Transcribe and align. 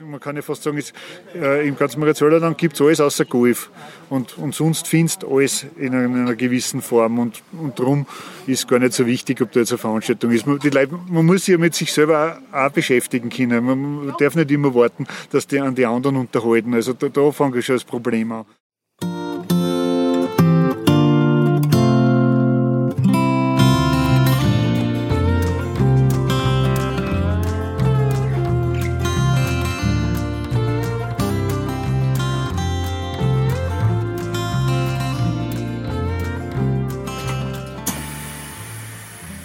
man 0.00 0.20
kann 0.20 0.36
ja 0.36 0.42
fast 0.42 0.62
sagen, 0.62 0.78
ist, 0.78 0.94
äh, 1.34 1.66
im 1.66 1.76
ganzen 1.76 2.00
Mariazöllerland 2.00 2.58
gibt 2.58 2.74
es 2.74 2.80
alles 2.80 3.00
außer 3.00 3.24
Golf. 3.24 3.70
Und, 4.08 4.38
und 4.38 4.54
sonst 4.54 4.86
findest 4.86 5.22
du 5.22 5.36
alles 5.36 5.66
in 5.76 5.94
einer, 5.94 6.04
in 6.04 6.14
einer, 6.14 6.34
gewissen 6.34 6.82
Form. 6.82 7.18
Und, 7.18 7.42
und 7.52 7.78
darum 7.78 8.06
ist 8.46 8.68
gar 8.68 8.78
nicht 8.78 8.92
so 8.92 9.06
wichtig, 9.06 9.40
ob 9.40 9.52
da 9.52 9.60
jetzt 9.60 9.72
eine 9.72 9.78
Veranstaltung 9.78 10.30
ist. 10.30 10.46
Man, 10.46 10.58
Leute, 10.62 10.98
man 11.08 11.26
muss 11.26 11.44
sich 11.44 11.52
ja 11.52 11.58
mit 11.58 11.74
sich 11.74 11.92
selber 11.92 12.40
auch, 12.52 12.56
auch 12.66 12.70
beschäftigen 12.70 13.30
können. 13.30 13.64
Man, 13.64 14.06
man 14.06 14.14
darf 14.18 14.34
nicht 14.34 14.50
immer 14.50 14.74
warten, 14.74 15.06
dass 15.30 15.46
die 15.46 15.60
an 15.60 15.74
die 15.74 15.86
anderen 15.86 16.16
unterhalten. 16.16 16.74
Also 16.74 16.92
da, 16.92 17.08
da 17.08 17.32
fange 17.32 17.58
ich 17.58 17.66
schon 17.66 17.76
das 17.76 17.84
Problem 17.84 18.32
an. 18.32 18.44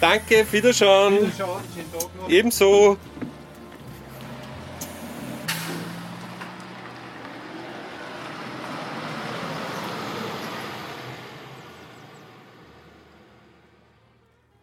Danke, 0.02 0.44
Wiederschauen. 0.50 1.30
Ebenso. 2.28 2.96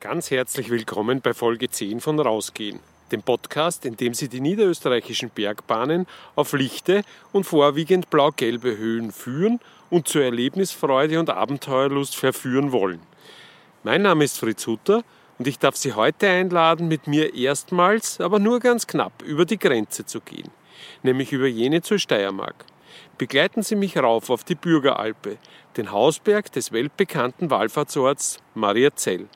Ganz 0.01 0.29
herzlich 0.29 0.69
willkommen 0.69 1.21
bei 1.21 1.33
Folge 1.33 1.69
10 1.69 2.01
von 2.01 2.19
Rausgehen, 2.19 2.81
dem 3.13 3.23
Podcast, 3.23 3.85
in 3.85 3.95
dem 3.95 4.13
Sie 4.13 4.27
die 4.27 4.41
niederösterreichischen 4.41 5.29
Bergbahnen 5.29 6.05
auf 6.35 6.51
lichte 6.51 7.03
und 7.31 7.45
vorwiegend 7.45 8.09
blau-gelbe 8.09 8.75
Höhen 8.75 9.13
führen 9.13 9.61
und 9.89 10.09
zur 10.09 10.25
Erlebnisfreude 10.25 11.17
und 11.17 11.29
Abenteuerlust 11.29 12.17
verführen 12.17 12.73
wollen. 12.73 12.99
Mein 13.83 14.01
Name 14.01 14.25
ist 14.25 14.37
Fritz 14.37 14.67
Hutter 14.67 15.05
und 15.39 15.47
ich 15.47 15.57
darf 15.57 15.77
Sie 15.77 15.93
heute 15.93 16.27
einladen, 16.27 16.87
mit 16.89 17.07
mir 17.07 17.33
erstmals, 17.33 18.19
aber 18.19 18.39
nur 18.39 18.59
ganz 18.59 18.85
knapp, 18.85 19.23
über 19.23 19.45
die 19.45 19.57
Grenze 19.57 20.05
zu 20.05 20.19
gehen, 20.19 20.51
nämlich 21.01 21.31
über 21.31 21.47
jene 21.47 21.81
zur 21.81 21.97
Steiermark. 21.97 22.65
Begleiten 23.17 23.63
Sie 23.63 23.75
mich 23.75 23.97
rauf 23.97 24.29
auf 24.29 24.43
die 24.43 24.55
Bürgeralpe, 24.55 25.37
den 25.77 25.91
Hausberg 25.91 26.51
des 26.51 26.73
weltbekannten 26.73 27.49
Wallfahrtsorts 27.49 28.39
Mariazell. 28.53 29.27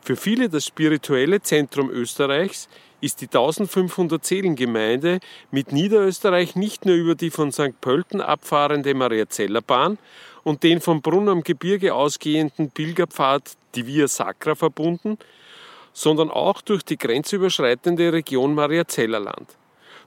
Für 0.00 0.16
viele 0.16 0.48
das 0.48 0.64
spirituelle 0.64 1.42
Zentrum 1.42 1.90
Österreichs 1.90 2.68
ist 3.00 3.20
die 3.20 3.26
1500 3.26 4.24
Seelengemeinde 4.24 5.20
mit 5.50 5.72
Niederösterreich 5.72 6.54
nicht 6.54 6.86
nur 6.86 6.94
über 6.94 7.14
die 7.14 7.30
von 7.30 7.50
St. 7.52 7.80
Pölten 7.80 8.20
abfahrende 8.20 8.94
Mariazeller 8.94 9.62
Bahn 9.62 9.98
und 10.44 10.62
den 10.62 10.80
vom 10.80 11.02
Brunn 11.02 11.28
am 11.28 11.42
Gebirge 11.42 11.94
ausgehenden 11.94 12.70
Pilgerpfad 12.70 13.56
die 13.74 13.86
Via 13.86 14.08
Sacra 14.08 14.54
verbunden, 14.54 15.18
sondern 15.92 16.30
auch 16.30 16.60
durch 16.62 16.82
die 16.82 16.96
grenzüberschreitende 16.96 18.12
Region 18.12 18.54
Mariazellerland. 18.54 19.56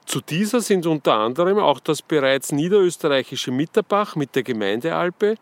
Zu 0.05 0.21
dieser 0.21 0.61
sind 0.61 0.85
unter 0.85 1.15
anderem 1.15 1.59
auch 1.59 1.79
das 1.79 2.01
bereits 2.01 2.51
niederösterreichische 2.51 3.51
Mitterbach 3.51 4.15
mit 4.15 4.35
der 4.35 4.43
Gemeindealpe, 4.43 5.35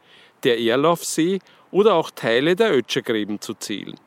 der 0.43 0.59
Erlaufsee 0.59 1.39
oder 1.71 1.95
auch 1.95 2.11
Teile 2.11 2.55
der 2.55 2.75
Ötschergräben 2.75 3.41
zu 3.41 3.53
zählen. 3.53 3.99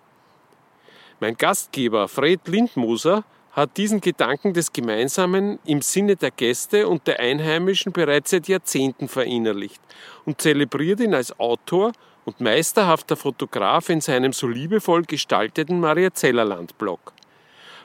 Mein 1.21 1.37
Gastgeber 1.37 2.09
Fred 2.09 2.47
Lindmoser 2.47 3.25
hat 3.55 3.77
diesen 3.77 4.00
Gedanken 4.00 4.52
des 4.52 4.72
Gemeinsamen 4.72 5.60
im 5.64 5.80
Sinne 5.80 6.16
der 6.16 6.33
Gäste 6.33 6.88
und 6.88 7.06
der 7.06 7.20
Einheimischen 7.20 7.92
bereits 7.92 8.30
seit 8.30 8.48
Jahrzehnten 8.48 9.08
verinnerlicht 9.08 9.80
und 10.24 10.41
zelebriert 10.41 11.00
ihn 11.00 11.14
als 11.14 11.38
Autor 11.38 11.92
und 12.25 12.41
meisterhafter 12.41 13.16
Fotograf 13.16 13.91
in 13.91 14.00
seinem 14.00 14.32
so 14.32 14.48
liebevoll 14.48 15.03
gestalteten 15.03 15.78
Mariazellerland-Blog. 15.78 17.12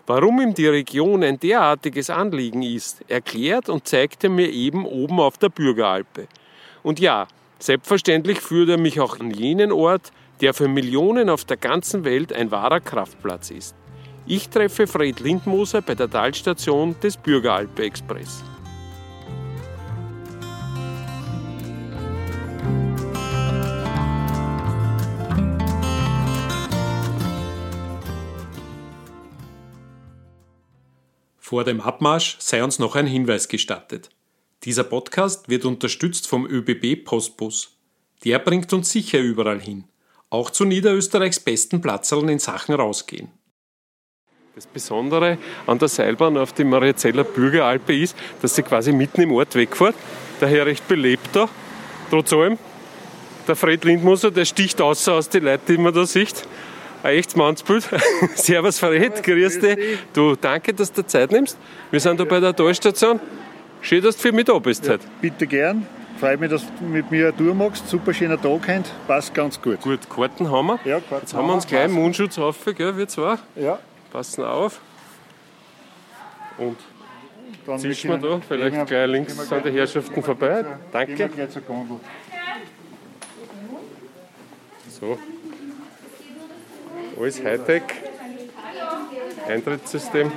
Warum 0.08 0.42
ihm 0.42 0.56
die 0.56 0.68
Region 0.68 1.24
ein 1.24 1.40
derartiges 1.40 2.10
Anliegen 2.10 2.64
ist, 2.64 3.04
erklärt 3.08 3.70
und 3.70 3.88
zeigt 3.88 4.24
er 4.24 4.32
mir 4.32 4.50
eben 4.50 4.86
oben 4.86 5.20
auf 5.20 5.38
der 5.38 5.50
Bürgeralpe. 5.50 6.28
Und 6.82 7.00
ja, 7.00 7.28
selbstverständlich 7.60 8.40
führt 8.40 8.70
er 8.70 8.80
mich 8.80 9.00
auch 9.00 9.20
an 9.20 9.30
jenen 9.30 9.72
Ort, 9.72 10.12
der 10.42 10.56
für 10.56 10.68
Millionen 10.68 11.30
auf 11.30 11.46
der 11.46 11.58
ganzen 11.58 12.06
Welt 12.06 12.34
ein 12.34 12.50
wahrer 12.50 12.80
Kraftplatz 12.80 13.52
ist. 13.52 13.76
Ich 14.26 14.50
treffe 14.50 14.86
Fred 14.86 15.20
Lindmoser 15.20 15.82
bei 15.82 15.96
der 15.96 16.10
Talstation 16.10 16.96
des 17.02 17.18
Bürgeralpe 17.18 17.84
Express. 17.84 18.44
Vor 31.50 31.64
dem 31.64 31.82
Abmarsch 31.82 32.38
sei 32.38 32.64
uns 32.64 32.78
noch 32.78 32.96
ein 32.96 33.08
Hinweis 33.08 33.48
gestattet. 33.48 34.12
Dieser 34.66 34.84
Podcast 34.84 35.50
wird 35.50 35.66
unterstützt 35.66 36.28
vom 36.28 36.46
ÖBB 36.46 37.04
Postbus. 37.04 37.80
Der 38.24 38.38
bringt 38.38 38.72
uns 38.72 38.92
sicher 38.92 39.18
überall 39.18 39.60
hin, 39.60 39.86
auch 40.30 40.52
zu 40.52 40.64
Niederösterreichs 40.64 41.40
besten 41.40 41.82
Platzerln 41.82 42.30
in 42.30 42.38
Sachen 42.38 42.76
rausgehen. 42.76 43.39
Das 44.56 44.66
Besondere 44.68 45.38
an 45.68 45.80
der 45.80 45.88
Seilbahn 45.88 46.38
auf 46.38 46.54
die 46.54 46.64
Mariazeller 46.64 47.24
Bürgeralpe 47.24 47.96
ist, 47.96 48.18
dass 48.42 48.56
sie 48.56 48.64
quasi 48.64 48.92
mitten 48.92 49.22
im 49.22 49.32
Ort 49.32 49.56
wegfährt, 49.56 49.96
daher 50.40 50.66
recht 50.66 50.88
belebt 50.88 51.30
da. 51.34 51.48
Trotz 52.10 52.34
allem, 52.34 52.58
der 53.48 53.56
Fred 53.56 53.86
Lindmoser, 53.86 54.32
der 54.32 54.46
sticht 54.46 54.82
außer 54.82 55.14
aus 55.14 55.30
die 55.30 55.40
Leute, 55.40 55.62
die 55.74 55.78
man 55.78 55.94
da 55.94 56.06
sieht 56.06 56.44
ein 57.04 57.16
echtes 57.16 57.36
Mannsbild. 57.36 57.88
Servus 58.36 58.80
Fred, 58.80 59.24
grüß 59.24 59.60
dich. 59.60 59.78
Du, 60.14 60.36
danke, 60.36 60.74
dass 60.74 60.92
du 60.92 61.06
Zeit 61.06 61.32
nimmst. 61.32 61.58
Wir 61.92 62.00
sind 62.00 62.20
da 62.20 62.26
bei 62.26 62.40
der 62.40 62.56
Talstation. 62.56 63.20
Schön, 63.82 64.04
dass 64.04 64.18
du 64.18 64.24
für 64.24 64.32
mich 64.32 64.46
da 64.46 64.58
bist 64.60 64.86
ja, 64.86 64.94
heute. 64.94 65.06
Bitte 65.22 65.48
gern. 65.48 65.88
Freut 66.20 66.40
mich, 66.40 66.50
dass 66.50 66.64
du 66.80 66.84
mit 66.84 67.10
mir 67.10 67.28
eine 67.28 67.38
Tour 67.38 67.56
machst. 67.56 67.88
Super 67.88 68.14
schöner 68.14 68.36
Tag 68.36 68.68
heute. 68.68 68.84
Passt 69.08 69.34
ganz 69.34 69.62
gut. 69.62 69.80
Gut, 69.82 70.10
Karten 70.10 70.52
haben 70.52 70.68
wir. 70.68 70.80
Ja, 70.84 71.00
Karten 71.00 71.26
Jetzt 71.26 71.34
haben 71.34 71.48
wir 71.48 71.54
uns 71.54 71.66
gleich 71.66 71.90
Mundschutz 71.90 72.38
auf, 72.38 72.58
gell, 72.66 72.98
wir 72.98 73.08
zwei. 73.08 73.38
Ja. 73.56 73.80
Passen 74.12 74.44
auf. 74.44 74.80
Und 76.58 76.78
dann 77.66 77.80
zischen 77.80 78.10
wir 78.10 78.18
da, 78.18 78.40
vielleicht 78.40 78.88
gleich 78.88 79.08
links 79.08 79.52
an 79.52 79.64
die 79.64 79.72
Herrschaften 79.72 80.22
vorbei. 80.22 80.66
Danke. 80.92 81.30
So 84.90 85.18
alles 87.20 87.44
Hightech. 87.44 87.84
Eintrittssystem. 89.48 90.32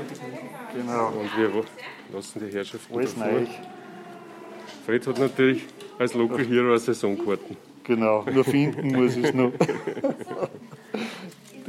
Genau. 0.74 1.08
Und 1.08 1.36
wir 1.36 1.64
lassen 2.12 2.40
die 2.44 2.54
Herrschaften 2.54 2.96
alles 2.96 3.16
neu. 3.16 3.46
Fred 4.84 5.06
hat 5.06 5.18
natürlich 5.18 5.64
als 5.98 6.14
Local 6.14 6.44
Hero 6.44 6.70
eine 6.70 6.78
Saisonkarten. 6.78 7.56
Genau, 7.84 8.24
nur 8.30 8.44
finden 8.44 8.92
muss 8.92 9.16
ich 9.16 9.24
es 9.24 9.34
noch. 9.34 9.52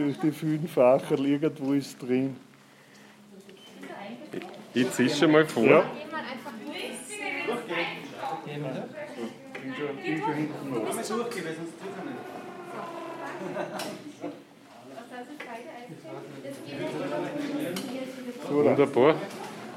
Durch 0.04 0.20
die 0.20 0.32
vielen 0.32 0.68
Facher 0.68 1.18
irgendwo 1.18 1.72
ist 1.72 2.02
drin. 2.02 2.36
Ich 4.74 4.92
ziehe 4.92 5.10
schon 5.10 5.32
mal 5.32 5.46
vor. 5.46 5.64
Ja. 5.64 5.86
Wunderbar. 18.50 19.16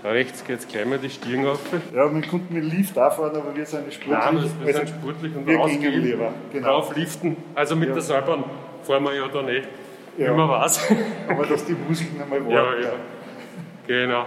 Rechts 0.02 0.44
geht 0.44 0.58
es 0.58 0.66
gleich 0.66 0.86
mal 0.86 0.98
die 0.98 1.10
Stirn 1.10 1.46
auf. 1.46 1.60
Ja, 1.94 2.12
wir 2.12 2.22
konnten 2.26 2.52
mit 2.52 2.64
Lift 2.64 2.98
auch 2.98 3.12
fahren, 3.12 3.36
aber 3.36 3.54
wir 3.54 3.64
sind 3.64 3.92
sportlich. 3.92 4.42
Nein, 4.42 4.50
wir 4.64 4.74
sind 4.74 4.88
sportlich 4.88 5.36
und 5.36 5.46
wir 5.46 5.56
rausgehen, 5.56 6.02
lieber. 6.02 6.32
Genau. 6.52 6.66
Draufliften. 6.66 7.36
Also 7.54 7.76
mit 7.76 7.88
ja. 7.88 7.94
der 7.94 8.02
Seilbahn 8.02 8.42
fahren 8.82 9.04
wir 9.04 9.14
ja 9.14 9.28
da 9.28 9.42
nicht, 9.42 9.68
ja. 10.18 10.32
man 10.32 10.48
weiß. 10.48 10.80
Aber 11.28 11.46
dass 11.46 11.64
die 11.64 11.74
Muskeln 11.74 12.20
einmal 12.20 12.40
warten. 12.40 12.82
Ja, 12.82 12.88
ja. 12.88 12.92
Genau. 13.86 14.26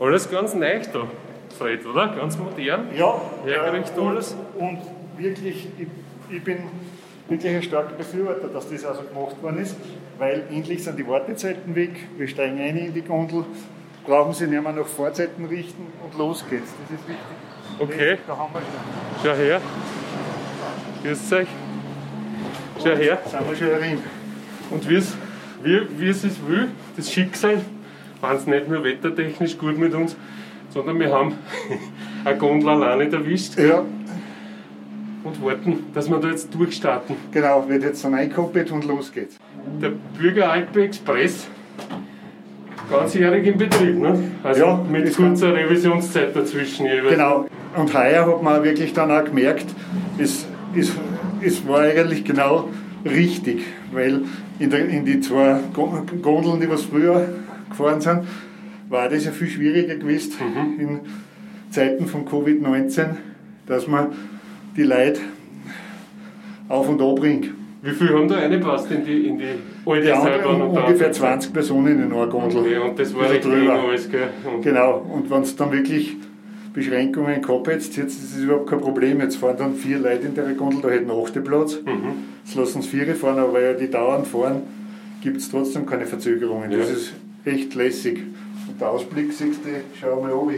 Alles 0.00 0.30
ganz 0.30 0.54
neu 0.54 0.80
da, 0.92 1.06
Fred, 1.58 1.86
oder? 1.86 2.08
Ganz 2.08 2.38
modern. 2.38 2.88
Ja. 2.96 3.20
Hergerichtet 3.44 3.96
äh, 3.96 4.00
alles. 4.00 4.36
Und 4.58 4.80
wirklich, 5.16 5.68
ich, 5.78 5.86
ich 6.34 6.44
bin 6.44 6.58
wirklich 7.28 7.54
ein 7.54 7.62
starker 7.62 7.94
Befürworter, 7.94 8.48
dass 8.48 8.68
das 8.68 8.84
also 8.84 9.02
gemacht 9.02 9.40
worden 9.42 9.58
ist, 9.58 9.76
weil 10.18 10.44
endlich 10.50 10.82
sind 10.82 10.98
die 10.98 11.06
Wartezeiten 11.06 11.74
weg, 11.74 11.90
wir 12.16 12.28
steigen 12.28 12.60
ein 12.60 12.76
in 12.76 12.94
die 12.94 13.02
Gondel, 13.02 13.44
brauchen 14.04 14.32
sie 14.32 14.46
nicht 14.46 14.62
mehr 14.62 14.72
nach 14.72 14.86
Fahrzeiten 14.86 15.44
richten 15.44 15.86
und 16.02 16.18
los 16.18 16.44
geht's. 16.48 16.72
Das 16.88 16.98
ist 16.98 17.08
wichtig. 17.08 17.24
Okay. 17.78 18.18
Da 18.26 18.36
haben 18.36 18.52
wir 18.52 18.60
schon. 18.60 19.22
Schau 19.22 19.36
her. 19.36 19.60
Grüß 21.02 21.32
euch. 21.32 21.48
Schau 22.78 22.96
her. 22.96 23.18
Sind 23.24 23.48
wir 23.48 23.56
schon 23.56 23.66
herin. 23.68 24.02
Und 24.72 24.88
wie 24.88 24.96
es, 24.96 25.14
wie, 25.62 25.80
wie 25.98 26.08
es 26.08 26.22
will, 26.48 26.68
das 26.96 27.12
Schicksal, 27.12 27.60
wenn 28.20 28.36
es 28.36 28.46
nicht 28.46 28.68
nur 28.68 28.82
wettertechnisch 28.84 29.58
gut 29.58 29.78
mit 29.78 29.94
uns, 29.94 30.16
sondern 30.70 30.98
wir 30.98 31.12
haben 31.12 31.34
eine 32.24 32.38
Gondel 32.38 32.70
allein 32.70 32.98
nicht 32.98 33.12
erwischt 33.12 33.58
Ja, 33.58 33.84
und 35.24 35.44
warten, 35.44 35.84
dass 35.94 36.08
wir 36.10 36.18
da 36.18 36.28
jetzt 36.28 36.52
durchstarten. 36.54 37.16
genau, 37.30 37.68
wird 37.68 37.82
jetzt 37.82 38.04
dann 38.04 38.14
eingekoppelt 38.14 38.70
und 38.72 38.86
los 38.86 39.12
geht's. 39.12 39.36
Der 39.80 39.92
Bürgeralpe 40.18 40.82
Express, 40.84 41.46
ganzjährig 42.90 43.46
in 43.46 43.58
Betrieb, 43.58 43.98
ne? 43.98 44.18
Also 44.42 44.60
Ja, 44.60 44.84
mit 44.90 45.04
ist 45.04 45.16
kurzer 45.16 45.54
Revisionszeit 45.54 46.34
dazwischen 46.34 46.86
jeweils. 46.86 47.10
Genau. 47.14 47.46
Und 47.76 47.94
heuer 47.94 48.26
hat 48.26 48.42
man 48.42 48.64
wirklich 48.64 48.92
dann 48.92 49.10
auch 49.10 49.24
gemerkt, 49.24 49.66
es, 50.18 50.46
es, 50.74 50.92
es 51.40 51.66
war 51.68 51.80
eigentlich 51.80 52.24
genau 52.24 52.68
richtig, 53.04 53.62
weil 53.92 54.22
in, 54.62 54.70
der, 54.70 54.88
in 54.88 55.04
die 55.04 55.20
zwei 55.20 55.56
Go- 55.72 56.02
Gondeln, 56.22 56.60
die 56.60 56.68
was 56.68 56.82
früher 56.84 57.28
gefahren 57.68 58.00
sind, 58.00 58.20
war 58.88 59.08
das 59.08 59.24
ja 59.24 59.30
viel 59.32 59.48
schwieriger 59.48 59.96
gewesen 59.96 60.32
in 60.78 61.00
Zeiten 61.70 62.06
von 62.06 62.24
Covid-19, 62.26 63.06
dass 63.66 63.86
man 63.86 64.08
die 64.76 64.82
Leute 64.82 65.20
auf 66.68 66.88
und 66.88 67.00
ab 67.00 67.16
bringt. 67.16 67.50
Wie 67.82 67.90
viel 67.90 68.10
haben 68.10 68.28
da 68.28 68.36
reingepasst 68.36 68.90
in 68.92 69.04
die, 69.04 69.26
in 69.26 69.38
die 69.38 69.44
alte 69.84 70.02
Die 70.02 70.06
Seilbahn? 70.08 70.62
und 70.62 70.76
ungefähr 70.78 71.10
20 71.10 71.52
Personen 71.52 72.00
in 72.04 72.12
einer 72.12 72.26
Gondel. 72.28 72.60
Okay, 72.60 72.78
und 72.78 72.98
das 72.98 73.12
war 73.14 73.28
eng 73.30 73.40
drüber. 73.40 73.72
alles, 73.74 74.08
gell? 74.10 74.28
Und 74.54 74.62
Genau, 74.62 74.98
und 75.12 75.28
wenn 75.30 75.42
es 75.42 75.56
dann 75.56 75.72
wirklich 75.72 76.16
Beschränkungen 76.72 77.42
gehabt 77.42 77.68
hättest, 77.68 77.96
jetzt 77.96 78.18
ist 78.22 78.34
es 78.36 78.42
überhaupt 78.42 78.70
kein 78.70 78.80
Problem. 78.80 79.20
Jetzt 79.20 79.36
fahren 79.36 79.56
dann 79.58 79.74
vier 79.74 79.98
Leute 79.98 80.26
in 80.26 80.34
der 80.34 80.52
Gondel, 80.54 80.80
da 80.82 80.90
hätten 80.90 81.10
acht 81.10 81.44
Platz. 81.44 81.78
Mhm. 81.84 82.14
Jetzt 82.44 82.54
lassen 82.56 82.80
es 82.80 82.86
vier 82.86 83.14
fahren, 83.14 83.38
aber 83.38 83.54
weil 83.54 83.64
ja 83.64 83.72
die 83.74 83.90
dauernd 83.90 84.26
fahren, 84.26 84.62
gibt 85.22 85.36
es 85.38 85.50
trotzdem 85.50 85.86
keine 85.86 86.06
Verzögerungen. 86.06 86.70
Das 86.70 86.88
Ja. 86.88 86.94
ist 86.94 87.12
echt 87.44 87.74
lässig. 87.74 88.20
Und 88.68 88.80
der 88.80 88.90
Ausblick 88.90 89.32
siehst 89.32 89.60
du, 89.64 89.68
schau 90.00 90.20
mal 90.20 90.32
oben. 90.32 90.54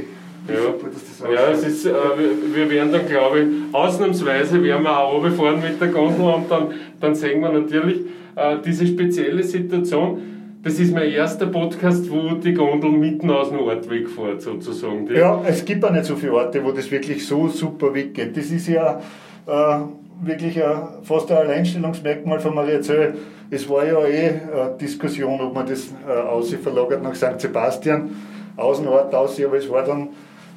Ja. 0.46 0.60
super, 0.60 0.88
das 0.92 1.32
Ja, 1.32 1.50
es 1.50 1.66
ist, 1.66 1.86
äh, 1.86 1.92
wir, 1.92 2.54
wir 2.54 2.70
werden 2.70 2.92
dann, 2.92 3.06
glaube 3.08 3.40
ich, 3.40 3.46
ausnahmsweise 3.74 4.62
werden 4.62 4.82
wir 4.82 4.98
auch 4.98 5.14
runterfahren 5.14 5.60
mit 5.62 5.80
der 5.80 5.88
Gondel 5.88 6.20
und 6.26 6.50
dann, 6.50 6.68
dann 7.00 7.14
sehen 7.14 7.40
wir 7.40 7.50
natürlich 7.50 8.00
äh, 8.36 8.56
diese 8.64 8.86
spezielle 8.86 9.42
Situation. 9.42 10.20
Das 10.64 10.80
ist 10.80 10.94
mein 10.94 11.10
erster 11.10 11.46
Podcast, 11.46 12.10
wo 12.10 12.36
die 12.36 12.54
Gondel 12.54 12.92
mitten 12.92 13.30
aus 13.30 13.50
dem 13.50 13.58
Ort 13.58 13.90
wegfährt, 13.90 14.40
sozusagen. 14.40 15.06
Ja, 15.14 15.42
es 15.46 15.62
gibt 15.62 15.84
auch 15.84 15.90
nicht 15.90 16.06
so 16.06 16.16
viele 16.16 16.32
Orte, 16.32 16.64
wo 16.64 16.72
das 16.72 16.90
wirklich 16.90 17.26
so 17.26 17.48
super 17.48 17.92
weggeht. 17.92 18.34
Das 18.34 18.46
ist 18.46 18.68
ja 18.68 18.98
äh, 19.46 19.78
wirklich 20.22 20.64
ein, 20.64 21.02
fast 21.02 21.30
ein 21.30 21.36
Alleinstellungsmerkmal 21.36 22.40
von 22.40 22.54
Mariazell. 22.54 23.14
Es 23.50 23.68
war 23.68 23.84
ja 23.84 24.06
eh 24.06 24.28
eine 24.28 24.74
Diskussion, 24.80 25.38
ob 25.38 25.54
man 25.54 25.66
das 25.66 25.92
äh, 26.08 26.10
aussehen 26.10 26.60
verlagert 26.60 27.02
nach 27.02 27.14
St. 27.14 27.38
Sebastian, 27.38 28.16
Außenort 28.56 29.14
aussehen, 29.14 29.48
aber 29.48 29.58
es 29.58 29.68
war 29.68 29.84
dann 29.84 30.08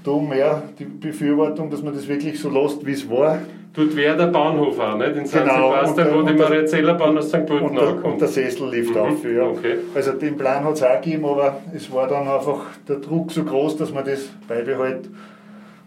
da 0.06 0.18
mehr 0.18 0.64
die 0.80 0.86
Befürwortung, 0.86 1.70
dass 1.70 1.84
man 1.84 1.94
das 1.94 2.08
wirklich 2.08 2.40
so 2.40 2.50
lässt, 2.50 2.86
wie 2.86 2.94
es 2.94 3.10
war. 3.10 3.40
Dort 3.78 3.96
wäre 3.96 4.18
der 4.18 4.28
Bahnhof 4.28 4.80
auch, 4.80 4.98
nicht? 4.98 5.16
In 5.16 5.26
St. 5.28 5.34
Genau, 5.38 5.70
Sebastian, 5.72 6.08
wo 6.08 6.12
die 6.24 6.32
und 6.32 6.40
der- 6.40 6.50
Mariazellerbahn 6.50 7.18
aus 7.20 7.28
St. 7.30 7.46
Pölten 7.46 7.78
ankommt. 7.78 8.04
und 8.06 8.20
der 8.22 8.28
Sessellift 8.28 8.90
Mhm, 8.96 8.98
auf. 8.98 9.24
Ja. 9.24 9.44
okay. 9.44 9.76
Also 9.94 10.14
den 10.14 10.36
Plan 10.36 10.64
hat 10.64 10.74
es 10.74 10.84
auch 10.84 11.00
gegeben, 11.00 11.26
aber 11.26 11.62
es 11.76 11.94
war 11.94 12.08
dann 12.08 12.28
einfach 12.28 12.62
der 12.88 12.96
Druck 12.98 13.32
so 13.32 13.44
groß, 13.44 13.78
dass 13.78 13.94
man 13.94 14.04
das 14.04 14.30
beibehält 14.48 15.08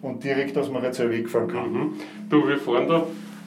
und 0.03 0.23
direkt 0.23 0.57
aus 0.57 0.71
Mariazell 0.71 1.11
wegfahren 1.11 1.49
kann. 1.49 1.73
Mhm. 1.73 1.93
Du, 2.31 2.47
wir 2.49 2.59
fahren 2.59 2.87
da 2.89 2.99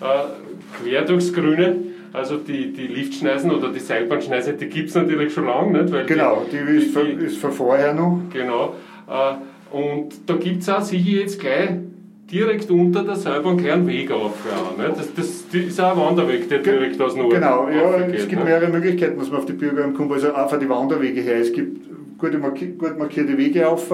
äh, 0.06 0.84
quer 0.84 1.04
durchs 1.04 1.31
Grüne. 1.34 1.78
Also 2.12 2.36
die, 2.38 2.72
die 2.74 2.88
Liftschneisen 2.88 3.50
oder 3.50 3.69
die 3.69 3.80
Seilbahnschneise, 3.80 4.54
die 4.54 4.68
gibt 4.68 4.89
es 4.89 4.96
natürlich 4.96 5.34
schon 5.34 5.46
lange 5.48 5.81
nicht. 5.81 5.92
Weil 5.94 6.06
Genau, 6.06 6.44
die 6.51 6.78
ist, 6.78 6.94
von, 6.94 7.06
die- 7.06 7.25
ist 7.25 7.38
von 7.38 7.51
vorher 7.54 7.94
noch. 7.94 8.19
Genau. 8.31 8.75
Äh, 9.10 9.75
und 9.75 10.10
da 10.28 10.36
gibt 10.36 10.62
es 10.62 10.69
auch 10.69 10.81
sicher 10.81 11.22
jetzt 11.22 11.39
gleich 11.39 11.69
direkt 12.31 12.72
unter 12.72 13.04
der 13.04 13.16
Seilbahn 13.16 13.58
gleich 13.58 13.74
einen 13.74 13.88
Weg 13.88 14.12
auf. 14.12 14.34
Ja, 14.50 14.84
ne? 14.84 14.94
das, 14.96 15.14
das, 15.14 15.48
das 15.52 15.62
ist 15.62 15.80
auch 15.80 15.92
ein 15.92 15.98
Wanderweg, 15.98 16.50
der 16.50 16.60
direkt 16.60 17.00
aus 17.02 17.14
dem 17.14 17.25
Ort 17.25 17.34
Genau, 17.34 17.70
ja, 17.70 17.98
es 18.08 18.28
gibt 18.28 18.44
ne? 18.44 18.50
mehrere 18.50 18.70
Möglichkeiten, 18.70 19.20
dass 19.20 19.30
man 19.30 19.40
auf 19.40 19.46
die 19.46 19.54
Bürgerheim 19.54 19.94
kommt, 19.94 20.12
also 20.12 20.30
von 20.48 20.60
die 20.60 20.70
Wanderwege 20.70 21.22
her. 21.22 21.38
Es 21.38 21.52
gibt 21.52 21.86
gute, 22.18 22.40
gut 22.40 22.98
markierte 22.98 23.38
Wege 23.38 23.68
auf. 23.68 23.90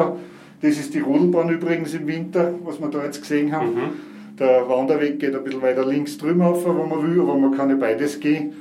Das 0.62 0.78
ist 0.78 0.94
die 0.94 1.00
Rodelbahn 1.00 1.50
übrigens 1.50 1.94
im 1.94 2.08
Winter, 2.08 2.54
was 2.64 2.80
wir 2.80 2.90
da 2.90 3.04
jetzt 3.04 3.22
gesehen 3.22 3.52
haben. 3.52 3.76
Mhm. 3.76 4.38
Der 4.38 4.68
Wanderweg 4.70 5.20
geht 5.20 5.36
ein 5.36 5.44
bisschen 5.44 5.62
weiter 5.62 5.86
links 5.86 6.18
drüben 6.18 6.42
auf, 6.42 6.66
wo 6.66 6.72
man 6.72 7.04
will, 7.04 7.22
aber 7.22 7.38
man 7.38 7.56
kann 7.56 7.70
ja 7.70 7.76
beides 7.76 8.20
gehen. 8.20 8.54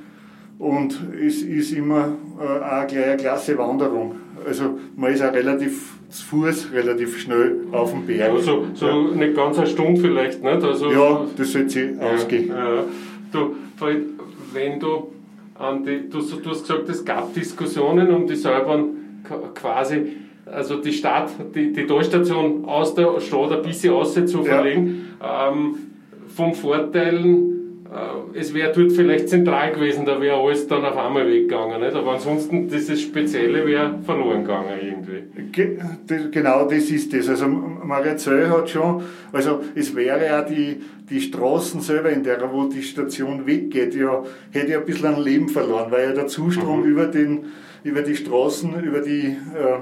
Und 0.58 0.98
es 1.24 1.42
ist 1.42 1.72
immer 1.72 2.16
äh, 2.40 2.42
auch 2.42 2.86
gleich 2.86 3.04
eine 3.04 3.16
klasse 3.16 3.56
Wanderung. 3.58 4.16
Also 4.48 4.78
man 4.96 5.12
ist 5.12 5.22
auch 5.22 5.32
relativ 5.32 5.94
zu 6.08 6.24
Fuß, 6.26 6.72
relativ 6.72 7.18
schnell 7.18 7.56
auf 7.72 7.92
dem 7.92 8.06
Berg. 8.06 8.30
Also 8.32 8.66
so 8.74 9.02
nicht 9.14 9.34
ganz 9.36 9.58
eine 9.58 9.66
Stunde 9.66 10.00
vielleicht, 10.00 10.42
nicht? 10.42 10.62
Also, 10.64 10.90
ja, 10.90 11.26
das 11.36 11.52
sollte 11.52 11.68
sich 11.68 11.90
Ja, 12.00 12.10
ausgehen. 12.14 12.48
Ja. 12.48 12.84
Du, 13.30 13.54
wenn 14.54 14.80
du 14.80 15.08
an 15.54 15.84
die, 15.84 16.08
du, 16.08 16.18
du 16.20 16.50
hast 16.50 16.62
gesagt, 16.62 16.88
es 16.88 17.04
gab 17.04 17.34
Diskussionen 17.34 18.10
um 18.10 18.26
die 18.26 18.36
k- 19.28 19.38
quasi, 19.54 19.96
also 20.46 20.76
die 20.76 20.92
Stadt, 20.92 21.30
die, 21.54 21.72
die 21.72 21.86
Talstation 21.86 22.64
aus 22.64 22.94
der 22.94 23.20
Stadt 23.20 23.52
ein 23.52 23.62
bisschen 23.62 23.92
raus 23.92 24.14
zu 24.14 24.38
Ja. 24.38 24.44
verlegen. 24.44 25.08
Ähm, 25.22 25.74
vom 26.34 26.54
Vorteilen, 26.54 27.57
es 28.34 28.52
wäre 28.52 28.70
dort 28.72 28.92
vielleicht 28.92 29.30
zentral 29.30 29.72
gewesen, 29.72 30.04
da 30.04 30.20
wäre 30.20 30.36
alles 30.36 30.66
dann 30.66 30.84
auf 30.84 30.96
einmal 30.96 31.26
weggegangen. 31.26 31.80
Nicht? 31.80 31.94
Aber 31.94 32.12
ansonsten, 32.12 32.68
dieses 32.68 33.00
Spezielle 33.00 33.66
wäre 33.66 33.98
verloren 34.04 34.44
gegangen 34.44 34.78
irgendwie. 34.82 35.50
Ge 35.50 35.78
das, 36.06 36.30
genau 36.30 36.68
das 36.68 36.90
ist 36.90 37.14
das. 37.14 37.28
Also 37.30 37.48
Mariazell 37.48 38.50
hat 38.50 38.68
schon, 38.68 39.02
also 39.32 39.60
es 39.74 39.96
wäre 39.96 40.38
auch 40.38 40.46
die, 40.46 40.82
die 41.08 41.20
Straßen 41.20 41.80
selber, 41.80 42.10
in 42.10 42.22
der 42.22 42.52
wo 42.52 42.64
die 42.64 42.82
Station 42.82 43.46
weggeht, 43.46 43.94
ja, 43.94 44.22
hätte 44.50 44.72
ja 44.72 44.80
ein 44.80 44.84
bisschen 44.84 45.14
an 45.14 45.22
Leben 45.22 45.48
verloren, 45.48 45.90
weil 45.90 46.08
ja 46.08 46.12
der 46.12 46.26
Zustrom 46.26 46.84
über, 46.84 47.06
den, 47.06 47.46
über 47.84 48.02
die 48.02 48.16
Straßen, 48.16 48.82
über 48.84 49.00
die 49.00 49.28
äh, 49.28 49.78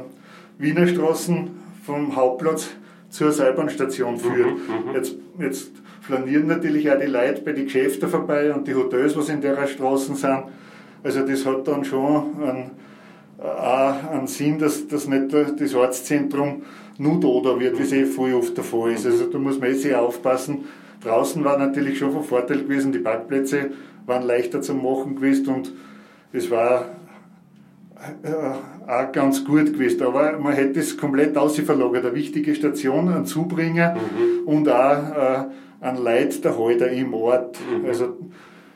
Wiener 0.58 0.86
Straßen 0.86 1.50
vom 1.84 2.14
Hauptplatz 2.14 2.70
zur 3.10 3.32
Seilbahnstation 3.32 4.16
führt. 4.16 4.58
Jetzt, 4.94 5.16
jetzt 5.38 5.72
flanieren 6.06 6.46
natürlich 6.46 6.90
auch 6.90 6.98
die 6.98 7.06
Leute 7.06 7.42
bei 7.42 7.52
den 7.52 7.64
Geschäften 7.64 8.08
vorbei 8.08 8.54
und 8.54 8.66
die 8.66 8.74
Hotels, 8.74 9.16
was 9.16 9.28
in 9.28 9.40
der 9.40 9.66
Straßen 9.66 10.14
sind. 10.14 10.44
Also 11.02 11.26
das 11.26 11.44
hat 11.44 11.66
dann 11.66 11.84
schon 11.84 12.40
einen, 12.42 12.70
auch 13.38 14.10
einen 14.10 14.26
Sinn, 14.26 14.58
dass, 14.58 14.86
dass 14.86 15.08
nicht 15.08 15.32
das 15.32 15.74
Ortszentrum 15.74 16.62
nur 16.98 17.20
da, 17.20 17.58
wird, 17.58 17.78
wie 17.78 17.82
es 17.82 17.92
eh 17.92 18.04
voll 18.04 18.34
oft 18.34 18.56
der 18.56 18.64
Fall 18.64 18.92
ist. 18.92 19.04
Also 19.04 19.26
da 19.26 19.38
muss 19.38 19.58
man 19.58 19.70
eh 19.70 19.74
sehr 19.74 20.00
aufpassen. 20.00 20.64
Draußen 21.02 21.44
war 21.44 21.58
natürlich 21.58 21.98
schon 21.98 22.12
von 22.12 22.24
Vorteil 22.24 22.62
gewesen, 22.62 22.92
die 22.92 22.98
Parkplätze 22.98 23.70
waren 24.06 24.22
leichter 24.22 24.62
zu 24.62 24.74
machen 24.74 25.16
gewesen 25.16 25.48
und 25.48 25.72
es 26.32 26.50
war 26.50 26.86
äh, 28.22 28.90
auch 28.90 29.12
ganz 29.12 29.44
gut 29.44 29.72
gewesen. 29.72 30.02
Aber 30.04 30.38
man 30.38 30.52
hätte 30.52 30.80
es 30.80 30.96
komplett 30.96 31.36
ausverlagert. 31.36 32.06
Eine 32.06 32.14
wichtige 32.14 32.54
Station, 32.54 33.08
ein 33.08 33.26
Zubringer 33.26 33.96
und 34.46 34.68
auch 34.68 35.46
äh, 35.80 35.84
ein 35.84 35.96
Leiterhalter 35.96 36.90
im 36.90 37.14
Ort. 37.14 37.58
Also 37.86 38.16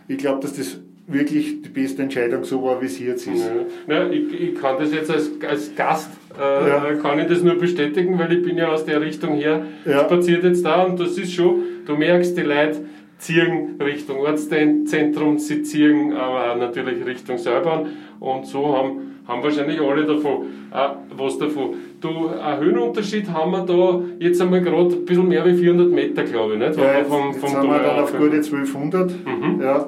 ich 0.09 0.19
glaube, 0.19 0.41
dass 0.43 0.57
das 0.57 0.81
wirklich 1.07 1.61
die 1.63 1.69
beste 1.69 2.03
Entscheidung 2.03 2.45
so 2.45 2.63
war, 2.63 2.81
wie 2.81 2.87
es 2.87 2.99
jetzt 3.01 3.27
ist. 3.27 3.51
Ja. 3.89 3.95
Ja, 4.05 4.09
ich, 4.11 4.33
ich 4.41 4.55
kann 4.55 4.77
das 4.79 4.93
jetzt 4.93 5.11
als, 5.11 5.29
als 5.49 5.75
Gast, 5.75 6.11
äh, 6.39 6.69
Ja. 6.69 6.95
kann 7.03 7.19
ich 7.19 7.27
das 7.27 7.43
nur 7.43 7.57
bestätigen, 7.57 8.17
weil 8.19 8.33
ich 8.33 8.43
bin 8.45 8.57
ja 8.57 8.69
aus 8.69 8.85
der 8.85 9.01
Richtung 9.01 9.35
her 9.35 9.65
Ja. 9.85 10.01
spaziert 10.05 10.45
jetzt 10.45 10.65
da 10.65 10.85
und 10.85 11.01
das 11.01 11.19
ist 11.19 11.33
schon, 11.33 11.63
du 11.87 11.97
merkst, 11.97 12.37
die 12.37 12.43
Leute 12.43 12.85
ziehen 13.21 13.77
Richtung 13.81 14.19
Ortszentrum, 14.19 15.39
sie 15.39 15.63
ziehen 15.63 16.13
aber 16.15 16.53
auch 16.53 16.57
natürlich 16.57 17.05
Richtung 17.07 17.39
Seilbahn 17.39 17.87
und 18.19 18.47
so 18.47 18.77
haben, 18.77 19.21
haben 19.29 19.43
wahrscheinlich 19.43 19.81
alle 19.81 20.05
davon 20.05 20.47
äh, 20.73 20.89
was 21.17 21.39
davon. 21.39 21.75
Du, 22.01 22.29
einen 22.29 22.61
Höhenunterschied 22.61 23.31
haben 23.31 23.53
wir 23.53 23.61
da 23.67 24.01
jetzt 24.19 24.41
einmal 24.41 24.63
gerade 24.63 24.95
ein 24.97 25.05
bisschen 25.05 25.29
mehr 25.29 25.45
wie 25.45 25.55
400 25.55 25.91
Meter, 25.91 26.23
glaube 26.25 26.55
ich, 26.55 26.59
nicht? 26.59 26.77
Ja, 26.79 26.99
jetzt, 26.99 27.09
vom, 27.11 27.29
jetzt 27.29 27.41
vom 27.41 27.51
sind 27.51 27.63
wir 27.65 27.79
dann 27.79 27.99
auf 28.01 28.17
gute 28.17 28.37
1200, 28.37 29.11
Mhm. 29.27 29.61
ja, 29.61 29.87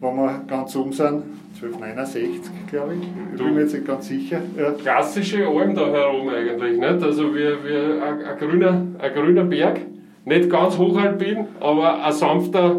wenn 0.00 0.16
wir 0.16 0.44
ganz 0.48 0.74
oben 0.74 0.92
sind, 0.92 1.22
1269, 1.60 2.30
glaube 2.70 2.94
ich. 2.94 3.08
Ich 3.34 3.44
bin 3.44 3.54
mir 3.54 3.60
jetzt 3.60 3.74
nicht 3.74 3.86
ganz 3.86 4.08
sicher. 4.08 4.40
Ja. 4.58 4.72
klassische 4.72 5.46
Alm 5.46 5.74
da 5.74 5.86
herum 5.92 6.28
eigentlich. 6.28 6.78
Nicht? 6.78 7.02
Also 7.02 7.34
wir, 7.34 7.58
wir, 7.64 8.02
ein, 8.02 8.24
ein, 8.24 8.38
grüner, 8.38 8.82
ein 8.98 9.12
grüner 9.14 9.44
Berg, 9.44 9.80
nicht 10.24 10.50
ganz 10.50 10.78
hochalpin, 10.78 11.46
aber 11.60 12.04
ein 12.04 12.12
sanfter 12.12 12.76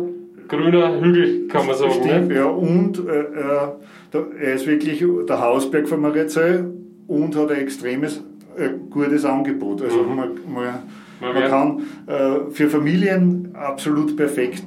grüner 0.47 0.99
Hügel, 1.01 1.47
kann 1.47 1.65
man 1.67 1.75
sagen. 1.75 1.91
Stimmt, 1.93 2.27
Nicht? 2.29 2.37
ja, 2.37 2.45
und 2.45 2.99
äh, 3.07 3.11
äh, 3.11 4.45
er 4.45 4.53
ist 4.53 4.67
wirklich 4.67 5.03
der 5.27 5.41
Hausberg 5.41 5.87
von 5.87 6.01
Mariazell 6.01 6.71
und 7.07 7.35
hat 7.35 7.51
ein 7.51 7.59
extremes 7.59 8.23
äh, 8.57 8.69
gutes 8.89 9.25
Angebot. 9.25 9.81
Also 9.81 10.03
Mhm. 10.03 10.15
man, 10.15 10.29
man, 10.53 10.65
Man 11.21 11.33
man 11.33 11.43
kann 11.49 11.81
äh, 12.07 12.51
für 12.51 12.69
Familien 12.69 13.49
absolut 13.53 14.15
perfekt. 14.15 14.63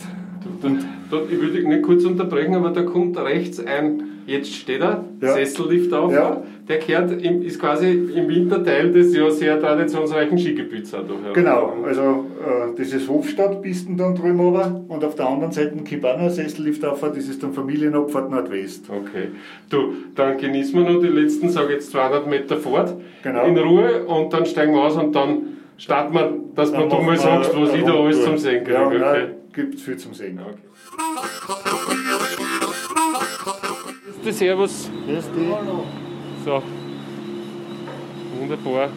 Und 0.62 0.84
da, 1.10 1.18
ich 1.30 1.40
würde 1.40 1.68
nicht 1.68 1.82
kurz 1.82 2.04
unterbrechen, 2.04 2.54
aber 2.54 2.70
da 2.70 2.82
kommt 2.82 3.16
rechts 3.18 3.60
ein 3.64 4.02
Jetzt 4.26 4.52
steht 4.52 4.80
er, 4.80 5.04
Ja. 5.20 5.34
Sessellift 5.34 5.92
auf. 5.92 6.12
Ja. 6.12 6.42
Der 6.68 6.78
gehört 6.78 7.12
im, 7.22 7.42
ist 7.42 7.60
quasi 7.60 7.88
im 7.92 8.28
Winterteil 8.28 8.90
des 8.90 9.14
ja 9.14 9.30
sehr 9.30 9.60
traditionsreichen 9.60 10.36
Skigebiets. 10.36 10.92
Genau, 11.32 11.74
also 11.84 12.26
äh, 12.44 12.76
das 12.76 12.92
ist 12.92 13.08
Hofstadtpisten 13.08 13.96
dann 13.96 14.16
drüben 14.16 14.40
runter 14.40 14.80
und 14.88 15.04
auf 15.04 15.14
der 15.14 15.28
anderen 15.28 15.52
Seite 15.52 15.76
gibt 15.84 16.04
auch 16.04 16.14
noch 16.14 16.22
eine 16.22 16.30
Sessellift 16.30 16.84
auf, 16.84 17.00
das 17.02 17.16
ist 17.28 17.40
dann 17.40 17.52
Familienabfahrt 17.52 18.30
Nordwest. 18.32 18.90
Okay. 18.90 19.28
Du, 19.70 19.92
dann 20.16 20.38
genießen 20.38 20.74
wir 20.84 20.90
noch 20.92 21.00
die 21.00 21.06
letzten, 21.06 21.48
sage 21.50 21.74
jetzt 21.74 21.92
200 21.92 22.26
Meter 22.26 22.56
Fahrt 22.56 22.94
Genau. 23.22 23.44
in 23.46 23.56
Ruhe 23.58 24.04
und 24.06 24.32
dann 24.32 24.44
steigen 24.44 24.72
wir 24.74 24.80
aus 24.82 24.96
und 24.96 25.14
dann 25.14 25.42
starten 25.78 26.14
wir, 26.14 26.32
dass 26.56 26.72
Dann 26.72 26.88
man 26.88 26.98
du 26.98 27.04
mal 27.04 27.16
sagst, 27.16 27.52
was 27.56 27.74
ich 27.74 27.84
da 27.84 27.94
alles 27.94 28.24
zum 28.24 28.38
Sehen 28.38 28.64
kriege. 28.64 28.74
Ja, 28.76 28.86
okay? 28.88 29.26
gibt 29.52 29.78
viel 29.80 29.96
zum 29.96 30.14
Sehen. 30.14 30.40
okay. 30.44 31.85
Servus. 34.32 34.90
Das 35.06 35.24
ist 35.24 35.30
die. 35.34 35.52
So. 36.44 36.62
Wunderbar. 38.38 38.88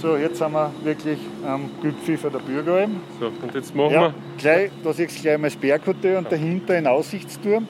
So, 0.00 0.16
jetzt 0.16 0.38
sind 0.38 0.52
wir 0.52 0.72
wirklich 0.82 1.18
am 1.46 1.70
Gipfel 1.80 2.30
der 2.30 2.38
Bürgeralm. 2.40 3.00
So, 3.20 3.26
und 3.26 3.54
jetzt 3.54 3.74
machen 3.74 3.92
Ja, 3.92 4.00
wir, 4.00 4.14
gleich, 4.36 4.70
da 4.82 4.92
siehst 4.92 5.18
du 5.18 5.22
gleich 5.22 5.38
mal 5.38 5.46
das 5.46 5.56
Berghotel 5.56 6.16
und 6.16 6.32
dahinter 6.32 6.74
ein 6.74 6.86
Aussichtsturm. 6.88 7.68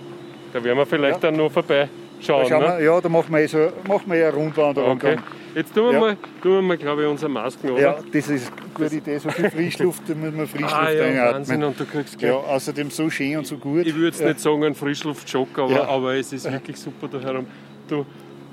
da 0.52 0.64
werden 0.64 0.78
wir 0.78 0.87
vielleicht 0.87 1.23
dann 1.23 1.37
noch 1.37 1.52
vorbeischauen. 1.52 1.88
Da 2.21 2.25
schauen 2.49 2.62
ne? 2.62 2.78
wir, 2.78 2.85
ja, 2.85 3.00
da 3.00 3.09
machen 3.11 3.35
wir 3.35 3.40
eh, 3.40 3.47
so, 3.47 3.69
machen 3.87 4.04
wir 4.07 4.16
eh 4.16 4.25
eine 4.25 4.35
Rundwanderung. 4.35 4.92
Okay. 4.92 5.16
Jetzt 5.54 5.75
tun 5.75 5.85
wir 5.87 5.92
Ja. 5.92 6.00
mal, 6.00 6.16
tun 6.42 6.52
wir 6.52 6.62
mal 6.62 6.76
glaube 6.78 7.02
ich, 7.02 7.09
unsere 7.09 7.30
Masken 7.30 7.71
oder? 7.71 7.80
Ja, 7.80 7.97
das 8.12 8.28
ist 8.28 8.52
eine 8.52 8.71
gute 8.75 8.97
Idee. 8.97 9.18
So 9.18 9.30
viel 9.30 9.50
Frischluft, 9.50 10.02
da 10.09 10.14
müssen 10.14 10.38
wir 10.38 10.47
Frischluft 10.49 10.75
ah, 10.75 10.90
ja, 10.90 11.04
einatmen. 11.04 11.35
Wahnsinn, 11.35 11.64
und 11.64 11.78
du 11.80 11.85
kriegst 11.85 12.18
gleich 12.18 12.30
Ja, 12.30 12.37
außerdem 12.37 12.90
so 12.90 13.11
schön 13.11 13.37
und 13.38 13.47
so 13.47 13.56
gut. 13.56 13.87
Ich 13.87 13.94
würde 13.94 14.06
jetzt 14.06 14.21
ja. 14.21 14.28
nicht 14.28 14.40
sagen 14.40 14.64
ein 14.64 14.75
Frischluftschock, 14.75 15.59
aber, 15.59 15.73
Ja. 15.73 15.88
aber 15.88 16.14
es 16.14 16.32
ist 16.32 16.50
wirklich 16.50 16.76
super 16.78 17.09
da 17.09 17.21
herum. 17.21 17.47
Du, 17.88 18.06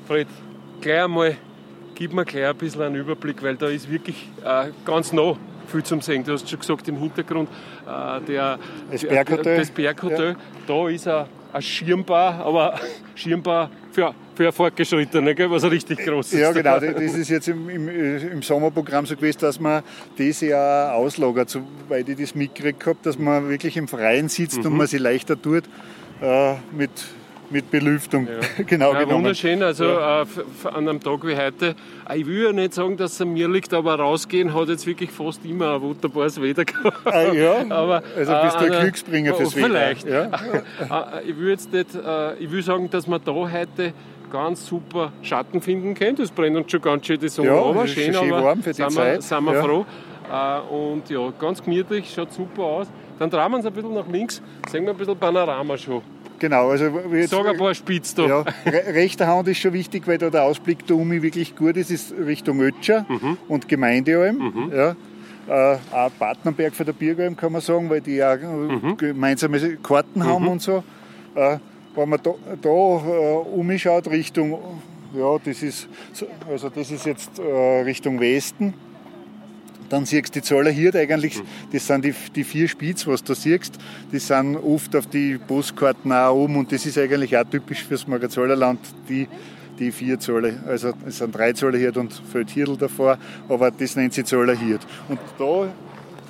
Fred, 0.08 0.28
gleich 0.82 1.04
einmal, 1.04 1.38
gib 1.96 2.14
mir 2.14 2.26
gleich 2.26 2.46
ein 2.48 2.56
bisschen 2.58 2.82
einen 2.82 2.96
Überblick, 2.96 3.42
weil 3.44 3.56
da 3.56 3.68
ist 3.68 3.90
wirklich 3.90 4.30
äh, 4.44 4.68
ganz 4.86 5.14
nah 5.14 5.38
viel 5.70 5.84
zum 5.84 6.02
Sehen. 6.02 6.24
Du 6.24 6.34
hast 6.34 6.50
schon 6.50 6.60
gesagt, 6.60 6.88
im 6.88 6.98
Hintergrund 6.98 7.50
äh, 7.88 8.22
der, 8.26 8.60
Das 8.92 9.04
Berghotel. 9.04 9.58
das 9.58 9.70
Berghotel. 9.72 10.36
Da 10.68 10.90
ist 10.90 11.08
ein, 11.08 11.26
ein 11.54 11.62
Schirmbar, 11.62 12.46
aber 12.46 12.80
Schirmbar 13.16 13.70
für, 13.92 14.14
für 14.36 14.52
Fortgeschrittene, 14.52 15.34
gell, 15.36 15.50
was 15.50 15.64
richtig 15.70 16.00
groß 16.06 16.34
ist. 16.34 16.40
Ja, 16.40 16.52
genau. 16.52 16.80
Das 16.80 17.16
ist 17.16 17.30
jetzt 17.30 17.48
im, 17.48 17.70
im, 17.70 17.88
äh, 17.88 18.18
im 18.28 18.42
Sommerprogramm 18.42 19.06
so 19.06 19.16
gewesen, 19.16 19.40
dass 19.42 19.60
man 19.60 19.84
das 20.18 20.42
Jahr 20.42 20.94
auslagert, 20.96 21.50
soweit 21.50 22.08
ich 22.10 22.18
das 22.18 22.36
mitgekriegt 22.36 22.86
habe, 22.86 23.00
dass 23.04 23.18
man 23.18 23.50
wirklich 23.50 23.78
im 23.78 23.88
Freien 23.88 24.30
sitzt 24.30 24.60
Mhm. 24.60 24.66
und 24.68 24.78
man 24.78 24.88
sich 24.88 25.00
leichter 25.00 25.42
tut 25.42 25.64
äh, 26.22 26.54
mit, 26.72 26.92
mit 27.52 27.72
Belüftung. 27.72 28.28
genau 28.68 28.94
Ja, 28.94 29.00
genommen. 29.00 29.16
wunderschön, 29.24 29.62
also 29.64 29.86
äh, 29.86 30.22
f- 30.22 30.38
f- 30.38 30.66
an 30.68 30.88
einem 30.88 31.00
Tag 31.00 31.26
wie 31.26 31.36
heute. 31.36 31.76
Äh, 32.10 32.18
Ich 32.20 32.26
will 32.28 32.44
ja 32.46 32.52
nicht 32.52 32.74
sagen, 32.74 32.96
dass 32.98 33.14
es 33.14 33.22
an 33.22 33.34
mir 33.34 33.48
liegt, 33.50 33.74
aber 33.74 33.96
rausgehen 33.96 34.54
hat 34.54 34.70
jetzt 34.70 34.86
wirklich 34.88 35.12
fast 35.12 35.44
immer 35.46 35.76
ein 35.76 35.82
wunderbares 35.82 36.42
Wetter 36.42 36.66
gehabt. 36.66 36.98
Ah, 37.06 37.32
ja, 37.34 37.64
aber, 37.70 38.04
also 38.16 38.34
bist 38.44 38.56
du 38.62 38.66
ein 38.74 38.82
Glücksbringer 38.82 39.34
fürs 39.36 39.54
oh, 39.54 39.58
Wetter. 39.58 39.68
Vielleicht. 39.68 40.08
Ja. 40.08 40.30
Äh, 41.22 41.30
ich 41.30 41.38
will 41.38 41.50
jetzt 41.50 41.72
nicht, 41.74 41.96
äh, 41.96 42.36
ich 42.36 42.52
will 42.52 42.62
sagen, 42.64 42.90
dass 42.90 43.06
man 43.08 43.20
da 43.24 43.32
heute 43.34 43.94
ganz 44.32 44.66
super 44.68 45.12
Schatten 45.22 45.62
finden 45.62 45.94
können. 45.96 46.16
Das 46.16 46.32
brennt 46.32 46.56
uns 46.56 46.72
schon 46.72 46.82
ganz 46.82 47.06
schön 47.06 47.20
die 47.20 47.28
Sonne 47.30 47.50
Ja, 47.50 47.72
es 47.84 47.90
ist 47.90 47.96
schön, 47.96 48.14
schön 48.14 48.32
aber 48.34 48.44
warm 48.44 48.62
für 48.64 48.70
die 48.70 48.76
sind, 48.76 48.90
Wir, 48.92 48.96
Zeit. 48.96 49.24
sind 49.24 49.44
wir 49.44 49.54
Ja. 49.56 49.64
froh. 49.64 49.86
Äh, 50.32 50.74
und 50.74 51.10
ja, 51.10 51.34
ganz 51.40 51.62
gemütlich, 51.64 52.12
schaut 52.14 52.32
super 52.32 52.62
aus. 52.64 52.88
Dann 53.18 53.30
drehen 53.30 53.50
wir 53.52 53.58
uns 53.58 53.66
ein 53.66 53.74
bisschen 53.74 53.94
nach 53.94 54.08
links, 54.08 54.42
sehen 54.70 54.84
wir 54.86 54.92
ein 54.92 54.98
bisschen 54.98 55.18
Panorama 55.18 55.76
schon. 55.78 56.02
Genau, 56.40 56.70
also 56.70 56.86
jetzt, 57.14 57.32
Sag 57.32 57.46
ein 57.48 57.58
paar 57.58 57.74
Spitz 57.76 58.16
da. 58.16 58.26
ja, 58.26 58.40
re 58.66 58.94
rechter 58.94 59.28
Hand 59.28 59.48
ist 59.50 59.58
schon 59.60 59.74
wichtig, 59.74 60.08
weil 60.08 60.18
da 60.18 60.30
der 60.30 60.44
Ausblick 60.44 60.86
da 60.88 60.94
um 60.94 61.12
wirklich 61.12 61.56
gut 61.56 61.76
ist, 61.78 61.92
ist 61.92 62.14
Richtung 62.14 62.62
Ötscher 62.62 63.06
Mhm. 63.10 63.38
und 63.48 63.68
Gemeindealm. 63.68 64.72
Ja. 64.74 64.96
Äh, 65.48 65.78
auch 65.92 66.12
Partnerberg 66.20 66.74
für 66.76 66.86
der 66.86 66.94
Biergalm 66.94 67.36
kann 67.36 67.52
man 67.52 67.62
sagen, 67.62 67.90
weil 67.90 68.02
die 68.02 68.16
ja 68.16 68.36
äh, 68.36 68.38
Mhm. 68.46 68.98
gemeinsame 68.98 69.60
Karten 69.78 70.24
haben 70.24 70.48
und 70.48 70.62
so. 70.62 70.84
Äh, 71.36 71.58
wenn 71.96 72.08
man 72.10 72.20
da, 72.22 72.32
da 72.62 72.70
äh, 72.70 73.36
umschaut 73.56 74.08
Richtung, 74.10 74.58
ja, 75.14 75.38
das 75.44 75.64
ist, 75.64 75.88
so- 76.14 76.28
also 76.50 76.70
das 76.70 76.92
ist 76.92 77.06
jetzt 77.06 77.40
äh, 77.40 77.82
Richtung 77.82 78.20
Westen. 78.20 78.74
Dann 79.90 80.06
siehst 80.06 80.36
du 80.36 80.40
die 80.40 80.42
Zoller 80.42 80.70
Hirt 80.72 80.96
eigentlich, 80.96 81.42
das 81.74 81.88
sind 81.88 82.06
die, 82.06 82.14
die 82.36 82.44
vier 82.44 82.68
Spitz, 82.68 83.08
was 83.08 83.24
du 83.24 83.34
siehst, 83.34 83.78
die 84.12 84.20
sind 84.20 84.56
oft 84.58 84.96
auf 84.96 85.08
die 85.08 85.38
Postkarten 85.38 86.12
auch 86.12 86.36
oben 86.36 86.58
und 86.58 86.72
das 86.72 86.86
ist 86.86 86.98
eigentlich 86.98 87.36
auch 87.38 87.44
typisch 87.50 87.84
fürs 87.84 88.08
Magazollerland, 88.08 88.80
die, 89.08 89.28
die 89.80 89.92
vier 89.92 90.20
Zoller, 90.20 90.54
also 90.68 90.94
es 91.08 91.18
sind 91.18 91.36
drei 91.36 91.54
Zoller 91.54 91.78
Hirt 91.78 91.98
und 91.98 92.14
Feldhirtl 92.32 92.78
davor, 92.78 93.18
aber 93.48 93.72
das 93.72 93.96
nennt 93.96 94.14
sich 94.14 94.26
Zoller 94.26 94.56
Hirt. 94.56 94.86
Und 95.08 95.20
da 95.38 95.68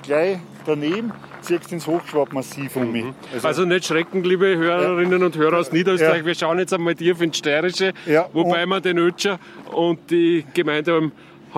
gleich 0.04 0.38
daneben 0.66 1.12
siehst 1.42 1.70
du 1.72 1.76
ins 1.76 1.88
Hochschwabmassiv 1.88 2.76
um 2.76 2.92
mich. 2.92 3.06
Also 3.44 3.66
nicht 3.66 3.86
schrecken, 3.86 4.24
liebe 4.24 4.56
Hörerinnen 4.58 5.24
und 5.24 5.36
Hörer 5.38 5.58
aus 5.60 5.72
Niederösterreich. 5.72 6.20
Ja. 6.20 6.26
Wir 6.26 6.36
schauen 6.36 6.60
jetzt 6.60 6.74
einmal 6.74 6.96
tief 6.96 7.22
ins 7.22 7.38
Steirische, 7.38 7.94
Ja, 8.06 8.28
wobei 8.34 8.64
und- 8.64 8.70
wir 8.70 8.82
den 8.82 8.98
Ötscher 8.98 9.40
und 9.74 10.12
die 10.12 10.46
Gemeinde 10.54 10.94
haben 10.94 11.12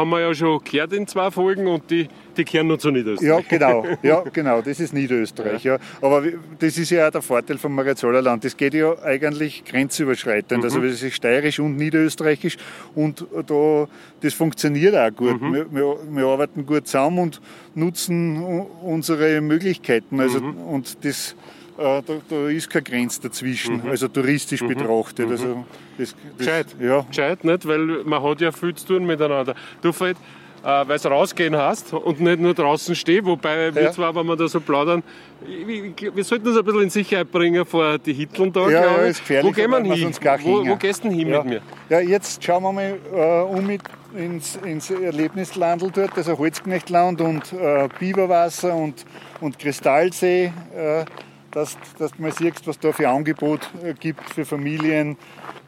wir 0.09 0.19
ja 0.21 0.33
schon 0.33 0.63
gehört 0.63 0.93
in 0.93 1.05
zwei 1.07 1.29
Folgen 1.31 1.67
und 1.67 1.89
die, 1.91 2.07
die 2.37 2.43
kehren 2.45 2.67
noch 2.67 2.77
zu 2.77 2.91
Niederösterreich. 2.91 3.43
Ja, 3.51 3.57
genau, 3.57 3.85
ja, 4.03 4.23
genau, 4.31 4.61
das 4.61 4.79
ist 4.79 4.93
Niederösterreich. 4.93 5.63
Ja. 5.63 5.77
Aber 6.01 6.23
wie- 6.23 6.37
das 6.59 6.77
ist 6.77 6.89
ja 6.91 7.07
auch 7.07 7.11
der 7.11 7.21
Vorteil 7.21 7.57
vom 7.57 7.75
Magazollerland. 7.75 8.43
Das 8.45 8.55
geht 8.55 8.73
ja 8.73 8.97
eigentlich 9.03 9.63
grenzüberschreitend. 9.65 10.63
Also 10.63 10.79
das 10.81 11.01
ist 11.03 11.13
steirisch 11.15 11.59
und 11.59 11.75
niederösterreichisch 11.75 12.57
und 12.95 13.25
da, 13.47 13.87
das 14.21 14.33
funktioniert 14.33 14.95
auch 14.95 15.15
gut. 15.15 15.41
Wir, 15.41 15.65
wir, 15.71 15.97
wir 16.09 16.25
arbeiten 16.25 16.65
gut 16.65 16.87
zusammen 16.87 17.19
und 17.19 17.41
nutzen 17.75 18.41
unsere 18.81 19.41
Möglichkeiten. 19.41 20.19
Also, 20.19 20.39
Und 20.39 21.03
das, 21.03 21.35
da, 21.83 22.01
da 22.29 22.47
ist 22.47 22.69
keine 22.69 22.83
Grenze 22.83 23.21
dazwischen, 23.21 23.81
also 23.89 24.07
touristisch 24.07 24.61
betrachtet. 24.65 25.29
Also 25.29 25.65
das, 25.97 26.13
das, 26.15 26.37
Gescheit. 26.37 26.67
Ja, 26.79 27.01
Gescheit, 27.01 27.43
nicht? 27.43 27.67
Weil 27.67 27.79
man 28.05 28.21
hat 28.23 28.41
ja 28.41 28.51
viel 28.51 28.73
zu 28.75 28.85
tun 28.87 29.05
miteinander. 29.05 29.55
Du, 29.81 29.91
Fred, 29.91 30.17
äh, 30.63 30.67
weil 30.67 30.91
es 30.97 31.05
rausgehen 31.05 31.55
hast 31.55 31.91
und 31.93 32.19
nicht 32.19 32.39
nur 32.39 32.53
draußen 32.53 32.93
stehen, 32.95 33.25
wobei 33.25 33.73
wir 33.73 33.83
Ja. 33.83 33.91
zwar, 33.91 34.13
wenn 34.15 34.25
wir 34.27 34.35
da 34.35 34.47
so 34.47 34.61
plaudern, 34.61 35.01
wir, 35.43 35.93
wir 36.15 36.23
sollten 36.23 36.47
uns 36.47 36.57
ein 36.57 36.63
bisschen 36.63 36.81
in 36.83 36.89
Sicherheit 36.91 37.31
bringen 37.31 37.65
vor 37.65 37.97
die 37.97 38.13
Hitteln 38.13 38.53
da. 38.53 38.69
Ja, 38.69 38.83
ja, 38.83 38.95
ist 39.05 39.19
gefährlich, 39.21 39.49
Wo 39.49 39.55
gehen 39.55 39.71
wir 39.71 39.83
wir 39.83 39.95
hin? 39.95 40.13
Wo, 40.43 40.67
wo 40.67 40.75
gehst 40.75 41.03
du 41.03 41.09
denn 41.09 41.17
hin 41.17 41.29
Ja. 41.29 41.39
mit 41.43 41.53
mir? 41.53 41.61
Ja, 41.89 41.99
jetzt 41.99 42.43
schauen 42.43 42.61
wir 42.63 42.71
mal 42.73 42.97
äh, 43.11 43.41
um 43.57 43.65
mit 43.65 43.81
ins, 44.15 44.57
ins 44.57 44.91
Erlebnislandl 44.91 45.89
dort, 45.91 46.15
also 46.17 46.37
Holzknechtland 46.37 47.21
und 47.21 47.53
äh, 47.53 47.87
Biberwasser 47.99 48.75
und, 48.75 49.05
und 49.39 49.57
Kristallsee, 49.57 50.51
äh, 50.75 51.05
dass, 51.51 51.77
dass 51.97 52.11
du 52.11 52.21
mal 52.21 52.31
siehst, 52.31 52.65
was 52.67 52.79
da 52.79 52.91
für 52.91 53.09
Angebot 53.09 53.69
äh, 53.83 53.93
gibt 53.93 54.29
für 54.29 54.45
Familien 54.45 55.17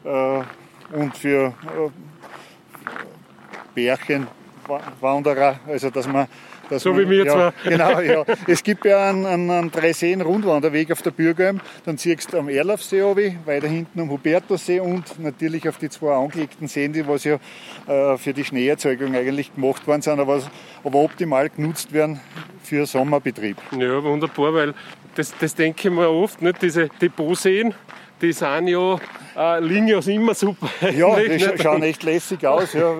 äh, 0.04 0.42
und 0.92 1.16
für 1.16 1.46
äh, 1.46 1.90
Bärchenwanderer, 3.74 5.60
also 5.66 5.90
dass 5.90 6.06
man 6.06 6.26
dass 6.68 6.82
So 6.82 6.92
man, 6.92 7.00
wie 7.00 7.10
wir 7.10 7.26
ja, 7.26 7.32
zwar. 7.32 7.54
Genau, 7.64 8.00
ja. 8.00 8.24
Es 8.46 8.62
gibt 8.62 8.84
ja 8.84 9.10
einen, 9.10 9.26
einen, 9.26 9.50
einen 9.50 9.70
Dreiseen-Rundwanderweg 9.70 10.90
auf 10.92 11.02
der 11.02 11.10
Bürgeralm. 11.10 11.60
Dann 11.84 11.98
siehst 11.98 12.32
du 12.32 12.38
am 12.38 12.48
Erlaufsee 12.48 13.02
runter, 13.02 13.34
weiter 13.44 13.68
hinten 13.68 14.00
am 14.00 14.10
Hubertussee 14.10 14.80
und 14.80 15.18
natürlich 15.20 15.68
auf 15.68 15.78
die 15.78 15.90
zwei 15.90 16.14
angelegten 16.14 16.68
Seen, 16.68 16.92
die 16.92 17.06
was 17.06 17.24
ja 17.24 17.38
äh, 17.86 18.16
für 18.16 18.32
die 18.32 18.44
Schneeerzeugung 18.44 19.14
eigentlich 19.14 19.54
gemacht 19.54 19.86
worden 19.86 20.02
sind, 20.02 20.20
aber, 20.20 20.42
aber 20.82 20.98
optimal 20.98 21.50
genutzt 21.50 21.92
werden 21.92 22.20
für 22.62 22.86
Sommerbetrieb. 22.86 23.56
Ja, 23.78 24.02
wunderbar, 24.02 24.54
weil 24.54 24.74
das, 25.14 25.32
das 25.38 25.54
denke 25.54 25.88
ich 25.88 25.94
mir 25.94 26.08
oft, 26.08 26.42
nicht? 26.42 26.62
diese 26.62 26.88
Depotseen, 26.88 27.74
die 28.20 28.32
sind 28.32 28.68
ja, 28.68 28.98
äh, 29.36 29.60
liegen 29.60 29.88
ja 29.88 29.98
immer 30.00 30.34
super. 30.34 30.68
Ja, 30.90 31.16
die 31.18 31.62
schauen 31.62 31.82
echt 31.82 32.02
lässig 32.02 32.46
aus. 32.46 32.72
Ja. 32.72 32.94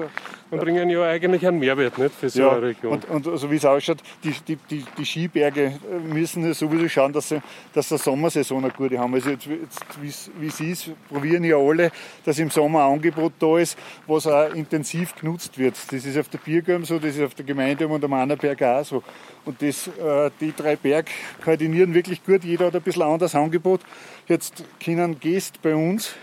Und 0.51 0.61
bringen 0.61 0.89
ja 0.91 1.03
eigentlich 1.03 1.47
einen 1.47 1.59
Mehrwert 1.59 1.99
nicht, 1.99 2.15
für 2.15 2.29
so 2.29 2.41
Ja, 2.41 2.53
eine 2.53 2.63
Region. 2.63 2.93
und, 2.93 3.27
und 3.27 3.39
so 3.39 3.51
wie 3.51 3.57
es 3.57 3.65
ausschaut, 3.65 3.99
die, 4.23 4.33
die, 4.47 4.57
die, 4.71 4.85
die 4.97 5.05
Skiberge 5.05 5.79
müssen 6.07 6.47
ja 6.47 6.55
sowieso 6.55 6.89
schauen, 6.89 7.13
dass 7.13 7.29
sie, 7.31 7.41
dass 7.73 7.89
sie 7.89 7.99
Sommersaison 7.99 8.63
eine 8.65 8.73
gute 8.73 8.99
haben. 8.99 9.15
Also 9.15 9.31
jetzt, 9.31 9.47
jetzt 9.47 10.31
wie 10.41 10.47
es 10.47 10.61
ist, 10.61 10.91
probieren 11.09 11.45
ja 11.45 11.57
alle, 11.57 11.91
dass 12.25 12.39
im 12.39 12.51
Sommer 12.51 12.85
ein 12.87 12.93
Angebot 12.95 13.33
da 13.39 13.59
ist, 13.59 13.79
was 14.07 14.27
auch 14.27 14.53
intensiv 14.55 15.15
genutzt 15.17 15.59
wird. 15.59 15.75
Das 15.91 16.05
ist 16.05 16.19
auf 16.19 16.29
der 16.29 16.39
Biergöm 16.39 16.85
so, 16.85 16.99
das 16.99 17.17
ist 17.17 17.23
auf 17.23 17.35
der 17.35 17.45
Gemeinde 17.45 17.89
und 17.89 18.05
am 18.05 18.13
Annerberg 18.13 18.63
auch 18.63 18.85
so. 18.85 19.03
Und 19.45 19.61
das, 19.61 19.89
äh, 19.89 20.31
die 20.41 20.55
drei 20.57 20.77
Berge 20.77 21.11
koordinieren 21.43 21.95
wirklich 21.95 22.25
gut. 22.25 22.45
Jeder 22.45 22.67
hat 22.67 22.77
ein 22.77 22.83
bisschen 22.83 23.03
anderes 23.03 23.35
Angebot. 23.35 23.81
Jetzt 24.29 24.65
können 24.83 25.19
Gäste 25.21 25.59
bei 25.63 25.75
uns 25.75 26.15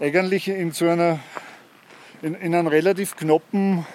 eigentlich 0.00 0.48
in 0.48 0.72
so 0.72 0.86
einer 0.88 1.20
in, 2.26 2.34
in 2.34 2.54
einem 2.54 2.66
relativ 2.66 3.16
knappen 3.16 3.86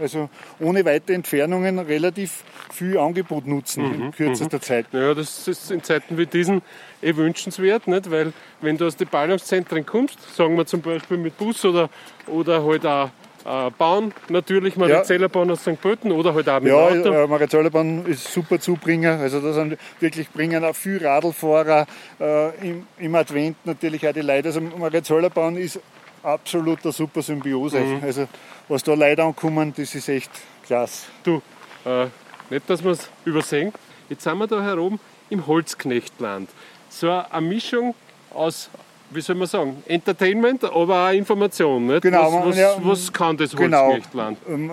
also 0.00 0.30
ohne 0.60 0.84
weite 0.84 1.12
Entfernungen 1.14 1.78
relativ 1.80 2.44
viel 2.72 2.96
Angebot 2.96 3.46
nutzen 3.46 3.82
Mhm, 3.84 4.02
in 4.04 4.10
kürzester 4.12 4.60
Zeit. 4.60 4.86
Ja, 4.92 5.14
das 5.14 5.48
ist 5.48 5.70
in 5.72 5.82
Zeiten 5.82 6.16
wie 6.16 6.26
diesen 6.26 6.62
eh 7.02 7.16
wünschenswert, 7.16 7.88
nicht? 7.88 8.08
weil 8.10 8.32
wenn 8.60 8.76
du 8.78 8.86
aus 8.86 8.96
den 8.96 9.08
Ballungszentren 9.08 9.84
kommst, 9.84 10.18
sagen 10.36 10.56
wir 10.56 10.64
zum 10.64 10.80
Beispiel 10.80 11.16
mit 11.16 11.36
Bus 11.36 11.64
oder, 11.64 11.90
oder 12.28 12.64
halt 12.64 12.86
auch 12.86 13.10
äh, 13.44 13.70
Bahn, 13.76 14.12
natürlich 14.28 14.76
Marizellerbahn 14.76 15.50
aus 15.50 15.62
St. 15.62 15.80
Pölten 15.80 16.12
oder 16.12 16.34
halt 16.34 16.48
auch 16.48 16.60
mit 16.60 16.68
Ja, 16.72 16.76
Auto. 16.76 17.10
äh, 17.12 17.26
Mariazellebahn 17.26 18.06
ist 18.06 18.32
super 18.32 18.60
Zubringer. 18.60 19.18
Also 19.18 19.40
da 19.40 19.52
sind 19.52 19.76
wirklich 19.98 20.30
bringen 20.30 20.64
auch 20.64 20.76
viele 20.76 21.02
Radlfahrer 21.06 21.86
äh, 22.20 22.68
im, 22.68 22.86
im 22.98 23.14
Advent 23.16 23.56
natürlich 23.64 24.06
auch 24.06 24.12
die 24.12 24.20
Leute. 24.20 24.48
Also 24.48 24.60
Mariazellebahn 24.60 25.56
ist 25.56 25.80
absolut 26.22 26.82
eine 26.84 26.92
super 26.92 27.22
Symbiose. 27.22 27.80
Mhm. 27.80 28.02
Also 28.02 28.28
was 28.68 28.82
da 28.82 28.94
Leute 28.94 29.22
ankommen, 29.22 29.72
das 29.76 29.94
ist 29.94 30.08
echt 30.08 30.30
klasse. 30.64 31.06
Du, 31.24 31.42
äh, 31.84 32.06
nicht, 32.50 32.68
dass 32.68 32.82
wir 32.82 32.92
es 32.92 33.08
übersehen. 33.24 33.72
Jetzt 34.08 34.24
sind 34.24 34.38
wir 34.38 34.46
da 34.46 34.62
herum 34.62 34.98
im 35.28 35.46
Holzknechtland. 35.46 36.50
So 36.88 37.10
eine 37.10 37.46
Mischung 37.46 37.94
aus, 38.34 38.70
wie 39.10 39.20
soll 39.20 39.34
man 39.36 39.48
sagen, 39.48 39.82
Entertainment, 39.86 40.62
aber 40.64 41.08
auch 41.08 41.12
Information. 41.12 41.86
Nicht? 41.86 42.02
Genau, 42.02 42.32
was, 42.32 42.46
was, 42.46 42.56
ja, 42.58 42.76
was 42.82 43.12
kann 43.12 43.36
das 43.36 43.54
Genau. 43.54 43.86
Holzknechtland? 43.88 44.38
Ähm, 44.48 44.70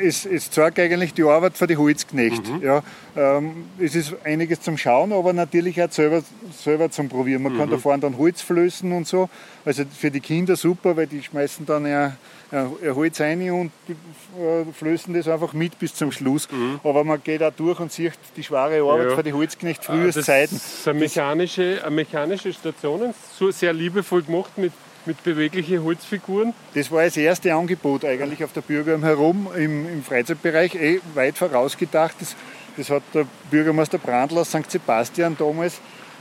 Es, 0.00 0.26
es 0.26 0.50
zeigt 0.50 0.78
eigentlich 0.78 1.14
die 1.14 1.22
Arbeit 1.22 1.56
für 1.56 1.66
die 1.66 1.76
Holzknecht. 1.76 2.46
Mhm. 2.48 2.62
Ja, 2.62 2.82
ähm, 3.16 3.64
es 3.78 3.94
ist 3.94 4.14
einiges 4.24 4.60
zum 4.60 4.76
Schauen, 4.76 5.12
aber 5.12 5.32
natürlich 5.32 5.82
auch 5.82 5.90
selber, 5.90 6.22
selber 6.56 6.90
zum 6.90 7.08
Probieren. 7.08 7.42
Man 7.42 7.56
kann 7.56 7.68
Mhm. 7.68 7.72
da 7.72 7.78
vorne 7.78 8.00
dann 8.00 8.18
Holz 8.18 8.42
flößen 8.42 8.92
und 8.92 9.06
so. 9.06 9.28
Also 9.64 9.84
für 9.98 10.10
die 10.10 10.20
Kinder 10.20 10.56
super, 10.56 10.96
weil 10.96 11.06
die 11.06 11.22
schmeißen 11.22 11.64
dann 11.66 11.86
ja, 11.86 12.16
ja, 12.52 12.70
ja 12.84 12.94
Holz 12.94 13.20
rein 13.20 13.50
und 13.50 13.72
die, 13.88 13.92
äh, 14.40 14.64
flößen 14.72 15.12
das 15.14 15.26
einfach 15.26 15.52
mit 15.54 15.78
bis 15.78 15.94
zum 15.94 16.12
Schluss. 16.12 16.48
Aber 16.84 17.02
man 17.04 17.22
geht 17.22 17.42
auch 17.42 17.52
durch 17.56 17.80
und 17.80 17.90
sieht 17.90 18.12
die 18.36 18.44
schwere 18.44 18.82
Arbeit 18.82 19.04
Mhm. 19.04 19.10
Ja. 19.10 19.16
für 19.16 19.22
die 19.22 19.32
Holzknecht 19.32 19.80
Ah, 19.88 19.92
früher 19.92 20.12
das 20.12 20.24
Zeiten. 20.26 20.56
sind 20.58 20.98
mechanische, 20.98 21.82
äh, 21.82 21.90
mechanische 21.90 22.52
Stationen, 22.52 23.14
so 23.38 23.50
sehr 23.50 23.72
liebevoll 23.72 24.22
gemacht 24.22 24.56
mit, 24.58 24.72
mit 25.06 25.22
beweglichen 25.24 25.82
Holzfiguren. 25.82 26.54
Das 26.74 26.90
war 26.92 27.02
das 27.04 27.16
erste 27.16 27.52
Angebot 27.54 28.04
eigentlich 28.04 28.44
auf 28.44 28.52
der 28.52 28.60
Bürgerheim 28.60 29.02
herum 29.02 29.48
im, 29.56 29.88
im 29.88 30.04
Freizeitbereich, 30.04 30.74
eh 30.76 31.00
weit 31.14 31.38
vorausgedacht. 31.38 32.14
Das, 32.20 32.36
das 32.76 32.90
hat 32.90 33.02
der 33.12 33.26
Bürgermeister 33.50 33.98
Brandl 33.98 34.38
aus 34.38 34.50
St. 34.50 34.70
Sebastian 34.70 35.36
damals 35.38 35.80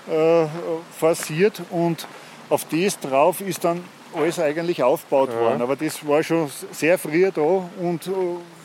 äh, 0.09 0.45
forciert 0.97 1.61
und 1.69 2.07
auf 2.49 2.65
das 2.69 2.99
drauf 2.99 3.39
ist 3.41 3.63
dann 3.63 3.83
alles 4.15 4.39
eigentlich 4.39 4.83
aufgebaut 4.83 5.33
worden. 5.37 5.61
Aber 5.61 5.75
das 5.75 6.05
war 6.07 6.23
schon 6.23 6.49
sehr 6.71 6.97
früh 6.97 7.29
da 7.33 7.41
und 7.41 8.07
äh, 8.07 8.11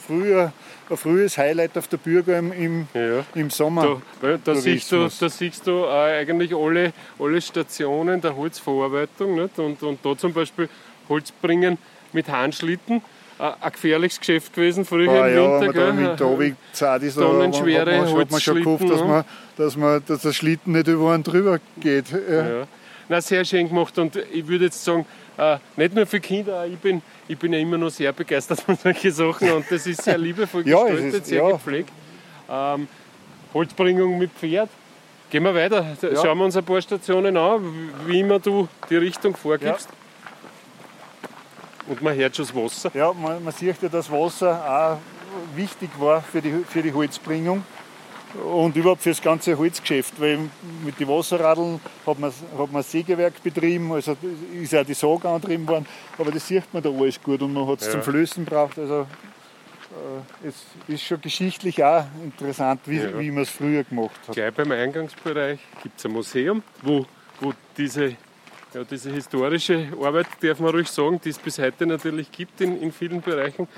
früher, 0.07 0.53
ein 0.89 0.97
frühes 0.97 1.37
Highlight 1.37 1.77
auf 1.77 1.89
der 1.89 1.97
Bürgerheim 1.97 2.53
im, 2.53 2.89
Ja. 2.95 3.25
im 3.35 3.51
Sommer. 3.51 4.01
Da, 4.23 4.39
da, 4.43 4.55
siehst 4.55 4.93
du, 4.93 5.09
da 5.09 5.29
siehst 5.29 5.67
du 5.67 5.87
eigentlich 5.89 6.55
alle, 6.55 6.93
alle 7.19 7.41
Stationen 7.41 8.21
der 8.21 8.37
Holzverarbeitung. 8.37 9.35
Nicht? 9.35 9.59
Und, 9.59 9.83
und 9.83 9.99
da 10.05 10.17
zum 10.17 10.33
Beispiel 10.33 10.69
Holz 11.09 11.33
bringen 11.33 11.79
mit 12.13 12.29
Handschlitten. 12.29 13.03
Äh, 13.39 13.51
ein 13.61 13.73
gefährliches 13.73 14.19
Geschäft 14.19 14.55
gewesen 14.55 14.85
früher 14.85 15.11
Ah, 15.11 15.29
im 15.29 15.35
ja, 15.37 15.61
Winter. 15.61 15.67
im 15.67 15.73
gell? 15.73 16.09
Winter 16.11 16.25
runterzahlt 16.25 17.03
ist, 17.03 17.17
da 17.19 17.23
Tonnenschwere 17.23 17.99
hat 18.01 18.07
man, 18.11 18.21
hat 18.21 18.31
man 18.31 18.41
schon 18.41 18.63
gehofft, 18.63 18.83
dass, 18.85 18.91
Holzschlitten, 18.91 19.09
man, 19.11 19.25
dass, 19.59 19.77
man, 19.77 20.03
dass 20.07 20.23
der 20.23 20.33
Schlitten 20.33 20.73
nicht 20.73 20.89
über 20.89 21.13
einen 21.13 21.23
drüber 21.23 21.59
geht. 21.81 22.07
Ja. 22.11 22.49
Ja. 22.61 22.67
Na, 23.09 23.21
sehr 23.21 23.45
schön 23.45 23.69
gemacht 23.69 23.97
und 23.99 24.17
ich 24.17 24.47
würde 24.47 24.65
jetzt 24.65 24.83
sagen, 24.85 25.07
äh, 25.39 25.59
nicht 25.77 25.95
nur 25.95 26.07
für 26.07 26.19
Kinder, 26.19 26.67
ich 26.67 26.79
bin, 26.79 27.03
ich 27.29 27.39
bin 27.39 27.53
ja 27.53 27.59
immer 27.61 27.79
noch 27.79 27.91
sehr 27.91 28.13
begeistert 28.13 28.61
von 28.61 28.77
solchen 28.77 29.13
Sachen 29.13 29.53
und 29.53 29.65
das 29.71 29.87
ist 29.87 30.03
sehr 30.03 30.19
liebevoll 30.19 30.63
Ja, 30.67 30.83
es 30.87 30.91
gestaltet, 30.91 31.15
ist- 31.23 31.27
sehr 31.27 31.43
ja. 31.43 31.51
gepflegt. 31.53 31.91
Ähm, 32.51 32.89
Holzbringung 33.55 34.19
mit 34.19 34.33
Pferd. 34.33 34.69
Gehen 35.31 35.43
wir 35.45 35.55
weiter, 35.55 35.97
Ja. 36.03 36.23
schauen 36.23 36.39
wir 36.39 36.45
uns 36.45 36.57
ein 36.57 36.65
paar 36.65 36.81
Stationen 36.81 37.37
an, 37.37 37.91
wie 38.07 38.21
immer 38.21 38.39
du 38.39 38.69
die 38.91 38.97
Richtung 38.97 39.35
vorgibst. 39.37 39.89
Und 41.89 42.03
man 42.03 42.15
hört 42.17 42.35
schon 42.35 42.47
das 42.47 42.55
Wasser. 42.55 42.91
Ja, 42.95 43.13
man, 43.13 43.43
man 43.45 43.53
sieht 43.53 43.81
ja, 43.83 43.89
dass 43.89 44.11
Wasser 44.11 44.99
auch 45.05 45.57
wichtig 45.57 45.91
war 45.99 46.23
für 46.23 46.41
die, 46.43 46.65
für 46.69 46.83
die 46.83 46.93
Holzbringung 46.93 47.65
und 48.45 48.77
überhaupt 48.77 49.03
für 49.03 49.11
das 49.11 49.23
ganze 49.23 49.57
Holzgeschäft. 49.57 50.21
Weil 50.21 50.39
mit 50.85 50.99
den 51.01 51.09
Wasserradeln 51.09 51.81
hat 52.07 52.19
man, 52.19 52.33
hat 52.59 52.73
man 52.73 52.83
Sägewerk 52.83 53.43
betrieben, 53.43 53.93
also 53.93 54.17
ist 54.55 54.75
auch 54.75 54.85
die 54.85 54.95
Sage 54.95 55.29
angetrieben 55.29 55.67
worden, 55.67 55.87
aber 56.19 56.31
das 56.31 56.47
sieht 56.47 56.73
man 56.73 56.83
da 56.83 56.91
alles 56.91 57.23
gut 57.23 57.41
und 57.43 57.53
man 57.53 57.67
hat 57.67 57.81
es 57.81 57.87
Ja. 57.87 57.93
zum 57.93 58.03
Flößen 58.03 58.45
braucht. 58.45 58.79
Also 58.79 59.07
äh, 60.43 60.49
es 60.49 60.55
ist 60.89 61.03
schon 61.05 61.21
geschichtlich 61.21 61.83
auch 61.83 62.05
interessant, 62.23 62.81
wie, 62.87 62.99
Ja. 62.99 63.19
wie 63.19 63.31
man 63.31 63.45
es 63.45 63.51
früher 63.51 63.85
gemacht 63.85 64.19
hat. 64.27 64.35
Gleich 64.35 64.53
beim 64.53 64.71
Eingangsbereich 64.73 65.61
gibt 65.83 65.99
es 65.99 66.05
ein 66.05 66.13
Museum, 66.13 66.63
wo, 66.83 67.07
wo 67.41 67.53
diese, 67.79 68.17
ja, 68.75 68.85
diese 68.91 69.11
historische 69.11 69.89
Arbeit, 70.03 70.27
darf 70.43 70.59
man 70.61 70.71
ruhig 70.71 70.89
sagen, 70.89 71.21
die 71.25 71.31
es 71.31 71.39
bis 71.39 71.59
heute 71.59 71.87
natürlich 71.87 72.31
gibt 72.33 72.61
in, 72.61 72.81
in 72.83 72.93
vielen 72.93 73.23
Bereichen, 73.23 73.69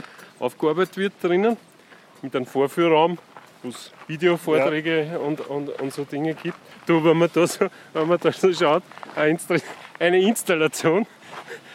aufgearbeitet 0.40 0.96
wird 0.96 1.12
drinnen. 1.22 1.56
Mit 2.20 2.34
einem 2.34 2.46
Vorführraum, 2.46 3.16
wo 3.62 3.68
es 3.68 3.90
Videovorträge 4.06 5.18
und, 5.18 5.40
und, 5.48 5.68
und 5.80 5.92
so 5.92 6.04
Dinge 6.04 6.34
gibt. 6.34 6.56
Du, 6.86 7.02
wenn 7.04 7.16
man 7.16 7.28
da 7.32 7.46
so, 7.46 7.66
wenn 7.92 8.08
man 8.08 8.18
da 8.20 8.32
so 8.32 8.52
schaut, 8.52 8.82
eine, 9.16 9.30
Insta 9.30 9.56
eine 9.98 10.20
Installation, 10.20 11.06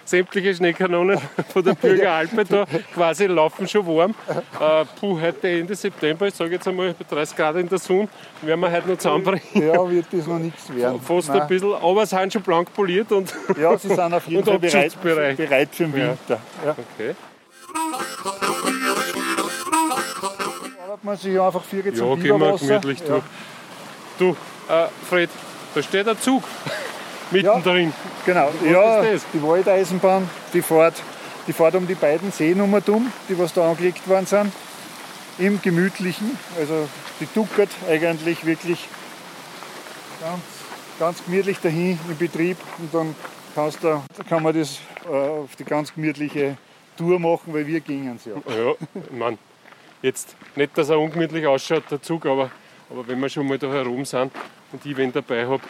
sämtliche 0.06 0.54
Schneekanonen 0.54 1.18
von 1.52 1.64
der 1.64 1.76
Bürgeralpe 1.76 2.44
da 2.46 2.66
quasi 2.94 3.26
laufen 3.26 3.68
schon 3.68 3.86
warm. 3.88 4.16
Äh, 4.60 4.86
puh, 5.00 5.20
heute 5.20 5.50
Ende 5.50 5.76
September, 5.76 6.28
ich 6.28 6.34
sage 6.36 6.52
jetzt 6.52 6.68
einmal 6.68 6.94
bei 6.94 7.06
30 7.16 7.36
Grad 7.38 7.56
in 7.58 7.70
der 7.70 7.78
Sonne, 7.78 8.08
werden 8.42 8.60
wir 8.60 8.72
heute 8.72 8.90
noch 8.90 8.98
zusammenbringen. 8.98 9.42
Ja, 9.54 9.90
wird 9.90 10.06
das 10.12 10.28
noch 10.28 10.40
nichts 10.40 10.74
werden. 10.76 11.00
Fast 11.02 11.30
Nein. 11.30 11.42
ein 11.42 11.48
bisschen, 11.48 11.74
aber 11.74 12.06
sie 12.06 12.16
sind 12.18 12.34
schon 12.34 12.42
blank 12.42 12.74
poliert 12.74 13.12
und 13.12 13.34
Ja, 13.58 13.78
sie 13.78 13.88
sind 13.90 14.00
auf 14.14 14.28
jeden 14.28 14.44
Fall 14.44 14.60
bereit, 14.60 15.02
bereit 15.02 15.70
für 15.72 15.84
den 15.86 15.98
Ja. 15.98 16.08
Winter. 16.10 16.40
Ja. 16.66 16.72
okay. 16.72 17.16
Man 21.04 21.18
sich 21.18 21.40
einfach 21.40 21.64
viel 21.64 21.86
Ja, 21.86 21.94
zum 21.94 22.20
gehen 22.20 22.40
wir 22.40 22.58
gemütlich 22.58 23.00
Ja. 23.00 23.06
durch. 23.08 23.24
Du, 24.18 24.30
äh, 24.70 24.88
Fred, 25.10 25.30
da 25.76 25.84
steht 25.84 26.08
ein 26.08 26.18
Zug 26.20 26.44
mittendrin. 27.32 27.94
Genau, 28.26 28.50
Was 28.62 28.70
ja, 28.72 29.02
die 29.34 29.44
Waldeisenbahn, 29.44 30.30
die 30.54 30.62
fährt, 30.62 30.96
die 31.46 31.52
fährt 31.52 31.76
um 31.76 31.86
die 31.88 31.96
beiden 31.96 32.32
Seenummer 32.32 32.82
um, 32.88 33.12
die 33.28 33.38
was 33.38 33.54
da 33.54 33.70
angelegt 33.70 34.08
worden 34.08 34.26
sind. 34.26 34.54
Im 35.40 35.62
Gemütlichen, 35.62 36.38
also 36.58 36.88
die 37.20 37.28
duckert 37.34 37.70
eigentlich 37.90 38.46
wirklich 38.46 38.88
ganz, 40.22 40.42
ganz 41.00 41.26
gemütlich 41.26 41.60
dahin 41.60 42.00
im 42.08 42.18
Betrieb 42.18 42.58
und 42.78 42.94
dann 42.94 43.16
kannst 43.56 43.84
da 43.84 44.04
kann 44.30 44.44
man 44.44 44.58
das 44.58 44.80
äh, 45.06 45.14
auf 45.14 45.56
die 45.58 45.66
ganz 45.66 45.94
gemütliche 45.94 46.56
Tour 46.98 47.20
machen, 47.20 47.54
weil 47.54 47.68
wir 47.68 47.80
gingen 47.82 48.16
es 48.16 48.26
ja. 48.26 48.36
Ja, 48.36 48.74
Mann, 49.12 49.38
jetzt 50.04 50.36
nicht, 50.56 50.78
dass 50.78 50.90
er 50.90 51.00
ungemütlich 51.00 51.48
ausschaut, 51.48 51.84
der 51.90 52.02
Zug, 52.02 52.26
aber, 52.28 52.52
aber 52.90 53.08
wenn 53.08 53.20
wir 53.20 53.30
schon 53.30 53.48
mal 53.48 53.58
da 53.58 53.72
herum 53.72 54.06
sind 54.06 54.32
und 54.72 54.86
ich 54.86 54.96
wen 54.96 55.12
dabei 55.12 55.48
habe, 55.48 55.64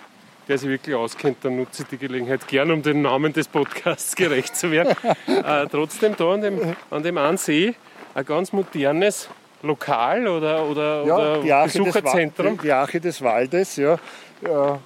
der 0.47 0.57
sich 0.57 0.67
wirklich 0.67 0.95
auskennt, 0.95 1.37
dann 1.41 1.55
nutze 1.55 1.83
ich 1.83 1.89
die 1.89 1.97
Gelegenheit 1.97 2.45
gern, 2.47 2.71
um 2.71 2.81
dem 2.81 3.01
Namen 3.01 3.31
des 3.31 3.47
Podcasts 3.47 4.15
gerecht 4.17 4.57
zu 4.57 4.71
werden. 4.71 4.95
äh, 5.27 5.67
trotzdem 5.67 6.15
da 6.17 6.33
an 6.33 6.41
dem, 6.41 6.75
an 6.89 7.03
dem 7.03 7.17
einen 7.17 7.37
See 7.37 7.75
ein 8.13 8.25
ganz 8.25 8.51
modernes 8.51 9.29
Lokal 9.61 10.27
oder, 10.27 10.65
oder, 10.65 11.03
oder 11.05 11.37
die 11.41 11.53
Arche, 11.53 11.79
des, 11.79 11.93
Besucherzentrum. 11.93 12.57
die, 12.57 12.63
die 12.63 12.71
Arche 12.71 12.99
des 12.99 13.21
Waldes, 13.21 13.77
ja. 13.77 13.93
Äh, 13.93 14.77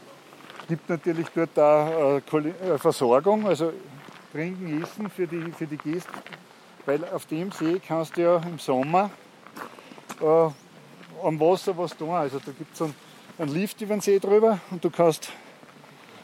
gibt 0.67 0.89
natürlich 0.89 1.27
dort 1.33 1.57
auch 1.57 2.21
äh, 2.33 2.38
äh, 2.38 2.77
Versorgung, 2.77 3.47
also 3.47 3.73
trinken, 4.31 4.83
essen 4.83 5.10
für 5.10 5.25
die, 5.25 5.51
für 5.57 5.65
die 5.65 5.77
Gäste. 5.77 6.12
Weil 6.86 7.03
auf 7.05 7.25
dem 7.25 7.51
See 7.51 7.81
kannst 7.86 8.15
du 8.17 8.21
ja 8.21 8.38
im 8.38 8.60
Sommer 8.60 9.10
äh, 10.21 11.25
am 11.25 11.39
Wasser 11.39 11.77
was 11.77 11.95
tun. 11.95 12.10
Also 12.10 12.39
da 12.39 12.51
gibt 12.51 12.73
es 12.73 12.82
einen, 12.82 12.95
einen 13.38 13.53
Lift 13.53 13.82
über 13.82 13.95
den 13.95 14.01
See 14.01 14.19
drüber 14.19 14.60
und 14.71 14.84
du 14.84 14.89
kannst, 14.89 15.32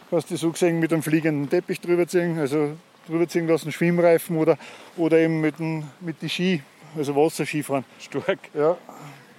kannst 0.09 0.29
die 0.29 0.35
so 0.35 0.51
gesehen 0.51 0.79
mit 0.79 0.91
einem 0.93 1.03
fliegenden 1.03 1.49
Teppich 1.49 1.79
drüber 1.81 2.07
ziehen, 2.07 2.39
also 2.39 2.71
drüber 3.07 3.27
ziehen 3.27 3.47
lassen, 3.47 3.71
Schwimmreifen 3.71 4.37
oder, 4.37 4.57
oder 4.97 5.17
eben 5.17 5.41
mit, 5.41 5.59
dem, 5.59 5.83
mit 5.99 6.21
die 6.21 6.29
Ski, 6.29 6.61
also 6.97 7.15
Wasserskifahren. 7.15 7.85
Stark. 7.99 8.39
Ja, 8.53 8.77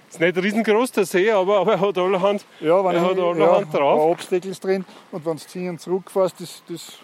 Ist 0.09 0.19
nicht 0.19 0.37
riesengroß 0.37 0.91
der 0.91 1.05
See, 1.05 1.31
aber, 1.31 1.59
aber 1.59 1.73
er 1.73 1.79
hat 1.79 1.97
allerhand, 1.97 2.45
Ja, 2.59 2.83
wenn 2.83 2.95
er 2.95 3.01
hat 3.01 3.17
allerhand 3.17 3.73
ja, 3.73 3.79
drauf. 3.79 4.01
ein 4.01 4.09
Obstdeckel 4.11 4.51
ist 4.51 4.63
drin 4.63 4.85
und 5.11 5.25
wenn 5.25 5.37
du 5.37 5.43
ziehen 5.43 5.69
und 5.69 5.81
zurückfährst, 5.81 6.39
das, 6.39 6.63
das, 6.69 6.99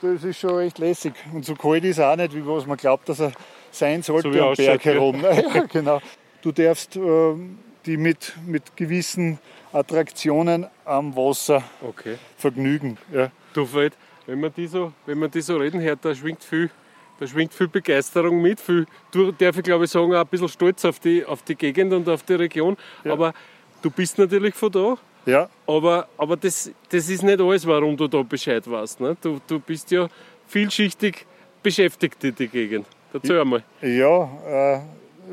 das 0.00 0.24
ist 0.24 0.38
schon 0.38 0.60
echt 0.60 0.78
lässig. 0.78 1.14
Und 1.32 1.44
so 1.44 1.54
kalt 1.54 1.84
ist 1.84 1.98
er 1.98 2.12
auch 2.12 2.16
nicht, 2.16 2.34
wie 2.34 2.46
was 2.46 2.66
man 2.66 2.76
glaubt, 2.76 3.08
dass 3.08 3.20
er 3.20 3.32
sein 3.70 4.02
sollte 4.02 4.28
So 4.28 4.34
wie 4.34 4.40
am 4.40 4.54
Berg 4.54 4.84
herum. 4.84 5.20
ja, 5.22 5.64
genau. 5.64 6.00
Du 6.42 6.52
darfst 6.52 6.96
ähm, 6.96 7.58
die 7.86 7.96
mit, 7.96 8.34
mit 8.46 8.76
gewissen 8.76 9.38
Attraktionen 9.72 10.66
am 10.84 11.14
Wasser 11.16 11.62
Okay. 11.82 12.16
vergnügen. 12.36 12.96
Ja. 13.12 13.30
Du 13.52 13.66
Fred, 13.66 13.92
wenn 14.26 14.40
man 14.40 14.52
die 14.54 14.66
so, 14.66 14.92
wenn 15.06 15.18
man 15.18 15.30
die 15.30 15.40
so 15.40 15.56
reden 15.56 15.80
hört, 15.80 16.04
da 16.04 16.14
schwingt 16.14 16.44
viel, 16.44 16.70
Da 17.20 17.26
schwingt 17.26 17.52
viel 17.52 17.66
Begeisterung 17.66 18.40
mit, 18.40 18.60
viel, 18.60 18.86
du 19.10 19.32
darf 19.32 19.56
ich 19.56 19.64
glaube 19.64 19.86
ich 19.86 19.90
sagen, 19.90 20.14
auch 20.14 20.20
ein 20.20 20.26
bisschen 20.28 20.48
stolz 20.48 20.84
auf 20.84 21.00
die, 21.00 21.24
auf 21.24 21.42
die 21.42 21.56
Gegend 21.56 21.92
und 21.92 22.08
auf 22.08 22.22
die 22.22 22.34
Region. 22.34 22.76
Ja. 23.04 23.12
Aber 23.12 23.34
du 23.82 23.90
bist 23.90 24.18
natürlich 24.18 24.54
von 24.54 24.70
da. 24.70 24.96
Ja. 25.26 25.48
Aber, 25.66 26.06
aber 26.16 26.36
das, 26.36 26.70
das 26.90 27.08
ist 27.08 27.22
nicht 27.24 27.40
alles, 27.40 27.66
warum 27.66 27.96
du 27.96 28.06
da 28.06 28.22
Bescheid 28.22 28.70
weißt. 28.70 29.00
Ne? 29.00 29.16
Du, 29.20 29.40
du 29.48 29.58
bist 29.58 29.90
ja 29.90 30.08
vielschichtig 30.46 31.26
beschäftigt 31.62 32.22
in 32.22 32.34
die 32.36 32.46
Gegend. 32.48 32.86
Erzähl 33.12 33.40
einmal. 33.40 33.64
Ja, 33.82 34.22
äh, 34.46 34.80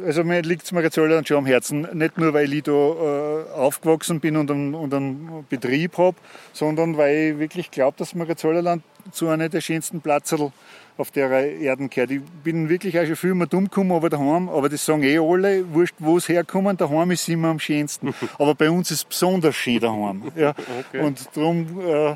also 0.06 0.24
mir 0.24 0.42
liegt 0.42 0.64
es 0.64 0.72
Mariazöllerland 0.72 1.28
schon 1.28 1.38
am 1.38 1.46
Herzen. 1.46 1.88
Nicht 1.94 2.18
nur, 2.18 2.34
weil 2.34 2.52
ich 2.54 2.64
da 2.64 2.72
äh, 2.72 3.52
aufgewachsen 3.54 4.20
bin 4.20 4.38
und 4.38 4.50
einen, 4.52 4.74
und 4.74 4.94
einen 4.94 5.46
Betrieb 5.50 5.98
habe, 5.98 6.18
sondern 6.54 6.98
weil 6.98 7.16
ich 7.16 7.40
wirklich 7.40 7.72
glaube, 7.72 7.98
dass 7.98 8.16
Mariazöllerland 8.16 8.84
zu 9.12 9.28
einer 9.30 9.50
der 9.50 9.62
schönsten 9.62 10.02
Plätze 10.02 10.52
auf 10.98 11.12
der 11.12 11.30
Erden 11.30 11.90
gehört. 11.90 12.12
Ich 12.12 12.22
bin 12.44 12.70
wirklich 12.70 12.98
auch 13.00 13.06
schon 13.06 13.16
viel 13.16 13.34
mehr 13.36 13.48
dumm 13.48 13.66
gekommen, 13.66 13.92
aber 13.92 14.10
daheim, 14.10 14.50
aber 14.50 14.70
das 14.70 14.86
sagen 14.86 15.04
eh 15.04 15.20
alle, 15.20 15.74
wurscht, 15.74 15.96
wo 16.00 16.18
es 16.18 16.30
herkommen, 16.30 16.78
daheim 16.78 17.12
ist 17.12 17.28
immer 17.28 17.50
am 17.50 17.60
schönsten. 17.60 18.14
aber 18.40 18.56
bei 18.56 18.70
uns 18.70 18.92
ist 18.92 18.98
es 19.00 19.06
besonders 19.06 19.56
schön 19.56 19.80
daheim. 19.80 20.32
Ja. 20.36 20.54
Okay. 20.90 21.02
Und 21.02 21.30
darum 21.34 21.82
äh, 21.82 22.16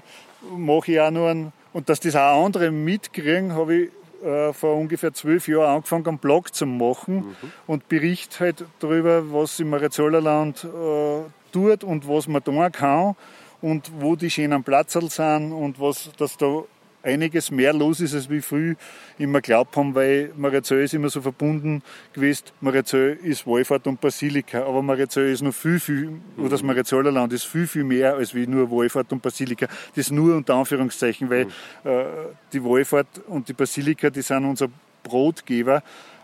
mache 0.55 0.91
ich 0.91 0.99
auch 0.99 1.11
nur 1.11 1.29
einen, 1.29 1.53
und 1.73 1.89
dass 1.89 1.99
das 1.99 2.15
auch 2.15 2.45
andere 2.45 2.71
mitkriegen, 2.71 3.53
habe 3.53 3.75
ich 3.75 3.89
äh, 4.23 4.53
vor 4.53 4.75
ungefähr 4.75 5.13
zwölf 5.13 5.47
Jahren 5.47 5.75
angefangen, 5.77 6.07
einen 6.07 6.17
Blog 6.17 6.53
zu 6.53 6.65
machen 6.65 7.15
mhm. 7.15 7.51
und 7.67 7.89
berichte 7.89 8.39
halt 8.39 8.65
darüber, 8.79 9.31
was 9.31 9.59
im 9.59 9.69
Mariazollerland 9.69 10.63
äh, 10.63 11.21
tut 11.51 11.83
und 11.83 12.07
was 12.07 12.27
man 12.27 12.43
tun 12.43 12.71
kann 12.71 13.15
und 13.61 13.91
wo 13.99 14.15
die 14.15 14.29
schönen 14.29 14.63
Platzl 14.63 15.09
sind 15.09 15.51
und 15.51 15.79
was, 15.79 16.09
dass 16.17 16.37
da 16.37 16.63
einiges 17.03 17.51
mehr 17.51 17.73
los 17.73 17.99
ist, 17.99 18.13
als 18.13 18.29
wie 18.29 18.41
früh 18.41 18.75
immer 19.17 19.41
glaubt 19.41 19.75
haben, 19.75 19.95
weil 19.95 20.31
Mariazell 20.35 20.83
ist 20.83 20.93
immer 20.93 21.09
so 21.09 21.21
verbunden 21.21 21.81
gewesen. 22.13 22.45
Mariazell 22.61 23.17
ist 23.23 23.47
Wallfahrt 23.47 23.87
und 23.87 24.01
Basilika, 24.01 24.63
aber 24.63 24.81
Mariazell 24.81 25.31
ist 25.31 25.41
noch 25.41 25.53
viel, 25.53 25.79
viel, 25.79 26.19
oder 26.37 26.49
das 26.49 26.63
Mariazeller 26.63 27.11
Land 27.11 27.33
ist 27.33 27.45
viel, 27.45 27.67
viel 27.67 27.83
mehr 27.83 28.15
als 28.15 28.33
wie 28.35 28.47
nur 28.47 28.69
Wallfahrt 28.69 29.11
und 29.11 29.21
Basilika. 29.21 29.67
Das 29.95 30.11
nur 30.11 30.35
unter 30.35 30.55
Anführungszeichen, 30.55 31.29
weil 31.29 31.47
äh, 31.83 32.05
die 32.53 32.63
Wallfahrt 32.63 33.21
und 33.27 33.47
die 33.47 33.53
Basilika, 33.53 34.09
die 34.09 34.21
sind 34.21 34.45
unser 34.45 34.67
Brotgeber 35.03 35.81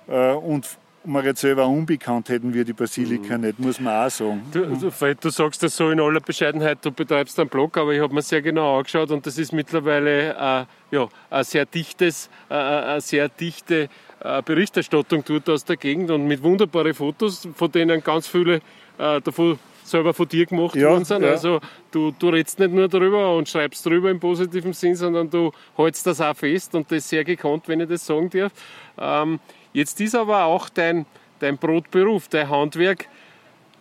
äh, 0.08 0.32
und 0.32 0.78
Mariette 1.06 1.40
selber 1.40 1.68
unbekannt 1.68 2.30
hätten 2.30 2.54
wir 2.54 2.64
die 2.64 2.74
Basilika 2.74 3.38
mhm. 3.38 3.46
nicht, 3.46 3.60
muss 3.60 3.80
man 3.80 4.06
auch 4.06 4.10
sagen. 4.10 4.44
Du, 4.52 4.66
du, 4.66 5.16
du, 5.16 5.30
sagst 5.30 5.64
das 5.64 5.76
so 5.76 5.90
in 5.90 6.00
aller 6.00 6.20
Bescheidenheit, 6.20 6.80
du 6.82 6.92
betreibst 6.92 7.40
einen 7.40 7.50
Blog, 7.50 7.78
aber 7.78 7.94
ich 7.94 8.02
habe 8.02 8.14
mir 8.14 8.22
sehr 8.22 8.42
genau 8.42 8.78
angeschaut 8.78 9.12
und 9.12 9.26
das 9.26 9.38
ist 9.38 9.54
mittlerweile 9.54 10.30
äh, 10.30 10.66
ja, 10.96 11.08
ein 11.30 11.44
sehr 11.44 11.66
dichtes, 11.66 12.30
äh, 12.50 12.54
eine 12.54 13.02
sehr 13.02 13.30
dichte 13.30 13.90
äh, 14.20 14.42
Berichterstattung 14.42 15.24
tut 15.24 15.50
aus 15.50 15.66
der 15.66 15.78
Gegend 15.78 16.12
und 16.12 16.28
mit 16.28 16.42
wunderbaren 16.42 16.94
Fotos, 16.94 17.48
von 17.56 17.72
denen 17.72 18.04
ganz 18.04 18.28
viele 18.28 18.56
äh, 18.98 19.22
davon 19.22 19.60
selber 19.86 20.14
von 20.14 20.28
dir 20.28 20.46
gemacht 20.46 20.76
ja, 20.76 20.90
worden 20.90 21.06
sind. 21.06 21.24
Ja. 21.24 21.30
Also 21.30 21.60
du, 21.92 22.12
du 22.18 22.30
redest 22.30 22.60
nicht 22.60 22.74
nur 22.74 22.88
darüber 22.88 23.36
und 23.36 23.48
schreibst 23.48 23.86
darüber 23.86 24.10
im 24.10 24.20
positiven 24.20 24.74
Sinn, 24.74 24.96
sondern 24.96 25.30
du 25.30 25.52
hältst 25.76 26.06
das 26.08 26.22
auch 26.22 26.36
fest 26.36 26.76
und 26.76 26.92
das 26.92 27.08
sehr 27.08 27.24
gekonnt, 27.24 27.68
wenn 27.68 27.82
ich 27.82 27.90
das 27.90 28.06
sagen 28.06 28.30
darf. 28.30 28.52
Ähm, 28.98 29.40
Jetzt 29.76 30.00
ist 30.00 30.16
aber 30.16 30.46
auch 30.46 30.70
dein, 30.70 31.06
dein 31.40 31.58
Brotberuf, 31.58 32.30
dein 32.30 32.50
Handwerk, 32.50 33.10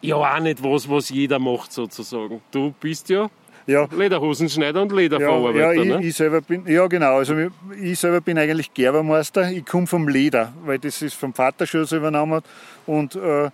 ja 0.01 0.17
auch 0.17 0.41
nicht 0.41 0.63
was, 0.63 0.91
was 0.91 1.09
jeder 1.09 1.39
macht 1.39 1.73
sozusagen. 1.73 2.43
Du 2.51 2.75
bist 2.81 3.09
ja 3.09 3.31
ja. 3.67 3.89
Lederhosenschneider 3.97 4.83
und 4.83 4.93
Lederverarbeiter. 4.93 5.59
Ja, 5.59 5.73
ja 5.73 5.83
ich, 5.83 5.89
ne? 5.89 6.05
ich, 6.05 6.17
selber 6.17 6.41
bin, 6.41 6.67
ja 6.67 6.85
genau. 6.89 7.19
Also 7.19 7.35
ich 7.81 7.99
selber 7.99 8.21
bin 8.21 8.39
eigentlich 8.39 8.75
Gerbermeister. 8.75 9.51
Ich 9.53 9.65
komme 9.65 9.87
vom 9.87 10.09
Leder, 10.09 10.53
weil 10.65 10.81
das 10.81 11.01
ist 11.01 11.15
vom 11.15 11.33
Vater 11.33 11.65
schon 11.65 11.85
so 11.85 11.97
übernommen. 11.97 12.43
Und 12.87 13.15
äh, 13.15 13.51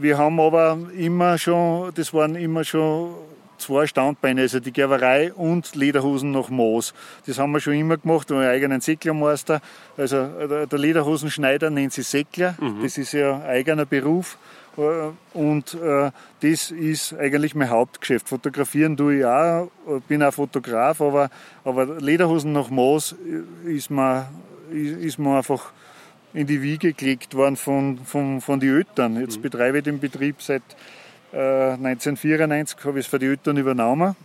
wir 0.00 0.18
haben 0.18 0.40
aber 0.40 0.76
immer 0.98 1.38
schon, 1.38 1.92
das 1.94 2.12
waren 2.12 2.34
immer 2.34 2.64
schon 2.64 3.14
zwei 3.66 3.86
Standbeine, 3.86 4.42
also 4.42 4.60
die 4.60 4.72
Gerberei 4.72 5.32
und 5.32 5.74
Lederhosen 5.74 6.30
nach 6.30 6.48
Moos. 6.50 6.94
Das 7.26 7.38
haben 7.38 7.50
wir 7.52 7.60
schon 7.60 7.74
immer 7.74 7.96
gemacht, 7.96 8.30
wir 8.30 8.36
haben 8.36 8.44
einen 8.44 8.52
eigenen 8.52 8.80
Säcklermeister. 8.80 9.60
Also 9.96 10.16
äh, 10.16 10.66
der 10.66 10.78
Lederhosenschneider 10.78 11.70
nennt 11.70 11.92
sich 11.92 12.06
Säckler, 12.06 12.54
mhm. 12.60 12.82
das 12.82 12.96
ist 12.96 13.12
ja 13.12 13.36
ein 13.36 13.42
eigener 13.42 13.84
Beruf. 13.84 14.38
Äh, 14.78 15.10
und 15.36 15.74
äh, 15.74 16.12
das 16.40 16.70
ist 16.70 17.14
eigentlich 17.14 17.56
mein 17.56 17.70
Hauptgeschäft. 17.70 18.28
Fotografieren 18.28 18.96
tue 18.96 19.18
ich 19.18 19.24
auch, 19.24 19.68
bin 20.06 20.22
auch 20.22 20.32
Fotograf, 20.32 21.00
aber, 21.00 21.28
aber 21.64 22.00
Lederhosen 22.00 22.52
nach 22.52 22.70
Moos 22.70 23.16
ist 23.64 23.90
mir, 23.90 24.28
ist 24.70 25.18
mir 25.18 25.38
einfach 25.38 25.72
in 26.34 26.46
die 26.46 26.62
Wiege 26.62 26.92
gelegt 26.92 27.34
worden 27.34 27.56
von, 27.56 27.98
von, 28.04 28.40
von 28.40 28.60
den 28.60 28.76
Eltern. 28.76 29.18
Jetzt 29.20 29.38
mhm. 29.38 29.42
betreibe 29.42 29.78
ich 29.78 29.84
den 29.84 29.98
Betrieb 29.98 30.40
seit 30.40 30.62
1994 31.32 32.84
habe 32.84 32.98
ich 32.98 33.06
es 33.06 33.10
für 33.10 33.18
die 33.18 33.26
Eltern 33.26 33.56
übernommen. 33.56 34.16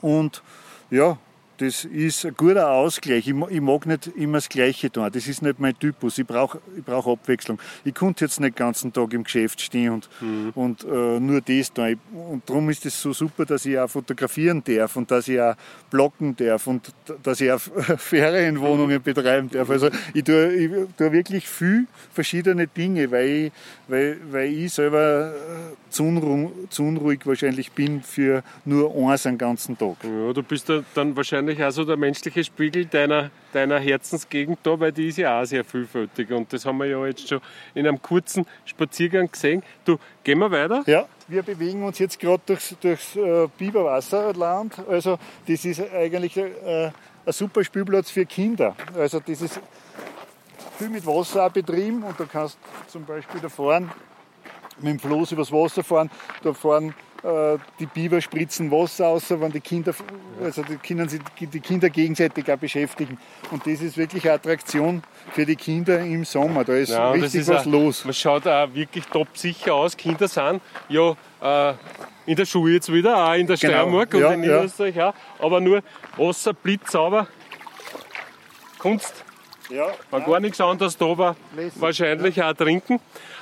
Und 0.00 0.42
ja, 0.90 1.18
das 1.58 1.84
ist 1.84 2.26
ein 2.26 2.34
guter 2.36 2.70
Ausgleich. 2.70 3.28
Ich, 3.28 3.34
ich, 3.50 3.60
mag 3.60 3.86
nicht 3.86 4.08
immer 4.08 4.38
das 4.38 4.48
Gleiche 4.48 4.90
tun. 4.90 5.08
Das 5.10 5.26
ist 5.26 5.42
nicht 5.42 5.58
mein 5.58 5.78
Typus. 5.78 6.18
Ich 6.18 6.26
brauche 6.26 6.60
ich 6.76 6.84
brauch 6.84 7.06
Abwechslung. 7.06 7.58
Ich 7.84 7.94
konnte 7.94 8.24
jetzt 8.24 8.40
nicht 8.40 8.54
den 8.54 8.58
ganzen 8.58 8.92
Tag 8.92 9.12
im 9.14 9.24
Geschäft 9.24 9.60
stehen 9.60 9.92
und, 9.92 10.08
mhm. 10.20 10.50
und 10.54 10.84
äh, 10.84 11.20
nur 11.20 11.40
das 11.40 11.72
tun. 11.72 11.98
Und 12.12 12.48
darum 12.48 12.68
ist 12.68 12.84
es 12.84 13.00
so 13.00 13.12
super, 13.12 13.46
dass 13.46 13.64
ich 13.64 13.78
auch 13.78 13.88
fotografieren 13.88 14.62
darf 14.64 14.96
und 14.96 15.10
dass 15.10 15.28
ich 15.28 15.40
auch 15.40 15.54
blocken 15.90 16.36
darf 16.36 16.66
und 16.66 16.92
dass 17.22 17.40
ich 17.40 17.50
auch 17.50 17.60
Ferienwohnungen 17.96 19.02
betreiben 19.02 19.48
darf. 19.50 19.70
Also 19.70 19.88
ich 20.12 20.24
tue, 20.24 20.52
ich 20.52 20.70
tue 20.96 21.12
wirklich 21.12 21.48
viel 21.48 21.86
verschiedene 22.12 22.66
Dinge, 22.66 23.10
weil 23.10 23.28
ich, 23.28 23.52
weil, 23.88 24.18
weil 24.30 24.52
ich 24.52 24.72
selber 24.72 25.32
äh, 25.32 25.85
zu, 25.96 26.04
unruhig, 26.04 26.50
zu 26.70 26.82
unruhig 26.84 27.20
wahrscheinlich 27.24 27.72
bin 27.72 28.02
für 28.02 28.42
nur 28.64 28.94
eins 29.10 29.24
den 29.24 29.38
ganzen 29.38 29.76
Tag. 29.76 29.96
Ja, 30.04 30.32
du 30.32 30.42
bist 30.42 30.70
dann 30.94 31.16
wahrscheinlich 31.16 31.36
wahrscheinlich 31.36 31.64
auch 31.64 31.70
so 31.70 31.84
der 31.84 31.96
menschliche 31.96 32.44
Spiegel 32.44 32.86
deiner, 32.86 33.30
deiner 33.52 33.78
Herzensgegend 33.78 34.58
da, 34.62 34.78
weil 34.78 34.92
die 34.92 35.08
ist 35.08 35.18
ja 35.18 35.40
auch 35.40 35.44
sehr 35.44 35.64
vielfältig. 35.64 36.30
Und 36.30 36.52
das 36.52 36.64
haben 36.64 36.78
wir 36.78 36.86
ja 36.86 37.06
jetzt 37.06 37.28
schon 37.28 37.40
in 37.74 37.86
einem 37.86 38.00
kurzen 38.00 38.46
Spaziergang 38.64 39.30
gesehen. 39.30 39.62
Du, 39.84 39.98
gehen 40.24 40.38
wir 40.38 40.50
weiter? 40.50 40.82
Ja, 40.86 41.06
wir 41.28 41.42
bewegen 41.42 41.82
uns 41.82 41.98
jetzt 41.98 42.18
gerade 42.18 42.42
durchs, 42.46 42.74
durchs 42.80 43.16
äh, 43.16 43.48
Biberwasserland. 43.58 44.74
Also 44.88 45.18
das 45.46 45.64
ist 45.64 45.82
eigentlich 45.92 46.36
äh, 46.36 46.90
ein 47.24 47.32
super 47.32 47.62
Spielplatz 47.64 48.10
für 48.10 48.26
Kinder. 48.26 48.74
Also 48.96 49.20
das 49.20 49.42
ist 49.42 49.60
viel 50.78 50.88
mit 50.88 51.06
Wasser 51.06 51.46
auch 51.46 51.50
betrieben 51.50 52.02
und 52.02 52.18
da 52.18 52.24
kannst 52.24 52.58
zum 52.88 53.04
Beispiel 53.04 53.40
da 53.40 53.48
fahren, 53.48 53.90
mit 54.78 54.92
dem 54.92 54.98
Floß 54.98 55.32
übers 55.32 55.52
Wasser 55.52 55.82
fahren. 55.82 56.10
Da 56.42 56.52
fahren 56.52 56.94
äh, 57.22 57.58
die 57.80 57.86
Biber 57.86 58.20
spritzen 58.20 58.70
Wasser 58.70 59.08
aus, 59.08 59.30
wenn 59.30 59.50
die 59.50 59.60
Kinder, 59.60 59.94
also 60.42 60.62
die, 60.62 60.76
Kinder, 60.76 61.06
die 61.06 61.60
Kinder 61.60 61.90
gegenseitig 61.90 62.50
auch 62.50 62.56
beschäftigen. 62.56 63.18
Und 63.50 63.66
das 63.66 63.80
ist 63.80 63.96
wirklich 63.96 64.24
eine 64.24 64.34
Attraktion 64.34 65.02
für 65.32 65.44
die 65.44 65.56
Kinder 65.56 65.98
im 66.00 66.24
Sommer. 66.24 66.64
Da 66.64 66.74
ist 66.74 66.90
ja, 66.90 67.10
richtig 67.10 67.40
ist 67.40 67.48
was 67.48 67.62
auch, 67.62 67.70
los. 67.70 68.04
Man 68.04 68.14
schaut 68.14 68.46
auch 68.46 68.72
wirklich 68.74 69.04
top 69.06 69.28
sicher 69.34 69.74
aus. 69.74 69.96
Kinder 69.96 70.28
sind 70.28 70.60
ja 70.88 71.16
äh, 71.42 71.74
in 72.26 72.36
der 72.36 72.44
Schule 72.44 72.74
jetzt 72.74 72.92
wieder, 72.92 73.16
auch 73.16 73.34
in 73.34 73.46
der 73.46 73.56
genau. 73.56 73.72
Steiermark 73.72 74.14
und 74.14 74.20
ja, 74.20 74.32
in 74.32 74.40
Niederösterreich 74.40 74.96
ja. 74.96 75.08
auch. 75.10 75.14
Aber 75.44 75.60
nur 75.60 75.82
Wasser 76.16 76.52
blitzsauber. 76.52 77.26
Kunst. 78.78 79.24
Ja, 79.68 79.88
war 80.10 80.20
gar 80.20 80.38
nichts 80.38 80.60
anderes 80.60 80.96
da, 80.96 81.06
aber 81.06 81.34
wahrscheinlich 81.74 82.40
auch 82.40 82.52
trinken. 82.52 83.00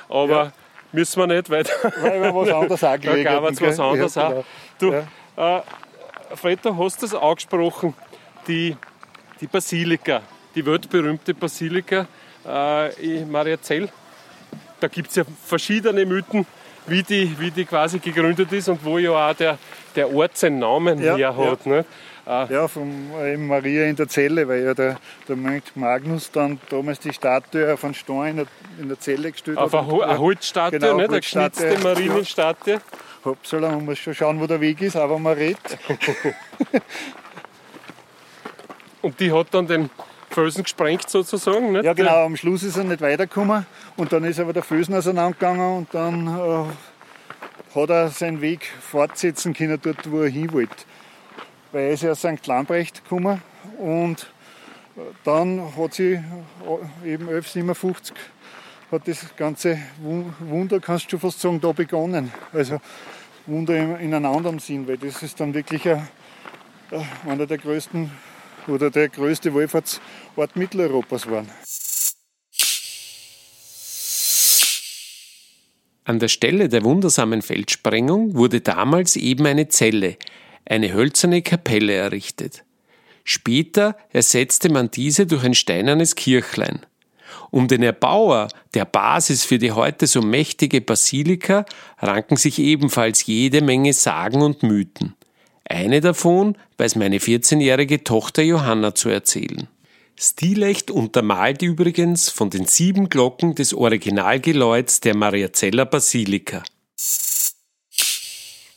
Aber 0.09 0.53
müssen 0.95 1.19
wir 1.19 1.27
nicht, 1.27 1.49
weil, 1.49 1.65
weil 2.01 2.21
wir 2.21 2.33
was 2.33 2.49
anderes 2.61 2.83
auch 2.83 2.97
Da 2.97 3.23
gab 3.23 3.49
es 3.51 3.61
was 3.61 3.79
anderes 3.79 4.15
ja. 4.15 4.29
Genau. 4.29 4.45
Du, 4.79 4.93
ja. 4.93 5.57
äh, 5.57 5.61
Fred, 6.35 6.59
du 6.63 6.75
hast 6.77 7.03
das 7.03 7.13
angesprochen, 7.13 7.93
die, 8.47 8.75
die 9.39 9.47
Basilika, 9.47 10.21
die 10.55 10.65
weltberühmte 10.65 11.33
Basilika 11.33 12.07
äh, 12.47 13.19
in 13.19 13.29
Mariazell. 13.29 13.89
Da 14.79 14.87
gibt 14.87 15.09
es 15.09 15.15
ja 15.15 15.23
verschiedene 15.45 16.05
Mythen, 16.05 16.45
wie 16.87 17.03
die, 17.03 17.39
wie 17.39 17.51
die 17.51 17.65
quasi 17.65 17.99
gegründet 17.99 18.51
ist 18.51 18.69
und 18.69 18.83
wo 18.83 18.97
ja 18.97 19.11
auch 19.11 19.33
der, 19.35 19.57
der 19.95 20.13
Ort 20.13 20.37
seinen 20.37 20.59
Namen 20.59 21.01
ja, 21.01 21.15
her 21.15 21.35
hat. 21.37 21.65
Ja. 21.65 21.83
Ah. 22.25 22.47
Ja, 22.49 22.67
von 22.67 23.11
eben 23.23 23.45
Maria 23.47 23.85
in 23.85 23.95
der 23.95 24.07
Zelle, 24.07 24.47
weil 24.47 24.63
ja 24.63 24.73
der, 24.73 24.97
der 25.27 25.35
Mönch 25.35 25.75
Magnus 25.75 26.31
dann 26.31 26.59
damals 26.69 26.99
die 26.99 27.13
Statue 27.13 27.77
von 27.77 27.93
Stein 27.93 28.29
in 28.29 28.35
der, 28.37 28.47
in 28.79 28.87
der 28.87 28.99
Zelle 28.99 29.31
gestellt 29.31 29.59
Auf 29.59 29.73
hat. 29.73 29.85
Auf 29.87 30.01
eine 30.01 30.17
Holzstatue, 30.17 30.79
genau, 30.79 30.97
nicht? 30.97 31.09
eine 31.09 31.19
geschnitzte 31.19 31.77
Marienstatue. 31.83 32.73
Ja. 32.73 32.81
Hoppsala, 33.25 33.69
man 33.69 33.85
muss 33.85 33.99
schon 33.99 34.15
schauen, 34.15 34.39
wo 34.39 34.47
der 34.47 34.59
Weg 34.59 34.81
ist, 34.81 34.95
aber 34.95 35.19
man 35.19 35.33
redet. 35.33 35.77
und 39.01 39.19
die 39.19 39.31
hat 39.31 39.47
dann 39.51 39.67
den 39.67 39.89
Felsen 40.29 40.63
gesprengt 40.63 41.09
sozusagen. 41.09 41.73
Nicht? 41.73 41.85
Ja 41.85 41.93
genau, 41.93 42.25
am 42.25 42.35
Schluss 42.37 42.63
ist 42.63 42.77
er 42.77 42.85
nicht 42.85 43.01
weitergekommen 43.01 43.67
und 43.97 44.11
dann 44.11 44.23
ist 44.23 44.39
aber 44.39 44.53
der 44.53 44.63
Felsen 44.63 44.95
auseinandergegangen 44.95 45.77
und 45.77 45.93
dann 45.93 46.27
äh, 46.27 47.79
hat 47.79 47.89
er 47.89 48.09
seinen 48.09 48.41
Weg 48.41 48.65
fortsetzen 48.81 49.53
können 49.53 49.79
dort, 49.81 50.09
wo 50.11 50.21
er 50.21 50.29
hin 50.29 50.51
wollte 50.51 50.85
weil 51.75 51.87
er 51.87 51.91
ist 51.91 52.03
ja 52.03 52.11
aus 52.11 52.19
St. 52.19 52.47
Lambrecht 52.47 53.03
gekommen 53.03 53.41
und 53.79 54.31
dann 55.25 55.75
hat 55.75 55.93
sie 55.93 56.23
eben 57.03 57.27
1157 57.27 58.15
hat 58.91 59.05
das 59.09 59.35
ganze 59.35 59.77
Wunder, 60.39 60.79
kannst 60.79 61.11
du 61.11 61.17
fast 61.17 61.41
sagen, 61.41 61.59
da 61.59 61.73
begonnen. 61.73 62.31
Also 62.53 62.79
Wunder 63.45 63.99
in 63.99 64.13
einem 64.13 64.25
anderen 64.25 64.59
Sinn, 64.59 64.87
weil 64.87 64.97
das 64.97 65.21
ist 65.21 65.37
dann 65.41 65.53
wirklich 65.53 65.85
ein, 65.89 66.07
einer 67.27 67.45
der 67.45 67.57
größten 67.57 68.09
oder 68.67 68.89
der 68.89 69.09
größte 69.09 69.53
Wohlfahrtsort 69.53 70.55
Mitteleuropas 70.55 71.29
waren. 71.29 71.49
An 76.05 76.19
der 76.19 76.29
Stelle 76.29 76.69
der 76.69 76.85
wundersamen 76.85 77.41
Feldsprengung 77.41 78.35
wurde 78.35 78.61
damals 78.61 79.17
eben 79.17 79.45
eine 79.45 79.67
Zelle, 79.67 80.17
eine 80.65 80.93
hölzerne 80.93 81.41
Kapelle 81.41 81.93
errichtet. 81.93 82.63
Später 83.23 83.97
ersetzte 84.11 84.69
man 84.69 84.91
diese 84.91 85.25
durch 85.25 85.43
ein 85.43 85.55
steinernes 85.55 86.15
Kirchlein. 86.15 86.85
Um 87.51 87.67
den 87.67 87.83
Erbauer 87.83 88.49
der 88.73 88.85
Basis 88.85 89.43
für 89.43 89.57
die 89.57 89.71
heute 89.71 90.07
so 90.07 90.21
mächtige 90.21 90.81
Basilika 90.81 91.65
ranken 91.99 92.37
sich 92.37 92.59
ebenfalls 92.59 93.25
jede 93.25 93.61
Menge 93.61 93.93
Sagen 93.93 94.41
und 94.41 94.63
Mythen. 94.63 95.15
Eine 95.67 96.01
davon 96.01 96.57
weiß 96.77 96.95
meine 96.95 97.17
14-jährige 97.17 98.03
Tochter 98.03 98.43
Johanna 98.43 98.93
zu 98.93 99.09
erzählen. 99.09 99.67
Stilecht 100.17 100.91
untermalt 100.91 101.61
übrigens 101.61 102.29
von 102.29 102.49
den 102.49 102.65
sieben 102.65 103.09
Glocken 103.09 103.55
des 103.55 103.73
Originalgeläuts 103.73 105.01
der 105.01 105.15
Mariazeller 105.15 105.85
Basilika. 105.85 106.63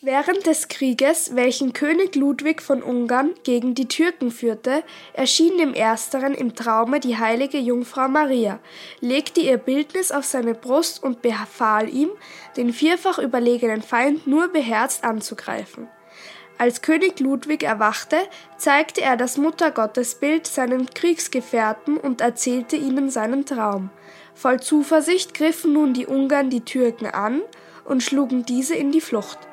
Während 0.01 0.47
des 0.47 0.69
Krieges, 0.69 1.35
welchen 1.35 1.73
König 1.73 2.15
Ludwig 2.15 2.63
von 2.63 2.85
Ungarn 2.85 3.35
gegen 3.43 3.75
die 3.75 3.89
Türken 3.89 4.31
führte, 4.31 4.85
erschien 5.13 5.59
dem 5.59 5.75
Ersteren 5.75 6.35
im 6.35 6.55
Traume 6.55 7.01
die 7.01 7.19
heilige 7.19 7.59
Jungfrau 7.59 8.07
Maria, 8.07 8.61
legte 9.01 9.41
ihr 9.41 9.59
Bildnis 9.59 10.13
auf 10.13 10.25
seine 10.25 10.55
Brust 10.55 11.03
und 11.03 11.21
befahl 11.21 11.89
ihm, 11.93 12.11
den 12.57 12.73
vierfach 12.73 13.19
überlegenen 13.19 13.83
Feind 13.83 14.29
nur 14.29 14.47
beherzt 14.47 15.03
anzugreifen. 15.03 15.89
Als 16.59 16.81
König 16.81 17.19
Ludwig 17.19 17.65
erwachte, 17.65 18.19
zeigte 18.57 19.01
er 19.01 19.17
das 19.17 19.37
Muttergottesbild 19.37 20.47
seinen 20.47 20.89
Kriegsgefährten 20.91 21.97
und 21.97 22.21
erzählte 22.21 22.77
ihnen 22.77 23.11
seinen 23.11 23.47
Traum. 23.47 23.91
Voll 24.33 24.61
Zuversicht 24.61 25.35
griffen 25.35 25.73
nun 25.73 25.93
die 25.93 26.07
Ungarn 26.07 26.51
die 26.51 26.65
Türken 26.65 27.07
an 27.07 27.43
und 27.85 28.05
schlugen 28.05 28.45
diese 28.47 28.77
in 28.77 28.93
die 28.93 29.01
Flucht 29.01 29.48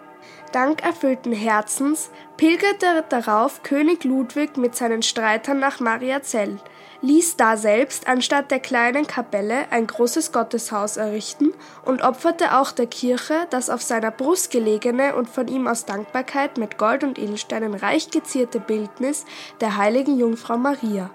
dankerfüllten 0.52 1.34
Herzens 1.34 2.10
pilgerte 2.38 3.04
darauf 3.10 3.64
König 3.64 4.04
Ludwig 4.04 4.58
mit 4.58 4.76
seinen 4.76 5.02
Streitern 5.02 5.60
nach 5.60 5.80
Mariazell, 5.80 6.60
ließ 7.02 7.38
daselbst 7.38 8.08
anstatt 8.08 8.52
der 8.52 8.60
kleinen 8.60 9.08
Kapelle 9.08 9.66
ein 9.72 9.88
großes 9.88 10.32
Gotteshaus 10.32 10.98
errichten 10.98 11.54
und 11.84 12.02
opferte 12.02 12.58
auch 12.58 12.72
der 12.72 12.88
Kirche 12.88 13.48
das 13.50 13.70
auf 13.70 13.82
seiner 13.82 14.12
Brust 14.12 14.52
gelegene 14.52 15.16
und 15.16 15.30
von 15.30 15.48
ihm 15.48 15.68
aus 15.68 15.86
Dankbarkeit 15.86 16.58
mit 16.58 16.78
Gold 16.78 17.04
und 17.04 17.20
Edelsteinen 17.20 17.74
reich 17.74 18.10
gezierte 18.10 18.60
Bildnis 18.60 19.26
der 19.62 19.78
heiligen 19.78 20.18
Jungfrau 20.18 20.58
Maria. 20.58 21.10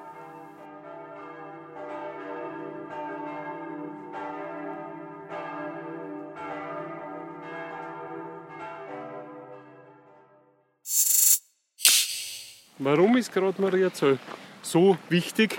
Warum 12.82 13.18
ist 13.18 13.30
gerade 13.30 13.60
Maria 13.60 13.92
Zöll 13.92 14.18
so 14.62 14.96
wichtig 15.10 15.54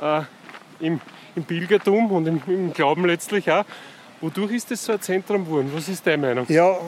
äh, 0.00 0.22
im, 0.78 1.00
im 1.34 1.42
Pilgertum 1.42 2.12
und 2.12 2.24
im, 2.28 2.40
im, 2.46 2.72
Glauben 2.72 3.04
letztlich 3.04 3.50
auch? 3.50 3.64
Wodurch 4.20 4.52
ist 4.52 4.70
das 4.70 4.84
so 4.84 4.92
ein 4.92 5.00
Zentrum 5.00 5.44
geworden? 5.44 5.72
Was 5.74 5.88
ist 5.88 6.06
deine 6.06 6.24
Meinung? 6.24 6.46
Ja, 6.48 6.78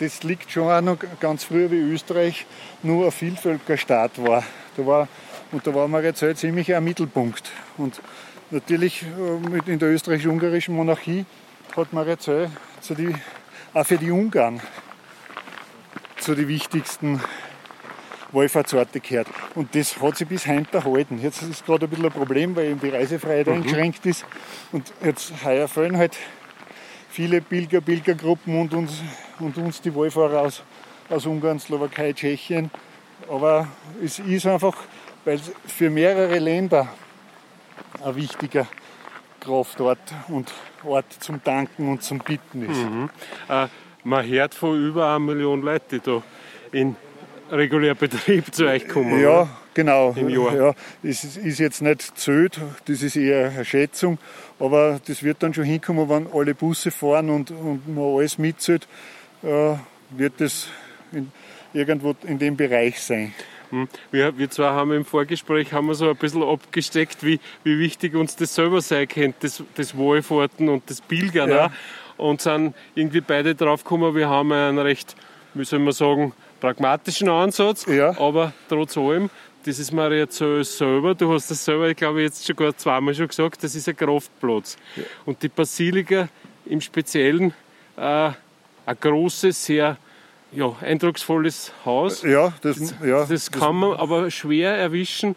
das 0.00 0.22
liegt 0.22 0.50
schon 0.50 0.70
auch 0.70 0.82
noch 0.82 0.98
ganz 1.18 1.44
früher 1.44 1.70
wie 1.70 1.78
Österreich 1.78 2.44
nur 2.82 3.06
ein 3.06 3.10
Vielvölkerstaat 3.10 4.22
war. 4.22 4.44
Da 4.76 4.86
war 4.86 5.08
und 5.50 5.66
da 5.66 5.74
war 5.74 5.88
Maria 5.88 6.12
Zöll 6.12 6.36
ziemlich 6.36 6.74
ein 6.74 6.84
Mittelpunkt. 6.84 7.50
Und 7.78 8.02
natürlich 8.50 9.02
äh, 9.02 9.72
in 9.72 9.78
der 9.78 9.92
österreichisch-ungarischen 9.92 10.74
Monarchie 10.74 11.24
hat 11.74 11.90
Maria 11.90 12.18
Zöll 12.18 12.50
zu 12.82 12.94
die, 12.94 13.14
auch 13.72 13.86
für 13.86 13.96
die 13.96 14.10
Ungarn 14.10 14.60
zu 16.18 16.34
den 16.34 16.48
wichtigsten 16.48 17.22
Wallfahrtsorte 18.32 19.00
gehört. 19.00 19.28
Und 19.54 19.74
das 19.74 20.00
hat 20.00 20.16
sich 20.16 20.26
bis 20.26 20.46
heute 20.46 20.78
erhalten. 20.78 21.18
Jetzt 21.22 21.42
ist 21.42 21.64
gerade 21.64 21.86
ein 21.86 21.90
bisschen 21.90 22.06
ein 22.06 22.12
Problem, 22.12 22.56
weil 22.56 22.66
eben 22.66 22.80
die 22.80 22.88
Reisefreiheit 22.88 23.46
mhm. 23.46 23.54
eingeschränkt 23.54 24.06
ist. 24.06 24.24
Und 24.72 24.92
jetzt 25.04 25.32
heuer 25.44 25.68
fallen 25.68 25.96
halt 25.96 26.16
viele 27.08 27.40
Pilger, 27.40 27.80
Pilgergruppen 27.80 28.60
und 28.60 28.74
uns, 28.74 29.02
und 29.38 29.56
uns 29.56 29.80
die 29.80 29.94
Wallfahrer 29.94 30.42
aus, 30.42 30.62
aus 31.08 31.26
Ungarn, 31.26 31.58
Slowakei, 31.58 32.12
Tschechien. 32.12 32.70
Aber 33.30 33.68
es 34.02 34.18
ist 34.18 34.46
einfach, 34.46 34.76
weil 35.24 35.36
es 35.36 35.52
für 35.66 35.90
mehrere 35.90 36.38
Länder 36.38 36.88
ein 38.04 38.16
wichtiger 38.16 38.66
Kraftort 39.40 39.98
und 40.28 40.52
Ort 40.84 41.12
zum 41.20 41.42
Danken 41.42 41.88
und 41.88 42.02
zum 42.02 42.18
Bitten 42.18 42.68
ist. 42.68 42.78
Mhm. 42.78 43.10
Äh, 43.48 43.66
man 44.04 44.26
hört 44.26 44.54
von 44.54 44.80
über 44.80 45.06
einer 45.06 45.18
Million 45.18 45.62
Leuten, 45.62 45.86
die 45.90 46.00
da 46.00 46.22
in 46.72 46.96
regulär 47.50 47.94
Betrieb 47.94 48.54
zu 48.54 48.66
euch 48.66 48.88
kommen. 48.88 49.20
Ja, 49.20 49.42
oder? 49.42 49.48
genau. 49.74 50.14
Im 50.16 50.28
Jahr. 50.28 50.54
Ja, 50.54 50.74
das 51.02 51.24
ist 51.36 51.58
jetzt 51.58 51.82
nicht 51.82 52.18
zöd, 52.18 52.58
das 52.86 53.02
ist 53.02 53.16
eher 53.16 53.50
eine 53.50 53.64
Schätzung, 53.64 54.18
aber 54.58 55.00
das 55.06 55.22
wird 55.22 55.42
dann 55.42 55.54
schon 55.54 55.64
hinkommen, 55.64 56.08
wenn 56.08 56.26
alle 56.32 56.54
Busse 56.54 56.90
fahren 56.90 57.30
und, 57.30 57.50
und 57.50 57.88
man 57.88 58.16
alles 58.16 58.38
mitzählt, 58.38 58.88
äh, 59.42 59.74
wird 60.10 60.34
das 60.38 60.68
in, 61.12 61.30
irgendwo 61.72 62.14
in 62.26 62.38
dem 62.38 62.56
Bereich 62.56 63.00
sein. 63.00 63.34
Hm. 63.70 63.88
Wir, 64.10 64.38
wir 64.38 64.48
zwei 64.50 64.68
haben 64.68 64.92
im 64.92 65.04
Vorgespräch 65.04 65.72
haben 65.72 65.88
wir 65.88 65.94
so 65.94 66.08
ein 66.08 66.16
bisschen 66.16 66.42
abgesteckt, 66.42 67.24
wie, 67.24 67.40
wie 67.64 67.78
wichtig 67.78 68.14
uns 68.14 68.36
das 68.36 68.54
selber 68.54 68.80
sein 68.80 69.08
könnte, 69.08 69.38
das, 69.40 69.62
das 69.74 69.96
Wohlfahrten 69.96 70.68
und 70.68 70.88
das 70.88 71.00
Pilgern. 71.00 71.50
Ja. 71.50 71.72
Und 72.16 72.40
sind 72.40 72.74
irgendwie 72.94 73.20
beide 73.20 73.54
drauf 73.54 73.84
gekommen, 73.84 74.14
wir 74.14 74.28
haben 74.28 74.50
einen 74.52 74.78
recht, 74.78 75.16
wie 75.54 75.64
soll 75.64 75.80
man 75.80 75.92
sagen, 75.92 76.32
pragmatischen 76.60 77.28
Ansatz, 77.28 77.86
ja. 77.86 78.18
aber 78.18 78.52
trotz 78.68 78.96
allem, 78.96 79.30
das 79.64 79.78
ist 79.78 79.92
mir 79.92 80.12
jetzt 80.14 80.36
so 80.36 80.62
selber, 80.62 81.14
du 81.14 81.32
hast 81.32 81.50
das 81.50 81.64
selber, 81.64 81.88
ich 81.88 81.96
glaube, 81.96 82.22
jetzt 82.22 82.46
schon 82.46 82.56
gar 82.56 82.76
zweimal 82.76 83.14
schon 83.14 83.28
gesagt, 83.28 83.62
das 83.62 83.74
ist 83.74 83.88
ein 83.88 83.96
Kraftplatz. 83.96 84.76
Ja. 84.94 85.02
Und 85.24 85.42
die 85.42 85.48
Basilika 85.48 86.28
im 86.64 86.80
Speziellen 86.80 87.52
äh, 87.96 88.30
ein 88.86 88.96
großes, 89.00 89.64
sehr 89.64 89.96
ja, 90.52 90.72
eindrucksvolles 90.80 91.72
Haus. 91.84 92.22
Ja, 92.22 92.52
das, 92.62 92.94
ja, 93.04 93.24
das 93.26 93.50
kann 93.50 93.76
man 93.76 93.94
aber 93.94 94.30
schwer 94.30 94.76
erwischen 94.76 95.34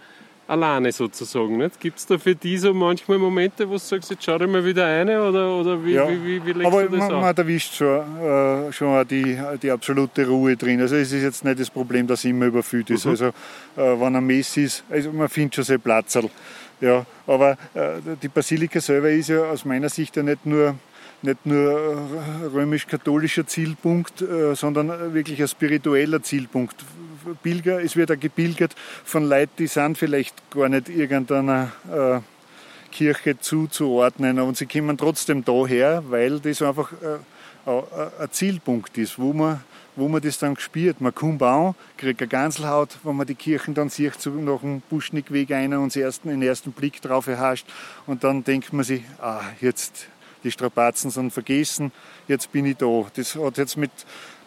alleine 0.50 0.92
sozusagen. 0.92 1.60
Gibt 1.80 2.00
es 2.00 2.06
da 2.08 2.18
für 2.18 2.36
die 2.36 2.58
so 2.58 2.74
manchmal 2.74 3.20
Momente, 3.20 3.68
wo 3.70 3.74
du 3.74 3.80
sagst, 3.80 4.10
jetzt 4.10 4.24
schau 4.24 4.38
dir 4.38 4.48
mal 4.48 4.66
wieder 4.66 4.86
eine 4.86 5.22
oder, 5.22 5.56
oder 5.56 5.86
wie, 5.86 5.94
ja, 5.94 6.10
wie, 6.10 6.26
wie, 6.26 6.46
wie 6.46 6.54
legst 6.54 6.66
aber 6.66 6.84
du 6.84 6.98
das 6.98 7.08
man, 7.08 7.22
man 7.22 7.38
erwischt 7.38 7.76
schon, 7.76 8.00
äh, 8.20 8.74
schon 8.74 9.08
die, 9.08 9.38
die 9.62 9.70
absolute 9.72 10.28
Ruhe 10.28 10.58
drin. 10.58 10.82
Also 10.82 10.96
es 10.96 11.12
ist 11.12 11.22
jetzt 11.22 11.46
nicht 11.46 11.60
das 11.60 11.70
Problem, 11.70 12.08
dass 12.08 12.26
immer 12.26 12.48
überfüllt 12.48 12.90
ist. 12.90 13.06
Mhm. 13.06 13.12
Also 13.12 13.26
äh, 13.26 13.32
wenn 13.76 14.16
ein 14.16 14.26
Mess 14.26 14.58
ist, 14.58 14.84
also 14.90 15.12
man 15.12 15.30
findet 15.30 15.56
schon 15.56 15.64
sein 15.64 15.80
Platz. 15.80 16.18
Ja, 16.82 17.06
aber 17.28 17.52
äh, 17.74 18.00
die 18.22 18.30
Basilika 18.30 18.80
selber 18.80 19.12
ist 19.12 19.30
ja 19.30 19.44
aus 19.44 19.66
meiner 19.66 19.90
Sicht 19.90 20.16
ja 20.16 20.24
nicht 20.24 20.46
nur 20.46 20.76
nicht 21.22 21.46
nur 21.46 22.08
römisch-katholischer 22.54 23.46
Zielpunkt, 23.46 24.22
äh, 24.22 24.56
sondern 24.56 25.14
wirklich 25.14 25.42
ein 25.42 25.50
spiritueller 25.50 26.24
Zielpunkt. 26.24 26.78
Pilger, 27.36 27.82
es 27.82 27.96
wird 27.96 28.12
auch 28.12 28.20
gebildet 28.20 28.76
von 29.04 29.28
Leuten, 29.28 29.54
die 29.60 29.68
sind 29.68 29.98
vielleicht 29.98 30.36
gar 30.52 30.70
nicht 30.70 30.90
irgendeiner 30.90 31.72
äh, 31.92 32.20
Kirche 32.92 33.40
zuzuordnen, 33.40 34.40
und 34.40 34.58
sie 34.58 34.66
kommen 34.66 34.98
trotzdem 34.98 35.44
daher, 35.46 36.04
weil 36.10 36.40
das 36.40 36.62
einfach 36.62 36.92
äh, 36.94 37.20
ein 37.70 38.32
Zielpunkt 38.32 38.98
ist, 38.98 39.20
wo 39.20 39.34
man, 39.34 39.64
wo 39.96 40.08
man 40.08 40.22
das 40.22 40.40
dann 40.40 40.58
spürt. 40.58 41.02
Man 41.02 41.14
kommt 41.14 41.44
an, 41.44 41.76
kriegt 41.98 42.22
eine 42.22 42.28
Ganselhaut, 42.28 42.98
wenn 43.04 43.16
man 43.16 43.28
die 43.28 43.36
Kirchen 43.36 43.74
dann 43.74 43.90
sieht, 43.90 44.20
so 44.20 44.32
nach 44.32 44.62
dem 44.62 44.82
Buschnickweg 44.90 45.52
einer 45.52 45.80
und 45.80 45.94
den 45.94 46.04
ersten, 46.04 46.30
den 46.30 46.42
ersten 46.42 46.72
Blick 46.72 47.02
drauf 47.02 47.28
erhascht 47.28 47.68
und 48.08 48.24
dann 48.24 48.44
denkt 48.44 48.74
man 48.74 48.84
sich, 48.84 49.04
ah, 49.22 49.42
jetzt 49.62 50.08
die 50.44 50.52
Strapazen 50.52 51.12
sind 51.12 51.32
vergessen, 51.32 51.92
jetzt 52.28 52.52
bin 52.52 52.66
ich 52.66 52.78
da. 52.78 53.06
Das 53.16 53.36
hat 53.36 53.58
jetzt 53.58 53.78
mit, 53.78 53.92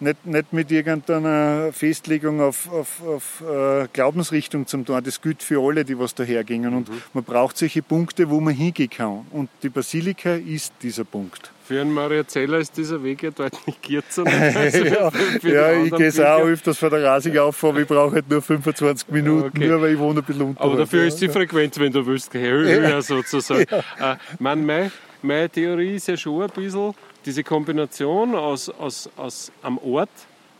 nicht, 0.01 0.27
nicht 0.27 0.53
mit 0.53 0.71
irgendeiner 0.71 1.73
Festlegung 1.73 2.41
auf, 2.41 2.71
auf, 2.71 3.03
auf 3.07 3.43
äh, 3.43 3.89
Glaubensrichtung 3.93 4.67
zum 4.67 4.85
tun. 4.85 5.01
Das 5.05 5.21
gilt 5.21 5.43
für 5.43 5.61
alle, 5.61 5.85
die 5.85 5.99
was 5.99 6.15
dahergingen. 6.15 6.75
Und 6.75 6.89
mhm. 6.89 7.03
man 7.13 7.25
braucht 7.25 7.59
solche 7.59 7.83
Punkte, 7.83 8.31
wo 8.31 8.41
man 8.41 8.55
hingehen 8.55 8.91
kann. 8.91 9.27
Und 9.31 9.51
die 9.63 9.69
Basilika 9.69 10.35
ist 10.35 10.73
dieser 10.83 11.05
Punkt. 11.05 11.53
Für 11.65 11.81
einen 11.81 11.93
Maria 11.93 12.27
Zeller 12.27 12.59
ist 12.59 12.77
dieser 12.77 13.03
Weg 13.03 13.23
ja 13.23 13.31
deutlich 13.31 13.81
kürzer. 13.81 14.25
Also 14.55 14.85
ja, 14.85 15.11
ja 15.43 15.85
ich 15.85 15.93
gehe 15.93 16.09
es 16.09 16.19
auch 16.19 16.41
öfters 16.41 16.77
von 16.77 16.91
der 16.91 17.05
Rasig 17.05 17.39
auf, 17.39 17.63
aber 17.65 17.81
ich 17.81 17.87
brauche 17.87 18.17
halt 18.17 18.29
nur 18.29 18.43
25 18.43 19.09
Minuten, 19.09 19.57
okay. 19.57 19.69
nur 19.69 19.81
weil 19.81 19.93
ich 19.93 19.99
wohne 19.99 20.21
ein 20.21 20.25
bisschen 20.25 20.43
unter. 20.43 20.61
Aber 20.61 20.77
dafür 20.77 21.05
ist 21.07 21.21
die 21.21 21.29
Frequenz, 21.29 21.79
wenn 21.79 21.93
du 21.93 22.05
willst, 22.05 22.35
höher 22.35 22.89
ja. 22.89 23.01
sozusagen. 23.01 23.67
Ja. 23.99 24.13
Äh, 24.13 24.17
mein, 24.39 24.91
meine, 25.23 25.49
Theorie 25.49 25.97
ist 25.97 26.09
ja 26.09 26.17
schon 26.17 26.43
ein 26.43 26.51
bisschen 26.51 26.95
diese 27.25 27.45
Kombination 27.45 28.35
aus, 28.35 28.69
aus, 28.69 29.09
aus 29.17 29.53
am 29.63 29.79
Ort, 29.79 30.11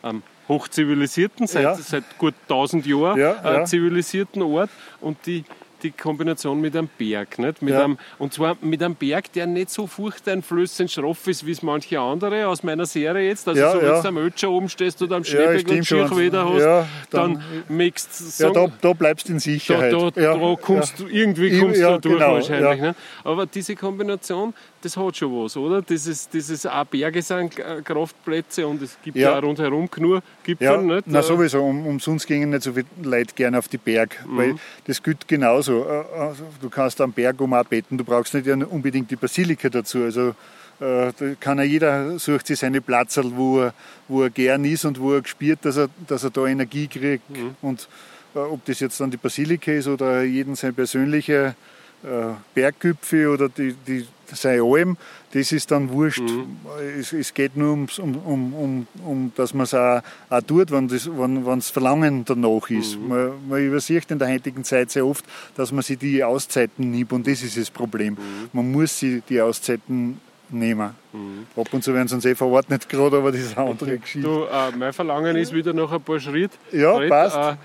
am 0.03 0.23
hochzivilisierten, 0.49 1.47
seit, 1.47 1.63
ja. 1.63 1.75
seit 1.75 2.19
gut 2.19 2.35
1000 2.49 2.87
Jahren 2.87 3.19
ja, 3.19 3.63
äh, 3.63 3.65
zivilisierten 3.65 4.43
Ort 4.43 4.71
und 5.01 5.17
die 5.27 5.45
die 5.83 5.91
Kombination 5.91 6.61
mit 6.61 6.77
einem 6.77 6.89
Berg. 6.99 7.39
Nicht? 7.39 7.63
Mit 7.63 7.75
ja. 7.75 7.85
einem, 7.85 7.99
und 8.19 8.33
zwar 8.33 8.57
mit 8.61 8.83
einem 8.83 8.95
Berg, 8.95 9.33
der 9.33 9.47
nicht 9.47 9.71
so 9.71 9.87
furchteinflößend 9.87 10.91
schroff 10.91 11.27
ist, 11.27 11.47
wie 11.47 11.53
es 11.53 11.63
manche 11.63 12.01
andere 12.01 12.47
aus 12.47 12.63
meiner 12.63 12.87
Serie 12.87 13.29
jetzt. 13.29 13.49
Also 13.49 13.61
ja, 13.61 13.73
so, 13.73 13.81
wenn 13.81 13.89
du 13.89 14.09
am 14.09 14.17
Ötscher 14.19 14.51
oben 14.51 14.69
stehst 14.69 15.03
oder 15.03 15.17
am 15.17 15.25
Schneeberg 15.25 15.69
ja, 15.69 15.77
und 15.77 15.85
Schirchweder 15.85 16.49
hast, 16.49 16.61
ja, 16.61 16.89
dann, 17.11 17.35
dann 17.35 17.45
mixt 17.69 18.41
Ja, 18.41 18.51
da, 18.51 18.67
da 18.81 18.93
bleibst 18.93 19.29
du 19.29 19.33
in 19.33 19.39
Sicherheit. 19.39 19.93
Da, 19.93 20.11
da, 20.11 20.37
da 20.37 20.57
kommst 20.61 20.99
du, 20.99 21.07
irgendwie 21.07 21.59
kommst 21.59 21.81
du 21.81 21.99
durch 21.99 22.15
genau, 22.15 22.35
wahrscheinlich. 22.35 22.81
Ne? 22.81 22.95
Aber 23.25 23.47
diese 23.47 23.77
Kombination, 23.77 24.55
das 24.81 24.97
hat 24.97 25.17
schon 25.17 25.33
was, 25.33 25.57
oder? 25.57 25.83
Dieses, 25.83 26.29
dieses 26.29 26.67
auch 26.67 26.85
Berge 26.85 27.23
sind 27.23 27.57
Kraftplätze 27.85 28.67
und 28.67 28.83
es 28.83 28.97
gibt 29.03 29.17
ja, 29.17 29.33
ja 29.33 29.39
rundherum 29.39 29.91
genug 29.91 30.23
Gipfel. 30.45 30.67
Ja, 30.67 30.77
nicht? 30.77 31.05
Na 31.07 31.23
sowieso, 31.23 31.63
um, 31.63 31.87
umsonst 31.87 32.27
gingen 32.27 32.51
nicht 32.51 32.63
so 32.63 32.73
viele 32.73 32.87
Leute 33.03 33.35
gerne 33.35 33.59
auf 33.59 33.69
die 33.69 33.79
Berg, 33.79 34.25
mhm. 34.27 34.37
weil 34.37 34.55
das 34.87 35.03
gilt 35.03 35.27
genauso. 35.29 35.72
Äh, 35.81 36.19
also, 36.19 36.45
du 36.61 36.69
kannst 36.69 37.01
am 37.01 37.13
Berg 37.13 37.41
um 37.41 37.55
beten, 37.69 37.99
du 37.99 38.05
brauchst 38.05 38.35
nicht 38.35 38.49
unbedingt 38.49 39.11
die 39.11 39.17
Basilika 39.17 39.69
dazu. 39.69 40.03
Also 40.05 40.35
äh, 40.81 41.13
da 41.17 41.35
kann 41.39 41.59
ja 41.59 41.65
jeder 41.65 42.19
sucht 42.19 42.47
sich 42.47 42.59
seine 42.59 42.81
Platz, 42.81 43.19
wo 43.23 43.61
er, 43.61 43.75
wo 44.09 44.23
er 44.23 44.31
gern 44.31 44.65
ist 44.65 44.85
und 44.85 45.01
wo 45.01 45.15
er 45.15 45.25
spürt, 45.25 45.65
dass 45.65 45.77
er, 45.77 45.89
dass 46.07 46.25
er 46.25 46.31
da 46.31 46.47
Energie 46.47 46.89
kriegt. 46.89 47.31
Mhm. 47.31 47.57
Und 47.63 47.89
äh, 48.35 48.39
ob 48.39 48.65
das 48.65 48.81
jetzt 48.81 49.01
dann 49.01 49.11
die 49.11 49.17
Basilika 49.17 49.71
ist 49.71 49.87
oder 49.87 50.23
jeden 50.23 50.57
sein 50.57 50.75
persönlicher 50.75 51.55
äh, 52.03 52.35
Berggipfel 52.55 53.29
oder 53.29 53.49
die, 53.49 53.75
die, 53.87 54.07
seine 54.35 54.63
Alm, 54.63 54.97
das 55.33 55.53
ist 55.53 55.71
dann 55.71 55.91
wurscht. 55.91 56.21
Mhm. 56.21 56.57
Es, 56.99 57.13
es, 57.13 57.33
geht 57.35 57.57
nur 57.57 57.71
ums, 57.71 57.99
um, 57.99 58.17
um, 58.17 58.55
um, 58.55 58.87
um 59.05 59.33
dass 59.37 59.55
man 59.55 59.65
es 59.65 59.75
auch, 59.75 60.03
auch 60.31 60.43
tut, 60.43 60.71
wenn 60.71 60.89
das 60.89 61.07
wenn, 61.07 61.45
das 61.45 61.71
Verlangen 61.71 62.25
danach 62.25 62.69
ist. 62.71 62.99
Mhm. 62.99 63.09
Man, 63.09 63.49
man 63.49 63.63
übersieht 63.65 64.11
in 64.11 64.19
der 64.19 64.29
heutigen 64.29 64.65
Zeit 64.65 64.91
sehr 64.91 65.07
oft, 65.07 65.25
dass 65.55 65.73
man 65.73 65.83
sich 65.83 65.99
die 65.99 66.23
Auszeiten 66.23 66.91
nimmt 66.91 67.13
und 67.13 67.27
das 67.27 67.43
ist 67.43 67.57
das 67.57 67.71
Problem. 67.71 68.15
Mhm. 68.15 68.49
Man 68.53 68.73
muss 68.73 68.99
sich 68.99 69.23
die 69.29 69.41
Auszeiten 69.41 70.21
nehmen. 70.53 70.95
Mhm. 71.13 71.47
Ab 71.57 71.73
und 71.73 71.83
zu 71.83 71.95
werden 71.95 72.09
sie 72.09 72.15
uns 72.15 72.25
eh 72.25 72.35
verordnet 72.35 72.89
gerade, 72.89 73.17
aber 73.17 73.33
das 73.33 73.41
ist 73.41 73.59
eine 73.59 73.71
andere 73.71 73.99
Geschichte. 73.99 74.29
Du, 74.29 74.45
äh, 74.45 74.77
mein 74.77 74.93
Verlangen 74.93 75.37
ist 75.37 75.53
wieder 75.53 75.73
noch 75.73 75.91
ein 75.93 76.03
paar 76.03 76.21
Schritte. 76.21 76.57
Ja, 76.73 76.97
Schritt, 76.97 77.09
passt. 77.09 77.37
Äh, 77.37 77.57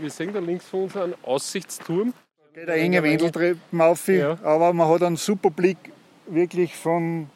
wir 0.00 0.10
sehen 0.10 0.32
da 0.32 0.40
links 0.40 0.66
von 0.66 0.84
uns 0.84 0.96
einen 0.96 1.14
Aussichtsturm. 1.22 2.12
Geht 2.54 2.68
eine 2.68 2.82
enge 2.82 3.02
Wendeltreppen 3.02 3.80
auf, 3.80 4.08
ja. 4.08 4.38
aber 4.42 4.72
man 4.72 4.88
hat 4.88 5.02
einen 5.02 5.16
super 5.16 5.50
Blick 5.50 5.78
wirklich 6.26 6.76
von 6.76 7.28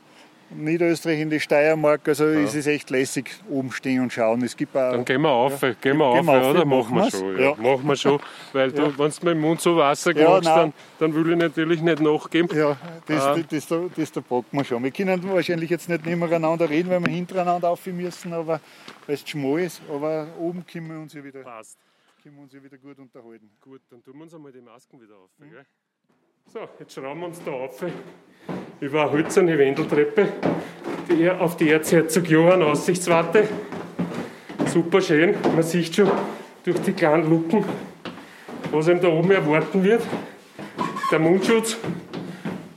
Niederösterreich 0.50 1.20
in 1.20 1.30
die 1.30 1.40
Steiermark. 1.40 2.06
Also 2.08 2.26
ja. 2.26 2.40
ist 2.40 2.54
es 2.54 2.66
echt 2.66 2.90
lässig, 2.90 3.30
oben 3.50 3.72
stehen 3.72 4.02
und 4.02 4.12
schauen. 4.12 4.42
Es 4.42 4.56
gibt 4.56 4.76
auch, 4.76 4.92
Dann 4.92 5.04
gehen 5.04 5.22
wir 5.22 5.30
auf, 5.30 5.60
ja. 5.60 5.72
gehen 5.80 5.98
wir 5.98 6.04
auf, 6.04 6.16
gehen 6.16 6.26
wir 6.26 6.40
auf 6.40 6.50
oder? 6.50 6.64
Machen 6.64 6.96
wir 6.96 7.10
schon. 7.10 7.38
Ja. 7.38 7.54
Machen 7.54 7.86
wir 7.86 7.96
schon. 7.96 8.20
Weil 8.52 8.70
du, 8.70 8.82
wenn 8.82 8.96
du 8.96 9.04
mit 9.04 9.24
dem 9.24 9.40
Mund 9.40 9.60
so 9.60 9.76
Wasser 9.76 10.14
kriegst, 10.14 10.46
dann, 10.46 10.72
dann 10.98 11.14
will 11.14 11.32
ich 11.32 11.38
natürlich 11.38 11.82
nicht 11.82 12.00
nachgeben. 12.00 12.56
Ja, 12.56 12.76
das, 13.06 13.22
ah. 13.22 13.36
das, 13.36 13.66
das, 13.66 13.90
das, 13.96 14.12
das 14.12 14.24
packen 14.24 14.46
wir 14.52 14.64
schon. 14.64 14.82
Wir 14.84 14.92
können 14.92 15.22
wahrscheinlich 15.30 15.70
jetzt 15.70 15.88
nicht 15.88 16.06
nebeneinander 16.06 16.70
reden, 16.70 16.90
weil 16.90 17.00
wir 17.00 17.12
hintereinander 17.12 17.70
auf 17.70 17.84
müssen, 17.86 18.32
aber 18.32 18.60
weil 19.06 19.14
es 19.14 19.28
schmal 19.28 19.60
ist. 19.62 19.82
Aber 19.92 20.28
oben 20.38 20.64
können 20.64 20.88
wir 20.88 21.00
uns 21.00 21.12
ja 21.12 21.24
wieder. 21.24 21.40
Passt 21.40 21.78
können 22.26 22.38
wir 22.38 22.42
uns 22.42 22.52
ja 22.54 22.60
wieder 22.60 22.76
gut 22.78 22.98
unterhalten. 22.98 23.48
Gut, 23.60 23.82
dann 23.88 24.02
tun 24.02 24.16
wir 24.16 24.24
uns 24.24 24.34
einmal 24.34 24.50
die 24.50 24.60
Masken 24.60 25.00
wieder 25.00 25.14
auf. 25.14 25.30
Mhm. 25.38 25.64
So, 26.46 26.68
jetzt 26.80 26.92
schrauben 26.92 27.20
wir 27.20 27.26
uns 27.28 27.40
da 27.44 27.52
auf 27.52 27.84
über 28.80 29.02
eine 29.02 29.12
hölzerne 29.12 29.58
Wendeltreppe 29.58 30.28
die, 31.08 31.30
auf 31.30 31.56
die 31.56 31.70
Erzherzog 31.70 32.28
Johann 32.28 32.62
Aussichtswarte. 32.62 33.44
Super 34.66 35.00
schön, 35.00 35.34
man 35.54 35.62
sieht 35.62 35.94
schon 35.94 36.10
durch 36.64 36.78
die 36.80 36.92
kleinen 36.92 37.28
Luken, 37.30 37.64
was 38.70 38.88
ihm 38.88 39.00
da 39.00 39.08
oben 39.08 39.30
erwarten 39.30 39.82
wird. 39.82 40.02
Der 41.10 41.18
Mundschutz 41.18 41.76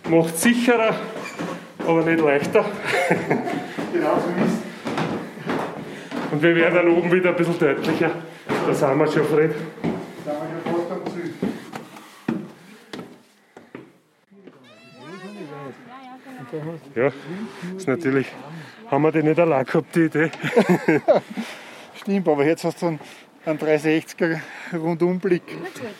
macht 0.10 0.38
sicherer, 0.38 0.96
aber 1.86 2.04
nicht 2.04 2.22
leichter. 2.22 2.64
genau 3.94 4.16
so 4.16 4.46
ist 4.46 4.62
Und 6.32 6.42
wir 6.42 6.56
werden 6.56 6.76
dann 6.76 6.88
oben 6.90 7.12
wieder 7.12 7.32
ein 7.32 7.36
bisschen 7.36 7.60
deutlicher. 7.60 8.12
Da 8.68 8.74
sind 8.74 8.98
wir 8.98 9.08
schon, 9.08 9.26
Fred. 9.26 9.52
Da 10.26 10.32
sind 10.32 10.42
wir 10.54 10.72
schon 10.72 10.88
fast 10.88 10.92
am 10.92 11.14
Ziel. 11.14 11.34
Ja, 16.95 17.12
ist 17.78 17.88
natürlich, 17.88 18.28
haben 18.89 19.04
wir 19.04 19.12
die 19.12 19.23
nicht 19.23 19.39
allein 19.39 19.65
gehabt, 19.65 19.95
die 19.95 20.06
Idee. 20.06 20.32
Stimmt, 21.95 22.28
aber 22.28 22.45
jetzt 22.45 22.63
hast 22.63 22.82
du 22.82 22.88
einen, 22.88 22.99
einen 23.45 23.60
360er 23.60 24.39
Rundumblick 24.73 25.43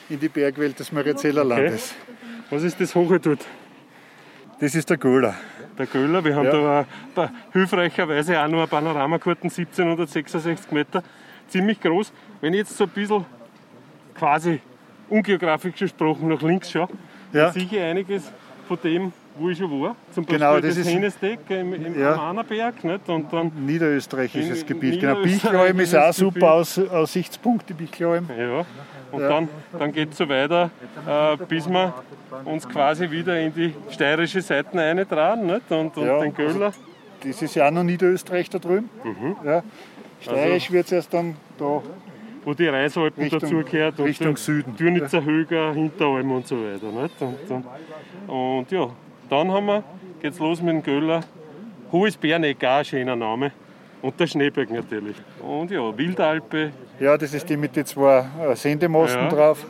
in 0.10 0.19
die 0.19 0.30
Bergwelt 0.30 0.80
des 0.80 0.91
Mariazeller 0.91 1.43
Landes. 1.43 1.93
Okay. 1.93 2.45
Was 2.49 2.63
ist 2.63 2.80
das 2.82 2.95
hohe 2.95 3.19
dort? 3.19 3.45
Das 4.60 4.73
ist 4.75 4.89
der 4.89 4.97
Göller. 4.97 5.36
Der 5.78 5.86
Göller, 5.86 6.23
wir 6.23 6.36
haben 6.36 6.45
ja. 6.45 6.86
da 7.15 7.32
hilfreicherweise 7.54 8.41
auch 8.41 8.47
noch 8.47 8.58
eine 8.58 8.67
Panoramakarten, 8.67 9.49
1766 9.49 10.71
Meter, 10.71 11.04
ziemlich 11.47 11.80
groß. 11.80 12.12
Wenn 12.41 12.54
ich 12.54 12.60
jetzt 12.60 12.75
so 12.75 12.86
ein 12.86 12.89
bisschen 12.89 13.25
quasi 14.15 14.60
ungeografisch 15.08 15.75
gesprochen 15.75 16.28
nach 16.28 16.41
links 16.41 16.71
schaue, 16.71 16.89
ja. 17.32 17.52
sehe 17.52 17.63
ich 17.63 17.80
einiges 17.80 18.32
von 18.67 18.78
dem, 18.84 19.13
wo 19.39 19.49
ich 19.49 19.58
schon 19.58 19.82
war. 19.82 19.95
Zum 20.12 20.25
Beispiel 20.25 20.39
genau, 20.39 20.60
das, 20.60 20.75
das 20.75 20.88
Hennesteck 20.88 21.39
im, 21.49 21.73
im 21.73 21.99
ja. 21.99 22.13
Amanerberg. 22.13 22.84
Nicht? 22.84 23.10
Und 23.10 23.32
dann 23.32 23.52
Niederösterreichisches 23.65 24.62
in, 24.62 24.67
Gebiet. 24.67 24.99
Genau. 24.99 25.21
Bichlheim 25.21 25.80
ist 25.80 25.95
auch 25.95 26.13
super 26.13 26.54
Aus, 26.54 26.78
Aussichtspunkt, 26.78 27.69
die 27.69 27.73
Bichlheim. 27.73 28.28
Ja. 28.38 28.65
Und 29.12 29.21
ja. 29.21 29.30
dann, 29.30 29.49
dann 29.78 29.91
geht 29.91 30.12
es 30.12 30.17
so 30.17 30.30
weiter, 30.30 30.69
äh, 31.08 31.38
bis 31.47 31.67
wir 31.67 31.93
uns 32.45 32.67
quasi 32.67 33.10
wieder 33.10 33.39
in 33.39 33.54
die 33.54 33.73
steirische 33.89 34.41
Seite 34.41 34.80
eintragen 34.80 35.47
nicht? 35.47 35.71
und, 35.71 35.97
und 35.97 36.06
ja, 36.06 36.19
den 36.19 36.34
Göller. 36.34 36.67
Also, 36.67 36.80
das 37.23 37.41
ist 37.41 37.56
ja 37.56 37.67
auch 37.67 37.71
noch 37.71 37.84
Niederösterreich 37.84 38.49
da 38.49 38.60
drüben. 38.60 38.89
Mhm. 39.04 39.36
Ja. 39.43 39.63
Steirisch 40.21 40.63
also, 40.65 40.73
wird 40.73 40.86
es 40.86 40.91
erst 40.91 41.13
dann 41.13 41.36
da 41.58 41.82
wo 42.45 42.54
die 42.54 42.67
Reisalpen 42.67 43.30
dazugehört. 43.30 43.99
Richtung 43.99 44.38
Süden. 44.38 44.75
Dürnitzer 44.75 45.23
Höger, 45.23 45.73
Hinteralm 45.73 46.32
und 46.32 46.47
so 46.47 46.58
weiter. 46.58 46.88
Nicht? 46.91 47.21
Und, 47.21 47.52
und, 47.52 47.65
und 48.28 48.71
ja, 48.71 48.89
dann 49.30 49.52
haben 49.52 49.65
wir, 49.68 49.84
geht's 50.22 50.39
los 50.39 50.62
mit 50.62 50.74
dem 50.74 50.84
Göller. 50.84 51.22
Hohes 51.92 52.18
Berneck, 52.18 52.63
auch 52.63 52.80
ein 52.80 52.86
schöner 52.86 53.15
Name. 53.15 53.52
Und 54.02 54.20
der 54.20 54.28
Schneeberg 54.28 54.72
natürlich. 54.72 55.18
Und 55.42 55.72
ja, 55.72 55.98
Wildalpe. 55.98 56.72
Ja, 57.00 57.18
das 57.18 57.34
ist 57.34 57.50
die 57.50 57.58
mit 57.58 57.76
den 57.76 57.86
zwei 57.86 58.26
äh, 58.42 58.56
Sendemasten 58.56 59.24
ja. 59.24 59.30
drauf. 59.30 59.65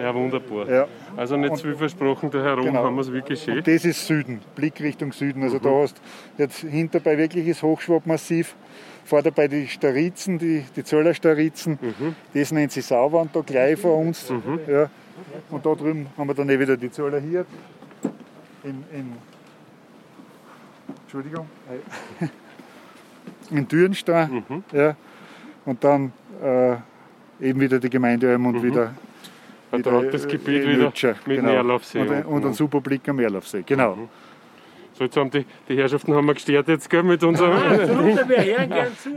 Ja, 0.00 0.14
wunderbar. 0.14 0.68
Ja. 0.68 0.88
Also 1.16 1.36
nicht 1.36 1.56
zu 1.56 1.64
viel 1.64 1.74
versprochen, 1.74 2.30
da 2.30 2.42
herum 2.42 2.64
genau. 2.64 2.84
haben 2.84 2.94
wir 2.96 3.02
es 3.02 3.12
wirklich 3.12 3.42
schön. 3.42 3.58
Und 3.58 3.66
das 3.66 3.84
ist 3.84 4.06
Süden, 4.06 4.40
Blick 4.54 4.80
Richtung 4.80 5.12
Süden. 5.12 5.42
Also 5.42 5.58
mhm. 5.58 5.62
da 5.62 5.70
hast 5.82 6.00
jetzt 6.38 6.58
hinterbei 6.60 7.18
wirkliches 7.18 7.62
Hochschwabmassiv 7.62 8.56
vor 9.04 9.22
dabei 9.22 9.48
die 9.48 9.66
Starizen, 9.68 10.38
die, 10.38 10.64
die 10.74 10.84
Zöller 10.84 11.14
Starizen, 11.14 11.78
mhm. 11.80 12.16
das 12.34 12.52
nennt 12.52 12.72
sich 12.72 12.86
Sauwand 12.86 13.34
da 13.34 13.40
gleich 13.40 13.78
vor 13.78 13.98
uns. 13.98 14.30
Mhm. 14.30 14.60
Ja. 14.66 14.90
Und 15.50 15.66
da 15.66 15.74
drüben 15.74 16.06
haben 16.16 16.28
wir 16.28 16.34
dann 16.34 16.48
eh 16.48 16.58
wieder 16.58 16.76
die 16.76 16.90
Zöller 16.90 17.20
hier. 17.20 17.44
In, 18.64 18.84
in, 18.92 19.12
Entschuldigung. 21.02 21.48
In 23.50 23.68
Dürnstein. 23.68 24.44
Mhm. 24.48 24.64
Ja. 24.72 24.96
Und 25.64 25.82
dann 25.84 26.12
äh, 26.42 26.76
eben 27.40 27.60
wieder 27.60 27.78
die 27.78 27.90
Gemeinde 27.90 28.34
und 28.34 28.42
mhm. 28.42 28.62
wieder 28.62 28.94
wieder, 29.78 30.02
das 30.10 30.26
Gebiet 30.26 30.66
wieder 30.66 30.84
Lütscher, 30.84 31.16
mit 31.26 31.38
genau. 31.38 31.52
Meerlaufsee. 31.52 32.00
Und, 32.00 32.10
und, 32.10 32.24
und 32.24 32.46
ein 32.46 32.54
super 32.54 32.80
Blick 32.80 33.08
am 33.08 33.16
Meerlaufsee, 33.16 33.62
genau. 33.64 33.96
Mhm. 33.96 34.08
So, 34.94 35.04
jetzt 35.04 35.16
haben 35.16 35.30
die, 35.30 35.46
die 35.68 35.76
Herrschaften 35.76 36.14
haben 36.14 36.26
wir 36.26 36.34
gestört 36.34 36.68
jetzt 36.68 36.88
gell, 36.90 37.02
mit 37.02 37.22
unserem. 37.24 37.52
Ja, 37.52 37.70
absolut, 37.70 38.28
wir 38.28 38.44
hören 38.44 38.68
gern 38.68 38.96
zu. 38.96 39.10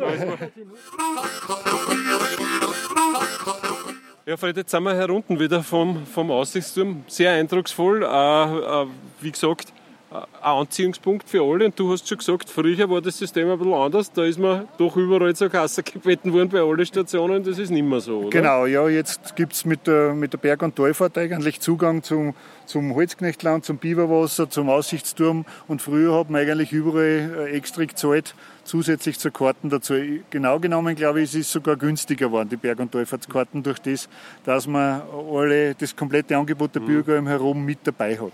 Ja, 4.28 4.38
Fred, 4.38 4.58
jetzt 4.58 4.72
sind 4.72 4.82
wir 4.82 4.96
herunten 4.96 5.40
wieder 5.40 5.62
vom, 5.62 6.04
vom 6.08 6.32
Aussichtsturm. 6.32 7.04
Sehr 7.06 7.34
eindrucksvoll. 7.34 8.02
Äh, 8.02 8.06
äh, 8.06 8.88
wie 9.22 9.30
gesagt, 9.30 9.72
ein 10.10 10.24
Anziehungspunkt 10.42 11.30
für 11.30 11.44
alle. 11.44 11.66
Und 11.66 11.78
du 11.78 11.92
hast 11.92 12.08
schon 12.08 12.18
gesagt, 12.18 12.50
früher 12.50 12.90
war 12.90 13.02
das 13.02 13.20
System 13.20 13.52
ein 13.52 13.60
bisschen 13.60 13.76
anders. 13.76 14.12
Da 14.12 14.24
ist 14.24 14.40
man 14.40 14.68
doch 14.80 14.98
überall 14.98 15.36
zur 15.36 15.50
Kasse 15.50 15.84
gebeten 15.84 16.34
worden 16.34 16.50
bei 16.50 16.60
allen 16.60 16.86
Stationen. 16.88 17.44
Das 17.44 17.60
ist 17.60 17.70
nicht 17.70 17.86
mehr 17.86 18.00
so, 18.00 18.22
oder? 18.22 18.30
Genau, 18.32 18.66
ja, 18.66 18.90
jetzt 18.90 19.36
gibt 19.36 19.54
es 19.54 19.64
mit 19.64 19.86
der, 19.86 20.16
mit 20.16 20.34
der 20.34 20.40
Berg- 20.40 20.64
und 20.64 20.76
Talfahrt 20.76 21.20
eigentlich 21.20 21.60
Zugang 21.62 22.02
zum, 22.02 22.34
zum 22.66 22.96
Holzknechtland, 22.96 23.64
zum 23.64 23.78
Biberwasser, 23.78 24.50
zum 24.50 24.72
Aussichtsturm. 24.72 25.46
Und 25.68 25.84
früher 25.84 26.18
hat 26.18 26.32
man 26.32 26.42
eigentlich 26.42 26.72
überall 26.72 27.48
äh, 27.48 27.52
extra 27.52 27.86
gezahlt 27.86 28.34
zusätzlich 28.66 29.18
zur 29.18 29.32
Karten 29.32 29.70
dazu. 29.70 29.94
Genau 30.30 30.60
genommen, 30.60 30.96
glaube 30.96 31.22
ich, 31.22 31.34
ist 31.34 31.36
es 31.36 31.52
sogar 31.52 31.78
günstiger 31.78 32.28
geworden, 32.28 32.50
die 32.50 32.58
Berg- 32.58 32.80
und 32.80 32.92
Talfahrtskarten, 32.92 33.64
durch 33.64 33.80
das, 33.80 34.10
dass 34.44 34.68
man 34.68 35.02
alle, 35.32 35.76
das 35.76 35.96
komplette 35.96 36.36
Angebot 36.36 36.76
der 36.76 36.82
mhm. 36.82 36.88
Bürger 36.88 37.18
im 37.18 37.28
Herum 37.28 37.64
mit 37.64 37.80
dabei 37.84 38.18
hat. 38.20 38.34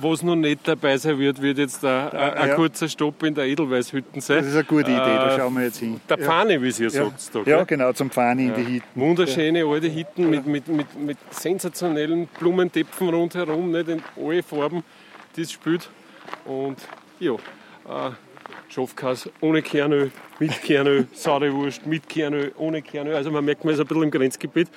Was 0.00 0.22
noch 0.22 0.36
nicht 0.36 0.66
dabei 0.66 0.96
sein 0.98 1.18
wird, 1.18 1.40
wird 1.40 1.58
jetzt 1.58 1.84
ein, 1.84 2.10
ein 2.10 2.48
ja. 2.48 2.54
kurzer 2.54 2.88
Stopp 2.88 3.22
in 3.22 3.34
der 3.34 3.46
Edelweißhütten 3.46 4.20
sein. 4.20 4.38
Das 4.38 4.48
ist 4.48 4.54
eine 4.54 4.64
gute 4.64 4.90
Idee, 4.90 4.96
da 4.96 5.34
äh, 5.34 5.38
schauen 5.38 5.54
wir 5.54 5.64
jetzt 5.64 5.78
hin. 5.78 6.00
Der 6.08 6.18
Pfane, 6.18 6.60
wie 6.60 6.70
Sie 6.70 6.84
ja 6.84 6.90
sagt. 6.90 7.34
Da, 7.34 7.42
ja, 7.42 7.64
genau, 7.64 7.92
zum 7.92 8.10
Pfane 8.10 8.42
in 8.42 8.54
die 8.54 8.74
Hütten. 8.74 9.00
Wunderschöne 9.00 9.64
alte 9.64 9.94
Hütten 9.94 10.28
mit, 10.28 10.46
mit, 10.46 10.68
mit, 10.68 10.98
mit 10.98 11.18
sensationellen 11.30 12.26
Blumentöpfen 12.38 13.08
rundherum, 13.08 13.70
nicht 13.70 13.88
in 13.88 14.02
alle 14.16 14.42
Farben, 14.42 14.82
das 15.36 15.52
spielt. 15.52 15.88
Und 16.44 16.76
ja, 17.20 17.34
äh, 17.34 18.10
Schafkas 18.68 19.30
ohne 19.40 19.62
Kernöl, 19.62 20.10
mit 20.38 20.62
Kernöl, 20.62 21.06
saure 21.12 21.52
Wurst, 21.52 21.86
mit 21.86 22.08
Kernöl, 22.08 22.52
ohne 22.58 22.82
Kernöl. 22.82 23.14
Also 23.14 23.30
man 23.30 23.44
merkt, 23.44 23.64
man 23.64 23.72
ist 23.72 23.80
ein 23.80 23.86
bisschen 23.86 24.02
im 24.02 24.10
Grenzgebiet. 24.10 24.68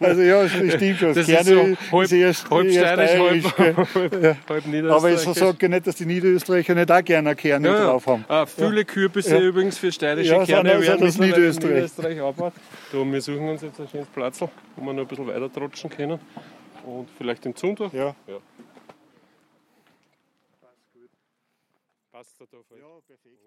also 0.00 0.20
ja, 0.20 0.42
das 0.42 0.50
stimmt 0.50 0.98
schon. 0.98 1.14
Das 1.14 1.26
Kernöl 1.26 1.72
ist 1.72 1.90
so 1.90 1.96
halb, 1.96 2.04
ist 2.04 2.12
erst, 2.12 2.50
halb 2.50 2.70
steirisch, 2.70 3.44
halb, 3.56 3.76
halb, 3.94 4.22
ja. 4.22 4.36
halb 4.48 4.90
Aber 4.90 5.10
ich 5.10 5.20
sage 5.20 5.68
nicht, 5.68 5.86
dass 5.86 5.96
die 5.96 6.06
Niederösterreicher 6.06 6.74
nicht 6.74 6.90
auch 6.90 7.04
gerne 7.04 7.36
Kernöl 7.36 7.72
ja, 7.72 7.84
drauf 7.86 8.06
haben. 8.06 8.24
Ah, 8.28 8.46
viele 8.46 8.84
Kürbisse 8.84 9.36
ja. 9.36 9.40
übrigens 9.40 9.78
für 9.78 9.92
steirische 9.92 10.34
ja, 10.34 10.44
Kerne 10.44 10.72
also 10.72 10.86
werden 10.86 11.06
das 11.06 11.18
Niederösterreich. 11.18 11.74
Niederösterreich 11.74 12.20
abbaut. 12.20 12.52
Da, 12.92 12.98
wir 12.98 13.20
suchen 13.20 13.48
uns 13.48 13.62
jetzt 13.62 13.80
ein 13.80 13.88
schönes 13.88 14.08
Platz, 14.08 14.40
wo 14.40 14.48
wir 14.76 14.92
noch 14.92 15.02
ein 15.02 15.06
bisschen 15.06 15.26
weiter 15.26 15.52
trotschen 15.52 15.90
können. 15.90 16.18
Und 16.84 17.08
vielleicht 17.16 17.44
den 17.44 17.54
Zundor. 17.54 17.90
Ja. 17.94 18.14
Passt 22.20 22.38
da 22.38 22.44
drauf. 22.44 22.66
Ja, 22.70 23.00
perfekt. 23.06 23.38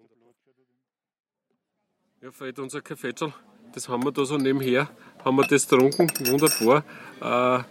Ja, 2.20 2.32
Fred, 2.32 2.58
unser 2.58 2.80
Kaffeetschal, 2.80 3.32
das 3.72 3.88
haben 3.88 4.02
wir 4.02 4.10
da 4.10 4.24
so 4.24 4.36
nebenher, 4.36 4.90
haben 5.24 5.36
wir 5.36 5.46
das 5.46 5.68
getrunken, 5.68 6.08
wunderbar. 6.26 6.84
Äh, 7.20 7.62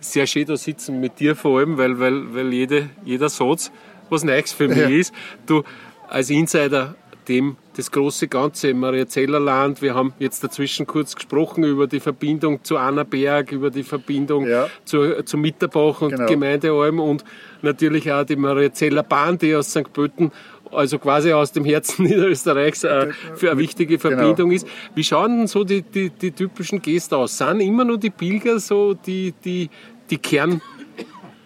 sehr 0.00 0.26
schön 0.26 0.44
da 0.44 0.56
sitzen 0.56 1.00
mit 1.00 1.20
dir 1.20 1.36
vor 1.36 1.60
allem, 1.60 1.78
weil, 1.78 1.98
weil, 1.98 2.34
weil 2.34 2.52
jede, 2.52 2.90
jeder 3.02 3.30
Satz 3.30 3.72
was 4.10 4.24
Neues 4.24 4.52
für 4.52 4.68
mich 4.68 4.76
ja. 4.76 4.88
ist. 4.88 5.14
Du 5.46 5.62
als 6.08 6.28
Insider 6.28 6.96
dem 7.28 7.56
das 7.76 7.90
große 7.90 8.28
Ganze 8.28 8.68
im 8.68 8.80
Mariazellerland. 8.80 9.80
Wir 9.80 9.94
haben 9.94 10.12
jetzt 10.18 10.44
dazwischen 10.44 10.86
kurz 10.86 11.14
gesprochen 11.14 11.64
über 11.64 11.86
die 11.86 12.00
Verbindung 12.00 12.62
zu 12.64 12.76
Annaberg, 12.76 13.52
über 13.52 13.70
die 13.70 13.82
Verbindung 13.82 14.46
ja. 14.46 14.68
zu, 14.84 15.24
zu 15.24 15.38
Mitterbach 15.38 16.02
und 16.02 16.10
genau. 16.10 16.26
Gemeindealm 16.26 17.00
und 17.00 17.24
natürlich 17.62 18.10
auch 18.12 18.24
die 18.24 18.36
Mariazeller 18.36 19.02
Bahn, 19.02 19.38
die 19.38 19.54
aus 19.54 19.70
St. 19.70 19.92
Pölten 19.92 20.32
also 20.72 20.98
quasi 20.98 21.32
aus 21.32 21.52
dem 21.52 21.64
Herzen 21.64 22.04
Niederösterreichs 22.06 22.84
äh, 22.84 23.08
für 23.34 23.50
eine 23.50 23.60
wichtige 23.60 23.98
genau. 23.98 24.16
Verbindung 24.16 24.50
genau. 24.50 24.62
ist. 24.62 24.66
Wie 24.94 25.04
schauen 25.04 25.38
denn 25.38 25.46
so 25.46 25.64
die, 25.64 25.82
die, 25.82 26.10
die 26.10 26.32
typischen 26.32 26.80
Gäste 26.80 27.16
aus? 27.16 27.36
Sind 27.38 27.60
immer 27.60 27.84
nur 27.84 27.98
die 27.98 28.10
Pilger 28.10 28.58
so 28.58 28.94
die, 28.94 29.34
die, 29.44 29.68
die 30.10 30.18
Kern 30.18 30.60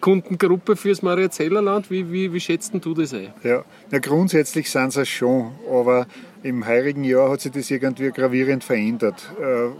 Kundengruppe 0.07 0.77
fürs 0.77 1.03
Mariazellerland? 1.03 1.91
Wie, 1.91 2.13
wie, 2.13 2.33
wie 2.33 2.39
schätzt 2.39 2.73
du 2.73 2.95
das 2.95 3.13
ein? 3.13 3.33
Ja, 3.43 3.65
na, 3.91 3.99
grundsätzlich 3.99 4.71
sind 4.71 4.93
sie 4.93 5.05
schon, 5.05 5.51
aber 5.69 6.07
im 6.45 6.65
heurigen 6.65 7.03
Jahr 7.03 7.29
hat 7.29 7.41
sich 7.41 7.51
das 7.51 7.69
irgendwie 7.73 8.13
gravierend 8.13 8.63
verändert. 8.63 9.29
Äh, 9.41 9.71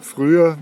früher 0.00 0.58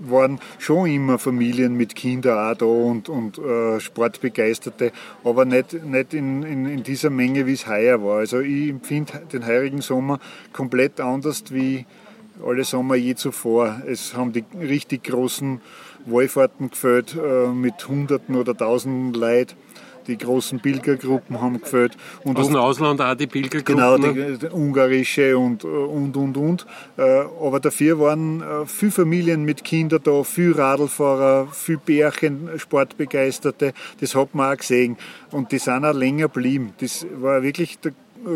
waren 0.00 0.40
schon 0.58 0.90
immer 0.90 1.20
Familien 1.20 1.76
mit 1.76 1.94
Kindern 1.94 2.52
auch 2.52 2.58
da 2.58 2.66
und, 2.66 3.08
und 3.08 3.38
äh, 3.38 3.78
Sportbegeisterte, 3.78 4.90
aber 5.22 5.44
nicht, 5.44 5.84
nicht 5.84 6.12
in, 6.12 6.42
in, 6.42 6.66
in 6.66 6.82
dieser 6.82 7.10
Menge, 7.10 7.46
wie 7.46 7.52
es 7.52 7.68
heuer 7.68 8.02
war. 8.02 8.18
Also 8.18 8.40
ich 8.40 8.70
empfinde 8.70 9.22
den 9.32 9.46
heurigen 9.46 9.82
Sommer 9.82 10.18
komplett 10.52 11.00
anders 11.00 11.44
wie 11.50 11.86
alle 12.44 12.64
Sommer 12.64 12.96
je 12.96 13.14
zuvor. 13.14 13.82
Es 13.86 14.16
haben 14.16 14.32
die 14.32 14.44
richtig 14.58 15.04
großen 15.04 15.60
Wallfahrten 16.06 16.70
gefällt 16.70 17.14
äh, 17.16 17.48
mit 17.48 17.86
Hunderten 17.88 18.36
oder 18.36 18.56
Tausenden 18.56 19.14
Leuten. 19.14 19.54
Die 20.06 20.16
großen 20.16 20.60
Pilgergruppen 20.60 21.40
haben 21.40 21.60
gefällt. 21.60 21.96
Und 22.22 22.38
Aus 22.38 22.46
dem 22.46 22.54
Ausland 22.54 23.00
auch 23.00 23.16
die 23.16 23.26
Pilgergruppen? 23.26 23.74
Genau, 23.74 23.98
die, 23.98 24.38
die 24.38 24.46
ungarische 24.46 25.36
und, 25.36 25.64
äh, 25.64 25.66
und, 25.66 26.16
und, 26.16 26.36
und. 26.36 26.66
Äh, 26.96 27.02
aber 27.02 27.58
dafür 27.58 27.98
waren 27.98 28.40
äh, 28.40 28.66
viele 28.66 28.92
Familien 28.92 29.44
mit 29.44 29.64
Kindern 29.64 30.00
da, 30.04 30.22
viele 30.22 30.58
Radlfahrer, 30.58 31.48
viele 31.52 31.78
Bärchen, 31.78 32.50
Sportbegeisterte. 32.56 33.72
Das 34.00 34.14
hat 34.14 34.34
man 34.34 34.52
auch 34.52 34.56
gesehen. 34.56 34.96
Und 35.32 35.50
die 35.50 35.58
sind 35.58 35.84
auch 35.84 35.92
länger 35.92 36.28
geblieben. 36.28 36.72
Das 36.78 37.04
war 37.16 37.42
wirklich 37.42 37.80
der 37.80 37.92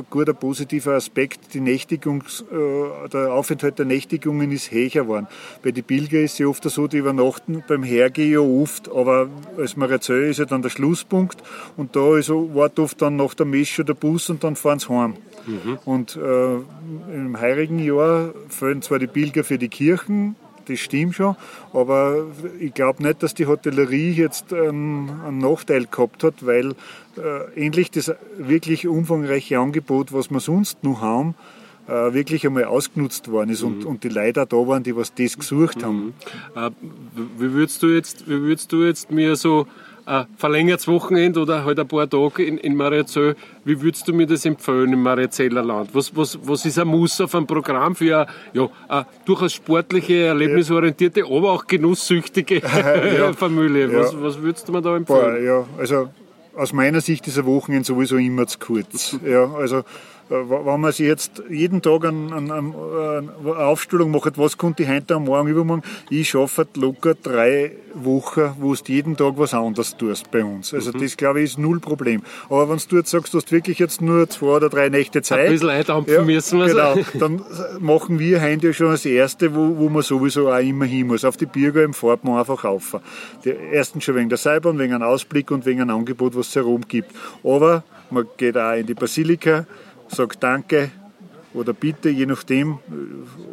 guter 0.09 0.35
positiver 0.35 0.93
Aspekt. 0.95 1.55
Die 1.55 1.61
Nächtigungs, 1.61 2.45
äh, 2.51 3.09
der 3.09 3.33
Aufenthalt 3.33 3.79
der 3.79 3.87
Nächtigungen 3.87 4.53
ist 4.53 4.71
höher 4.71 4.89
geworden. 4.89 5.27
Bei 5.63 5.71
den 5.71 5.85
Pilger 5.85 6.21
ist 6.21 6.35
es 6.35 6.39
ja 6.39 6.47
oft 6.47 6.63
so, 6.65 6.87
die 6.87 6.99
übernachten 6.99 7.63
beim 7.67 7.83
Hergehen 7.83 8.33
ja 8.33 8.41
oft, 8.41 8.91
aber 8.91 9.29
als 9.57 9.77
Marazell 9.77 10.31
ist 10.31 10.39
ja 10.39 10.45
dann 10.45 10.63
der 10.63 10.71
Schlusspunkt 10.71 11.43
und 11.77 11.97
da 11.97 12.17
ist, 12.17 12.31
wartet 12.31 12.79
oft 12.79 13.03
dann 13.03 13.17
nach 13.17 13.35
der 13.35 13.47
Messe 13.47 13.73
schon 13.73 13.87
der 13.87 13.95
Bus 13.95 14.31
und 14.31 14.45
dann 14.45 14.57
fahren 14.57 14.79
sie 14.79 14.89
heim. 14.89 15.17
Mhm. 15.47 15.79
Und 15.85 16.17
äh, 16.17 16.55
im 17.15 17.41
heurigen 17.41 17.79
Jahr 17.79 18.33
fehlen 18.49 18.83
zwar 18.83 18.99
die 18.99 19.07
Pilger 19.07 19.45
für 19.45 19.59
die 19.59 19.69
Kirchen, 19.69 20.37
das 20.67 20.81
stimmt 20.81 21.15
schon, 21.15 21.37
aber 21.73 22.27
ich 22.59 22.75
glaube 22.75 23.03
nicht, 23.03 23.23
dass 23.23 23.35
die 23.35 23.47
Hotellerie 23.47 24.13
jetzt 24.13 24.53
ähm, 24.53 25.11
einen 25.27 25.39
Nachteil 25.39 25.87
gehabt 25.87 26.25
hat, 26.25 26.47
weil 26.47 26.75
äh, 27.17 27.65
endlich 27.67 27.91
das 27.91 28.13
wirklich 28.39 28.87
umfangreiche 28.87 29.59
Angebot, 29.59 30.13
was 30.13 30.31
wir 30.31 30.41
sonst 30.41 30.83
noch 30.85 31.01
haben, 31.01 31.35
äh, 31.89 32.13
wirklich 32.15 32.47
einmal 32.47 32.65
ausgenutzt 32.65 33.31
worden 33.31 33.51
ist 33.51 33.63
und, 33.63 33.81
mhm. 33.81 33.87
und 33.87 34.05
die 34.05 34.09
Leute 34.09 34.47
da 34.47 34.57
waren, 34.57 34.83
die 34.83 34.95
was 34.95 35.15
das 35.15 35.37
gesucht 35.39 35.79
mhm. 35.79 35.85
haben. 35.85 36.15
Äh, 36.55 36.71
wie 37.39 37.53
würdest 37.53 37.83
du 37.83 37.89
jetzt, 37.89 38.29
wie 38.29 38.41
würdest 38.41 38.73
du 38.73 38.85
jetzt 38.85 39.11
mir 39.11 39.37
so 39.37 39.67
ein 40.11 40.27
verlängertes 40.37 40.89
Wochenende 40.89 41.41
oder 41.41 41.65
halt 41.65 41.79
ein 41.79 41.87
paar 41.87 42.11
Tage 42.11 42.45
in, 42.45 42.59
in 42.59 42.75
Mariazell, 42.75 43.37
wie 43.65 43.81
würdest 43.81 44.09
du 44.09 44.13
mir 44.13 44.27
das 44.27 44.45
empfehlen 44.45 44.93
im 44.93 45.03
Mariazeller 45.03 45.63
Land? 45.63 45.91
Was, 45.93 46.15
was, 46.17 46.39
was 46.43 46.67
ist 46.67 46.79
ein 46.79 46.89
Muss 46.89 47.21
auf 47.21 47.35
einem 47.35 47.47
Programm 47.47 47.95
für 47.95 48.19
eine, 48.19 48.27
ja, 48.53 48.69
eine 48.89 49.07
durchaus 49.25 49.53
sportliche, 49.53 50.25
erlebnisorientierte, 50.25 51.25
aber 51.25 51.53
auch 51.53 51.67
genusssüchtige 51.67 52.57
ja. 53.17 53.33
Familie? 53.35 53.95
Was, 53.95 54.13
ja. 54.13 54.23
was 54.23 54.43
würdest 54.43 54.69
du 54.69 54.73
mir 54.73 54.83
da 54.83 54.97
empfehlen? 54.97 55.21
Boah, 55.21 55.39
ja, 55.39 55.65
also 55.79 56.09
aus 56.57 56.73
meiner 56.73 57.01
Sicht 57.01 57.27
ist 57.29 57.39
ein 57.39 57.47
Wochenende 57.47 57.87
sowieso 57.87 58.17
immer 58.17 58.47
zu 58.47 58.59
kurz. 58.59 59.17
Ja, 59.25 59.53
also 59.55 59.79
äh, 59.79 59.83
wenn 60.31 60.81
man 60.81 60.93
sich 60.93 61.07
jetzt 61.07 61.43
jeden 61.51 61.83
Tag 61.83 62.05
eine, 62.05 62.35
eine, 62.37 62.53
eine 62.53 63.57
Aufstellung 63.57 64.13
macht, 64.13 64.39
was 64.39 64.57
könnte 64.57 64.85
ich 64.85 64.89
heute 64.89 65.17
am 65.17 65.25
Morgen, 65.25 65.49
übermorgen, 65.49 65.83
ich 66.09 66.31
schaffe 66.31 66.69
locker 66.77 67.15
drei 67.15 67.73
Wochen, 67.95 68.55
wo 68.61 68.73
du 68.73 68.81
jeden 68.87 69.17
Tag 69.17 69.35
was 69.37 69.55
anderes 69.55 69.97
tust 69.97 70.31
bei 70.31 70.45
uns. 70.45 70.73
Also 70.73 70.93
mhm. 70.93 71.01
das, 71.01 71.17
glaube 71.17 71.41
ich, 71.41 71.51
ist 71.51 71.59
null 71.59 71.81
Problem. 71.81 72.23
Aber 72.49 72.71
wenn 72.71 72.79
du 72.89 72.97
jetzt 72.97 73.11
sagst, 73.11 73.35
du 73.35 73.39
hast 73.39 73.51
wirklich 73.51 73.81
jetzt 73.81 74.01
nur 74.01 74.29
zwei 74.29 74.47
oder 74.47 74.69
drei 74.69 74.89
Nächte 74.89 75.23
Zeit. 75.23 75.47
Ein 75.47 75.53
bisschen 75.53 75.71
eindampfen 75.71 76.15
ja, 76.15 76.23
müssen 76.23 76.61
wir 76.61 76.67
Genau, 76.67 76.95
dann 77.19 77.43
machen 77.81 78.21
wir 78.21 78.41
heute 78.41 78.69
ja 78.69 78.73
schon 78.73 78.93
das 78.93 79.05
Erste, 79.05 79.55
wo, 79.55 79.77
wo 79.79 79.89
man 79.89 80.03
sowieso 80.03 80.49
auch 80.49 80.59
immer 80.59 80.85
hin 80.85 81.09
muss. 81.09 81.25
Auf 81.25 81.37
die 81.37 81.47
Bürger 81.47 81.83
im 81.83 81.93
fährt 81.93 82.23
man 82.23 82.39
einfach 82.39 82.65
auf. 82.65 82.97
erstens 83.73 84.05
schon 84.05 84.15
wegen 84.15 84.29
der 84.29 84.39
Seilbahn, 84.39 84.79
wegen 84.79 84.95
einem 84.95 85.03
Ausblick 85.03 85.51
und 85.51 85.67
wegen 85.67 85.81
einem 85.81 85.97
Angebot, 85.97 86.37
was 86.37 86.49
es 86.49 86.57
herum 86.57 86.83
gibt. 86.87 87.11
Aber 87.43 87.83
man 88.11 88.27
geht 88.37 88.57
auch 88.57 88.75
in 88.75 88.87
die 88.87 88.95
Basilika, 88.95 89.67
sagt 90.11 90.43
Danke 90.43 90.91
oder 91.53 91.73
Bitte, 91.73 92.09
je 92.09 92.27
nachdem, 92.27 92.79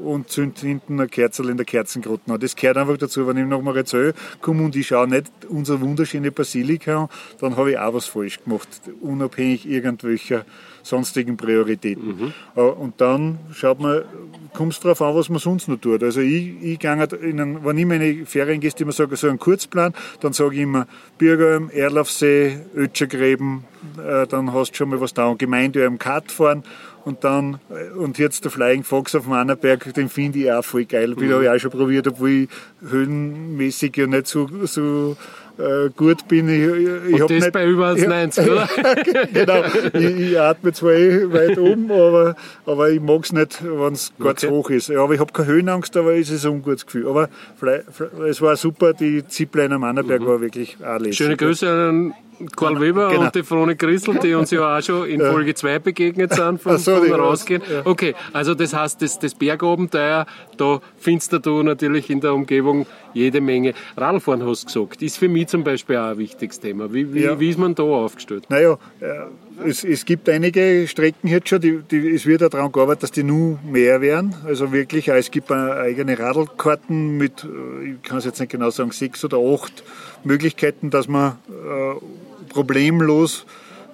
und 0.03 0.29
zündet 0.29 0.59
hinten 0.59 0.99
eine 0.99 1.09
Kerzel 1.09 1.49
in 1.49 1.57
der 1.57 1.65
Kerzengrotte 1.65 2.31
an. 2.31 2.39
Das 2.39 2.55
gehört 2.55 2.77
einfach 2.77 2.97
dazu. 2.97 3.27
Wenn 3.27 3.37
ich 3.37 3.45
nach 3.45 3.61
Marazell 3.61 4.13
komme 4.41 4.63
und 4.63 4.75
ich 4.75 4.87
schaue 4.87 5.07
nicht 5.07 5.31
unsere 5.47 5.81
wunderschöne 5.81 6.31
Basilika 6.31 7.03
an, 7.03 7.09
dann 7.39 7.55
habe 7.57 7.71
ich 7.71 7.79
auch 7.79 7.93
was 7.93 8.05
falsch 8.05 8.43
gemacht, 8.43 8.67
unabhängig 9.01 9.67
irgendwelcher 9.67 10.45
sonstigen 10.87 11.37
Prioritäten. 11.37 12.07
Mhm. 12.07 12.33
Äh, 12.55 12.61
und 12.61 12.99
dann 13.01 13.39
schaut 13.53 13.79
man, 13.79 14.03
kommt 14.53 14.73
es 14.73 14.79
darauf 14.79 15.01
an, 15.01 15.15
was 15.15 15.29
man 15.29 15.39
sonst 15.39 15.67
noch 15.67 15.77
tut. 15.77 16.03
Also 16.03 16.21
ich, 16.21 16.61
ich 16.61 16.79
gehe 16.79 16.91
in 17.21 17.39
einen, 17.39 17.65
wenn 17.65 17.77
ich 17.77 17.85
meine 17.85 18.25
Feriengäste 18.25 18.83
immer 18.83 18.91
sage, 18.91 19.15
so 19.15 19.27
einen 19.27 19.39
Kurzplan, 19.39 19.93
dann 20.21 20.33
sage 20.33 20.55
ich 20.55 20.61
immer 20.61 20.87
Bürgerm, 21.17 21.69
Erlaufsee, 21.69 22.59
Ötschergräben, 22.75 23.65
äh, 23.97 24.25
dann 24.27 24.53
hast 24.53 24.71
du 24.71 24.77
schon 24.77 24.89
mal 24.89 25.01
was 25.01 25.13
da 25.13 25.27
und 25.27 25.39
Gemeinde 25.39 25.85
am 25.85 25.99
Kat 25.99 26.31
fahren 26.31 26.63
und 27.07 27.23
dann, 27.23 27.59
äh, 27.69 27.89
und 27.97 28.17
jetzt 28.17 28.43
der 28.43 28.51
Flying 28.51 28.83
Fox 28.83 29.15
auf 29.15 29.23
dem 29.23 29.33
Annaberg, 29.33 29.93
den 29.93 30.09
finde 30.09 30.39
ich 30.39 30.51
auch 30.51 30.63
voll 30.63 30.85
geil. 30.85 31.09
Mhm. 31.09 31.15
Den 31.15 31.33
habe 31.33 31.43
ich 31.43 31.49
auch 31.49 31.59
schon 31.59 31.71
probiert, 31.71 32.07
obwohl 32.07 32.29
ich 32.29 32.49
höhenmäßig 32.81 33.95
ja 33.95 34.07
nicht 34.07 34.27
so, 34.27 34.49
so 34.65 35.15
äh, 35.57 35.89
gut 35.95 36.27
bin. 36.27 36.49
Ich, 36.49 37.13
ich 37.13 37.21
Und 37.21 37.31
das 37.31 37.43
nicht, 37.43 37.51
bei 37.51 37.65
über 37.65 37.91
1,90, 37.91 38.51
oder? 38.51 38.69
genau, 39.33 39.63
ich, 39.93 40.31
ich 40.31 40.39
atme 40.39 40.73
zwar 40.73 40.93
eh 40.93 41.31
weit 41.31 41.57
oben, 41.57 41.91
aber, 41.91 42.35
aber 42.65 42.89
ich 42.89 43.01
mag 43.01 43.23
es 43.23 43.33
nicht, 43.33 43.63
wenn 43.63 43.93
es 43.93 44.13
okay. 44.19 44.27
ganz 44.27 44.45
hoch 44.47 44.69
ist. 44.69 44.89
Ja, 44.89 45.03
aber 45.03 45.13
ich 45.13 45.19
habe 45.19 45.33
keine 45.33 45.47
Höhenangst, 45.47 45.95
aber 45.97 46.15
es 46.15 46.29
ist 46.29 46.45
ein 46.45 46.51
ungutes 46.51 46.85
Gefühl. 46.85 47.07
Aber 47.07 47.29
es 48.27 48.41
war 48.41 48.55
super, 48.55 48.93
die 48.93 49.27
Zipline 49.27 49.75
am 49.75 49.83
Annerberg 49.83 50.21
mhm. 50.21 50.27
war 50.27 50.41
wirklich 50.41 50.77
auch 50.83 50.99
lässig. 50.99 51.17
Schöne 51.17 51.37
Grüße 51.37 51.69
an 51.69 52.13
Karl 52.55 52.79
Weber 52.79 53.09
genau. 53.09 53.25
und 53.25 53.35
die 53.35 53.43
Veronik 53.43 53.79
Grissel, 53.79 54.19
die 54.19 54.33
uns 54.33 54.51
ja 54.51 54.77
auch 54.77 54.81
schon 54.81 55.07
in 55.07 55.19
Folge 55.19 55.55
2 55.55 55.79
begegnet 55.79 56.33
sind, 56.33 56.61
vom, 56.61 56.77
so, 56.77 56.95
vom 56.95 57.11
Rausgehen. 57.11 57.61
Ja. 57.69 57.81
Okay, 57.85 58.15
also 58.33 58.53
das 58.53 58.73
heißt, 58.73 59.01
das, 59.01 59.19
das 59.19 59.33
Bergabenteuer, 59.33 60.25
da 60.57 60.79
findest 60.97 61.33
du 61.45 61.63
natürlich 61.63 62.09
in 62.09 62.21
der 62.21 62.33
Umgebung 62.33 62.85
jede 63.13 63.41
Menge. 63.41 63.73
Radfahren 63.95 64.45
hast 64.45 64.63
du 64.75 64.85
gesagt, 64.85 65.01
ist 65.01 65.17
für 65.17 65.29
mich 65.29 65.47
zum 65.47 65.63
Beispiel 65.63 65.97
auch 65.97 66.11
ein 66.11 66.17
wichtiges 66.17 66.59
Thema. 66.59 66.93
Wie, 66.93 67.13
wie, 67.13 67.23
ja. 67.23 67.39
wie 67.39 67.49
ist 67.49 67.59
man 67.59 67.75
da 67.75 67.83
aufgestellt? 67.83 68.45
Naja, 68.49 68.77
äh, 68.99 69.05
es, 69.65 69.83
es 69.83 70.05
gibt 70.05 70.29
einige 70.29 70.87
Strecken 70.87 71.27
jetzt 71.27 71.49
schon, 71.49 71.61
die, 71.61 71.79
die, 71.79 72.13
es 72.13 72.25
wird 72.25 72.41
daran 72.41 72.71
gearbeitet, 72.71 73.03
dass 73.03 73.11
die 73.11 73.23
nur 73.23 73.59
mehr 73.63 74.01
werden. 74.01 74.35
Also 74.45 74.71
wirklich, 74.71 75.07
es 75.07 75.31
gibt 75.31 75.51
eigene 75.51 76.17
Radlkarten 76.17 77.17
mit, 77.17 77.43
äh, 77.43 77.91
ich 77.91 78.01
kann 78.03 78.19
es 78.19 78.25
jetzt 78.25 78.39
nicht 78.39 78.51
genau 78.51 78.69
sagen, 78.69 78.91
sechs 78.91 79.23
oder 79.25 79.37
acht 79.37 79.83
Möglichkeiten, 80.23 80.89
dass 80.89 81.07
man 81.07 81.37
äh, 81.49 81.95
problemlos 82.57 83.45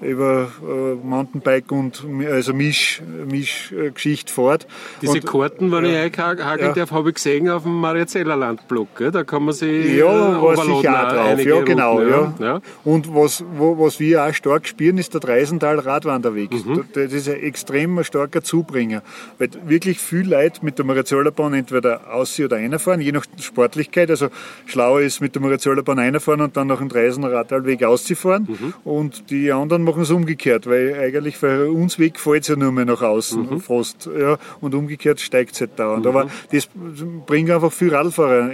über 0.01 0.49
äh, 0.61 0.95
Mountainbike 1.05 1.71
und 1.71 2.05
also 2.29 2.53
Misch, 2.53 3.01
Mischgeschichte 3.29 4.31
fährt. 4.31 4.67
Diese 5.01 5.13
und, 5.13 5.25
Karten, 5.25 5.71
wenn 5.71 5.85
ja, 5.85 6.05
ich 6.05 6.19
einhaken 6.19 6.65
ja. 6.65 6.73
darf, 6.73 6.91
habe 6.91 7.09
ich 7.09 7.15
gesehen 7.15 7.49
auf 7.49 7.63
dem 7.63 7.79
Mariazeller 7.79 8.35
Landblock. 8.35 9.11
Da 9.11 9.23
kann 9.23 9.43
man 9.43 9.53
sie 9.53 9.97
Ja, 9.97 10.37
äh, 10.37 10.41
war 10.41 10.57
sicher 10.57 11.07
auch 11.07 11.13
drauf. 11.13 11.43
Ja, 11.43 11.61
genau. 11.61 11.97
Routen, 11.99 12.33
ja. 12.39 12.45
ja. 12.45 12.61
Und 12.83 13.13
was, 13.13 13.43
wo, 13.55 13.77
was 13.79 13.99
wir 13.99 14.23
auch 14.23 14.33
stark 14.33 14.67
spüren, 14.67 14.97
ist 14.97 15.13
der 15.13 15.21
Dreisental 15.21 15.79
Radwanderweg. 15.79 16.51
Mhm. 16.51 16.85
Das 16.93 17.13
ist 17.13 17.29
ein 17.29 17.41
extrem 17.41 18.03
starker 18.03 18.41
Zubringer. 18.41 19.01
Weil 19.37 19.49
wirklich 19.65 19.99
viel 19.99 20.29
Leute 20.29 20.63
mit 20.63 20.77
der 20.77 20.85
Mariazeller 20.85 21.31
Bahn 21.31 21.53
entweder 21.53 22.13
aussehen 22.13 22.45
oder 22.45 22.57
reinfahren, 22.57 23.01
je 23.01 23.11
nach 23.11 23.25
Sportlichkeit. 23.39 24.09
Also 24.09 24.29
schlauer 24.65 25.01
ist 25.01 25.21
mit 25.21 25.35
der 25.35 25.41
Mariazeller 25.41 25.83
Bahn 25.83 25.99
reinfahren 25.99 26.41
und 26.41 26.57
dann 26.57 26.67
nach 26.67 26.79
dem 26.79 26.89
Dreisenradtalweg 26.89 27.83
auszufahren. 27.83 28.47
Mhm. 28.49 28.73
Und 28.83 29.29
die 29.29 29.51
anderen 29.51 29.82
machen 29.83 30.03
es 30.03 30.11
umgekehrt, 30.11 30.67
weil 30.67 30.95
eigentlich 30.95 31.37
für 31.37 31.71
uns 31.71 31.99
Weg 31.99 32.19
fällt 32.19 32.43
es 32.43 32.49
ja 32.49 32.55
nur 32.55 32.71
mehr 32.71 32.85
nach 32.85 33.01
außen 33.01 33.49
mhm. 33.49 33.59
fast. 33.59 34.09
Ja, 34.17 34.37
und 34.61 34.75
umgekehrt 34.75 35.19
steigt 35.19 35.53
es 35.53 35.61
halt 35.61 35.77
dauernd. 35.77 36.05
Mhm. 36.05 36.09
Aber 36.09 36.27
das 36.51 36.69
bringt 37.25 37.49
einfach 37.49 37.71
viel 37.71 37.93
Radfahrer 37.93 38.51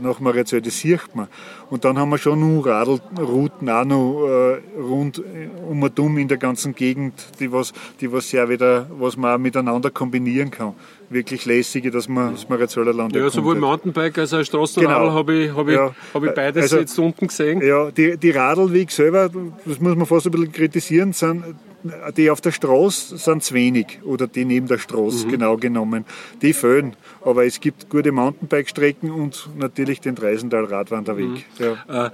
nach 0.00 0.20
Mariazell, 0.20 0.62
das 0.62 0.78
sieht 0.78 1.14
man. 1.14 1.28
Und 1.70 1.84
dann 1.84 1.98
haben 1.98 2.10
wir 2.10 2.18
schon 2.18 2.40
nur 2.40 2.66
Radlrouten 2.66 3.68
auch 3.68 3.84
noch 3.84 4.26
äh, 4.26 4.80
rund 4.80 5.22
um 5.68 5.82
und 5.82 6.00
um 6.00 6.18
in 6.18 6.28
der 6.28 6.38
ganzen 6.38 6.74
Gegend, 6.74 7.14
die 7.40 7.52
was, 7.52 7.72
die 8.00 8.10
was 8.10 8.32
ja 8.32 8.48
wieder, 8.48 8.86
was 8.98 9.16
man 9.16 9.34
auch 9.34 9.38
miteinander 9.38 9.90
kombinieren 9.90 10.50
kann 10.50 10.74
wirklich 11.10 11.46
lässige, 11.46 11.90
dass 11.90 12.08
man 12.08 12.34
das 12.34 12.48
Mariazeller 12.48 12.92
Land 12.92 13.14
Ja, 13.14 13.30
sowohl 13.30 13.56
Mountainbike 13.56 14.18
als 14.18 14.34
auch 14.34 14.42
Straßenradl 14.42 15.00
genau. 15.00 15.14
habe 15.14 15.34
ich, 15.34 15.54
hab 15.54 15.68
ich, 15.68 15.74
ja. 15.74 15.94
hab 16.14 16.24
ich 16.24 16.32
beides 16.32 16.62
also, 16.64 16.78
jetzt 16.78 16.98
unten 16.98 17.26
gesehen. 17.26 17.60
Ja, 17.62 17.90
die, 17.90 18.16
die 18.16 18.30
Radlweg 18.30 18.90
selber, 18.90 19.30
das 19.64 19.80
muss 19.80 19.96
man 19.96 20.06
fast 20.06 20.26
ein 20.26 20.32
bisschen 20.32 20.52
kritisieren, 20.52 21.12
sind 21.12 21.44
die 22.16 22.30
auf 22.30 22.40
der 22.40 22.50
Straße 22.50 23.18
sind 23.18 23.42
es 23.42 23.52
wenig 23.52 24.00
oder 24.04 24.26
die 24.26 24.44
neben 24.44 24.66
der 24.66 24.78
Straße 24.78 25.26
mhm. 25.26 25.30
genau 25.30 25.56
genommen. 25.56 26.04
Die 26.42 26.52
fehlen. 26.52 26.96
Aber 27.24 27.44
es 27.44 27.60
gibt 27.60 27.88
gute 27.88 28.10
Mountainbike-Strecken 28.12 29.10
und 29.10 29.48
natürlich 29.56 30.00
den 30.00 30.14
Dreisental-Radwanderweg. 30.14 31.28
Mhm. 31.28 31.42
Ja. 31.58 32.06
Äh, 32.06 32.10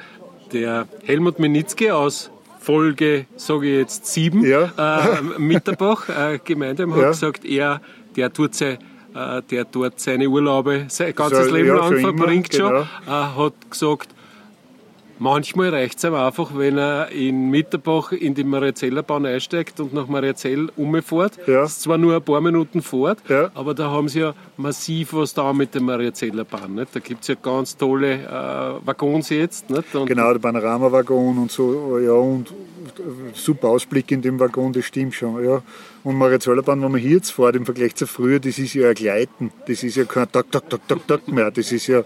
der 0.53 0.86
Helmut 1.05 1.38
Menitzke 1.38 1.95
aus 1.95 2.30
Folge, 2.61 3.26
sage 3.36 3.66
ich 3.66 3.78
jetzt, 3.78 4.07
sieben, 4.07 4.45
ja. 4.45 4.72
äh, 4.78 5.22
Mitterbach, 5.38 6.09
äh, 6.09 6.38
Gemeinde, 6.42 6.88
hat 6.90 6.97
ja. 6.97 7.09
gesagt, 7.09 7.45
er 7.45 7.80
der 8.16 8.32
tut 8.32 8.54
sein 8.54 8.78
äh, 9.14 9.42
der 9.42 9.64
dort 9.64 10.00
seine 10.00 10.28
Urlaube 10.28 10.86
sein 10.88 11.14
ganzes 11.14 11.48
so, 11.48 11.54
Leben 11.54 11.68
ja, 11.68 11.76
lang 11.76 11.98
verbringt 12.00 12.54
immer, 12.54 12.68
schon, 12.68 12.88
genau. 13.06 13.22
Äh, 13.22 13.44
hat 13.44 13.70
gesagt, 13.70 14.13
manchmal 15.18 15.70
reicht 15.70 15.98
es 15.98 16.04
ihm 16.04 16.14
einfach, 16.14 16.56
wenn 16.56 16.78
er 16.78 17.10
in 17.10 17.50
Mitterbach 17.50 18.12
in 18.12 18.34
die 18.34 18.44
Mariazellerbahn 18.44 19.26
einsteigt 19.26 19.80
und 19.80 19.92
nach 19.94 20.06
Mariazell 20.06 20.70
umfährt. 20.76 21.38
Ja. 21.46 21.62
Das 21.62 21.72
ist 21.72 21.82
zwar 21.82 21.98
nur 21.98 22.16
ein 22.16 22.22
paar 22.22 22.40
Minuten 22.40 22.82
fort, 22.82 23.18
ja. 23.28 23.50
aber 23.54 23.74
da 23.74 23.90
haben 23.90 24.08
sie 24.08 24.20
ja 24.20 24.34
massiv 24.56 25.12
was 25.14 25.34
da 25.34 25.52
mit 25.52 25.74
der 25.74 25.82
Mariazellerbahn. 25.82 26.74
Nicht? 26.74 26.94
Da 26.94 27.00
gibt 27.00 27.22
es 27.22 27.28
ja 27.28 27.34
ganz 27.40 27.76
tolle 27.76 28.14
äh, 28.14 28.86
Waggons 28.86 29.28
jetzt. 29.30 29.70
Genau, 30.06 30.32
der 30.32 30.40
Panorama-Waggon 30.40 31.38
und 31.38 31.50
so, 31.50 31.98
ja, 31.98 32.12
und 32.12 32.52
super 33.34 33.68
Ausblick 33.68 34.10
in 34.10 34.22
dem 34.22 34.38
Waggon, 34.38 34.72
das 34.72 34.84
stimmt 34.84 35.14
schon. 35.14 35.44
Ja. 35.44 35.62
Und 36.02 36.16
Mariazöllerbahn, 36.16 36.82
wenn 36.82 36.92
man 36.92 37.00
hier 37.00 37.16
jetzt 37.16 37.30
fährt, 37.30 37.56
im 37.56 37.64
Vergleich 37.64 37.94
zu 37.94 38.06
früher, 38.06 38.38
das 38.38 38.58
ist 38.58 38.74
ja 38.74 38.88
ein 38.88 38.94
Gleiten. 38.94 39.52
Das 39.66 39.82
ist 39.82 39.96
ja 39.96 40.04
kein 40.04 40.30
Tak, 40.30 40.50
Tak, 40.50 40.68
Tak, 40.68 40.86
Tak, 40.86 41.06
Tak 41.06 41.28
mehr. 41.28 41.50
Das 41.50 41.72
ist 41.72 41.86
ja 41.86 42.04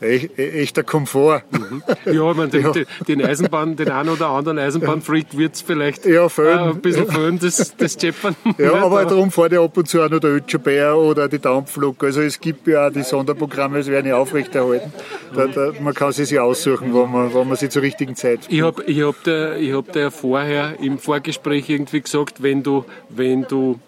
echter 0.00 0.82
Komfort. 0.82 1.44
Mhm. 1.50 1.82
Ja, 2.06 2.30
ich 2.30 2.36
meine, 2.36 2.48
den, 2.48 2.62
ja. 2.62 2.72
den, 3.06 3.24
Eisenbahn, 3.24 3.76
den 3.76 3.90
einen 3.90 4.08
oder 4.08 4.28
anderen 4.28 4.58
Eisenbahnfreak 4.58 5.36
wird 5.36 5.54
es 5.54 5.62
vielleicht 5.62 6.06
ja, 6.06 6.26
äh, 6.26 6.52
ein 6.52 6.80
bisschen 6.80 7.08
fehlen, 7.08 7.38
das, 7.38 7.76
das 7.76 7.96
Cheppern. 7.96 8.34
Ja, 8.58 8.74
aber 8.74 9.04
darum 9.04 9.30
fährt 9.30 9.52
ja 9.52 9.62
ab 9.62 9.76
und 9.76 9.86
zu 9.88 10.02
auch 10.02 10.08
noch 10.08 10.18
der 10.18 10.30
Ötscherbeer 10.30 10.96
oder 10.96 11.28
die 11.28 11.38
Dampflok. 11.38 12.04
Also 12.04 12.22
es 12.22 12.40
gibt 12.40 12.66
ja 12.66 12.86
auch 12.86 12.92
die 12.92 13.02
Sonderprogramme, 13.02 13.78
es 13.78 13.86
werden 13.88 14.06
ja 14.06 14.16
aufrechterhalten. 14.16 14.92
Da, 15.34 15.46
da, 15.46 15.72
man 15.80 15.92
kann 15.94 16.12
sie 16.12 16.24
sich 16.24 16.40
aussuchen, 16.40 16.92
wo 16.92 17.06
man, 17.06 17.32
wo 17.34 17.44
man 17.44 17.56
sie 17.56 17.68
zur 17.68 17.82
richtigen 17.82 18.16
Zeit 18.16 18.40
Ich 18.48 18.62
habe 18.62 18.82
ich 18.84 19.02
hab 19.02 19.22
dir, 19.24 19.56
hab 19.74 19.92
dir 19.92 20.10
vorher 20.10 20.74
im 20.80 20.98
Vorgespräch 20.98 21.68
irgendwie 21.68 22.00
gesagt, 22.00 22.42
wenn 22.42 22.62
du, 22.62 22.84
wenn 23.10 23.36
wenn 23.36 23.42
du 23.48 23.78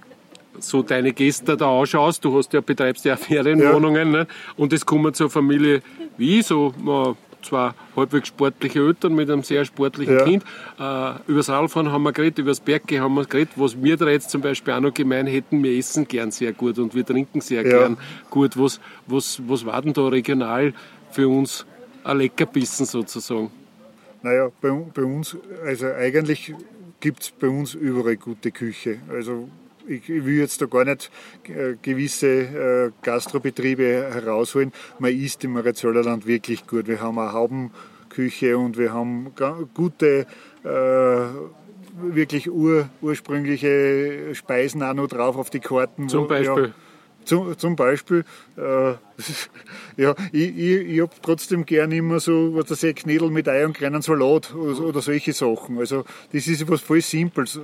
so 0.61 0.83
deine 0.83 1.13
Gäste 1.13 1.57
da 1.57 1.81
anschaust, 1.81 2.25
du 2.25 2.37
hast 2.37 2.53
ja, 2.53 2.61
betreibst 2.61 3.05
ja 3.05 3.17
Ferienwohnungen, 3.17 4.13
ja. 4.13 4.19
Ne? 4.21 4.27
und 4.57 4.73
es 4.73 4.85
kommen 4.85 5.15
zur 5.15 5.31
Familie 5.31 5.83
wie, 6.17 6.43
so 6.43 6.75
äh, 6.87 7.15
zwei 7.43 7.73
halbwegs 7.97 8.29
sportliche 8.29 8.81
Eltern 8.81 9.15
mit 9.15 9.31
einem 9.31 9.43
sehr 9.43 9.65
sportlichen 9.65 10.19
ja. 10.19 10.25
Kind. 10.25 10.43
Äh, 10.79 11.31
über 11.31 11.39
das 11.39 11.49
Radfahren 11.49 11.93
haben 11.93 12.03
wir 12.03 12.13
geredet, 12.13 12.39
über 12.39 12.51
das 12.51 12.61
Berge 12.61 13.01
haben 13.01 13.15
wir 13.15 13.25
geredet. 13.25 13.53
Was 13.57 13.81
wir 13.83 13.97
da 13.97 14.09
jetzt 14.09 14.31
zum 14.31 14.41
Beispiel 14.41 14.75
auch 14.75 14.81
noch 14.81 14.95
gemein 14.95 15.27
hätten, 15.27 15.63
wir 15.63 15.77
essen 15.77 16.07
gern 16.07 16.31
sehr 16.31 16.53
gut 16.53 16.79
und 16.79 16.95
wir 16.95 17.05
trinken 17.05 17.41
sehr 17.41 17.63
ja. 17.63 17.79
gern 17.79 17.99
gut. 18.31 18.59
Was, 18.59 18.81
was, 19.07 19.41
was 19.47 19.65
war 19.65 19.81
denn 19.83 19.93
da 19.93 20.09
regional 20.09 20.75
für 21.11 21.29
uns 21.29 21.67
ein 22.05 22.19
Leckerbissen 22.19 22.87
sozusagen? 22.87 23.51
Naja, 24.23 24.51
bei, 24.61 24.71
bei 24.71 25.03
uns, 25.03 25.37
also 25.65 25.87
eigentlich 25.87 26.55
gibt 27.01 27.23
es 27.23 27.31
bei 27.31 27.49
uns 27.49 27.75
überall 27.75 28.17
gute 28.17 28.51
Küche. 28.51 28.99
Also 29.09 29.49
ich, 29.89 30.09
will 30.09 30.39
jetzt 30.39 30.61
da 30.61 30.67
gar 30.67 30.85
nicht 30.85 31.11
äh, 31.45 31.75
gewisse 31.81 32.27
äh, 32.27 32.91
Gastrobetriebe 33.03 34.11
herausholen. 34.13 34.73
Man 34.99 35.13
isst 35.13 35.45
im 35.45 35.53
Mariazöllerland 35.53 36.27
wirklich 36.27 36.67
gut. 36.67 36.87
Wir 36.87 37.01
haben 37.01 37.19
eine 37.19 37.33
Haubenküche 37.33 38.59
und 38.59 38.79
wir 38.79 38.93
haben 38.93 39.33
gute, 39.75 40.27
äh, 40.65 40.69
wirklich 42.01 42.51
ur, 42.51 42.89
ursprüngliche 43.01 44.35
Speisen 44.35 44.83
auch 44.83 44.95
noch 44.95 45.09
drauf 45.09 45.37
auf 45.37 45.51
die 45.51 45.61
Karten. 45.61 46.09
Zum 46.09 46.29
Beispiel? 46.29 46.67
Ja, 46.67 46.88
zum, 47.29 47.57
zum 47.59 47.77
Beispiel, 47.77 48.25
äh, 48.57 48.95
ja, 49.97 50.15
ich, 50.33 50.57
ich, 50.57 50.89
ich 50.89 51.01
habe 51.01 51.13
trotzdem 51.23 51.67
gern 51.67 51.93
immer 51.93 52.21
so, 52.21 52.55
was 52.55 52.71
weiß 52.71 52.85
ich, 52.85 52.97
Knädel 52.97 53.31
mit 53.31 53.49
Ei 53.49 53.65
und 53.67 53.75
kleinen 53.75 54.03
Salat 54.03 54.55
oder, 54.55 54.81
oder, 54.81 55.03
solche 55.03 55.33
Sachen. 55.33 55.79
Also 55.79 56.05
das 56.33 56.47
ist 56.47 56.69
was 56.69 56.81
voll 56.81 57.03
Simples. 57.03 57.59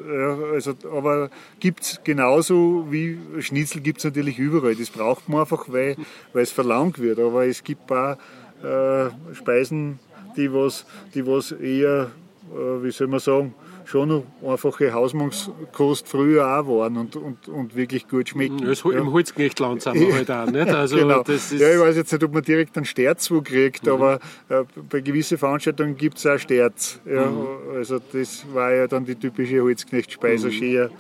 Also, 0.53 0.75
aber 0.93 1.31
gibt 1.61 1.83
es 1.83 2.01
genauso 2.05 2.87
wie 2.91 3.19
Schnitzel 3.41 3.81
gibt 3.81 3.99
es 3.99 4.05
natürlich 4.05 4.39
überall. 4.39 4.75
Das 4.75 4.91
braucht 4.91 5.29
man 5.29 5.41
einfach, 5.41 5.65
weil, 5.69 5.97
es 6.35 6.51
verlangt 6.51 6.99
wird. 6.99 7.19
Aber 7.19 7.47
es 7.47 7.65
gibt 7.65 7.91
auch 7.91 8.17
äh, 8.63 9.11
Speisen, 9.35 9.99
die 10.37 10.53
was, 10.53 10.85
die 11.15 11.27
was 11.27 11.53
eher, 11.53 12.11
äh, 12.53 12.83
wie 12.83 12.91
soll 12.93 13.07
man 13.07 13.21
sagen, 13.21 13.55
schon 13.85 14.25
einfache 14.43 14.93
Hausmannskost 14.93 16.09
früher 16.09 16.47
auch 16.47 16.67
waren 16.67 16.97
und, 16.97 17.17
und, 17.17 17.49
und 17.49 17.77
wirklich 17.77 18.09
gut 18.09 18.31
schmecken. 18.31 18.59
Ja, 18.61 18.73
ja. 18.73 18.99
Im 18.99 19.13
Holzknechtland 19.13 19.83
sind 19.83 20.01
wir 20.01 20.15
halt 20.15 20.31
auch, 20.31 20.47
nicht? 20.47 20.69
Also 20.69 20.97
genau. 20.99 21.23
das 21.23 21.53
ist 21.53 21.61
ja, 21.61 21.73
ich 21.73 21.79
weiß 21.79 21.97
jetzt 21.97 22.13
nicht, 22.13 22.25
ob 22.25 22.33
man 22.33 22.43
direkt 22.43 22.77
einen 22.77 22.87
Sterz 22.87 23.31
kriegt, 23.45 23.87
mhm. 23.87 23.93
aber 23.93 24.15
äh, 24.49 24.65
bei 24.89 25.01
gewissen 25.01 25.39
Veranstaltungen 25.39 25.97
gibt 25.97 26.19
es 26.19 26.27
auch 26.27 26.39
Sterz. 26.39 27.01
Ja, 27.05 27.27
mhm. 27.27 27.47
Also 27.75 28.01
das 28.13 28.45
war 28.53 28.73
ja 28.73 28.87
dann 28.87 29.05
die 29.05 29.15
typische 29.15 29.61
Holzknechtspeise, 29.61 30.49
mhm. 30.49 30.91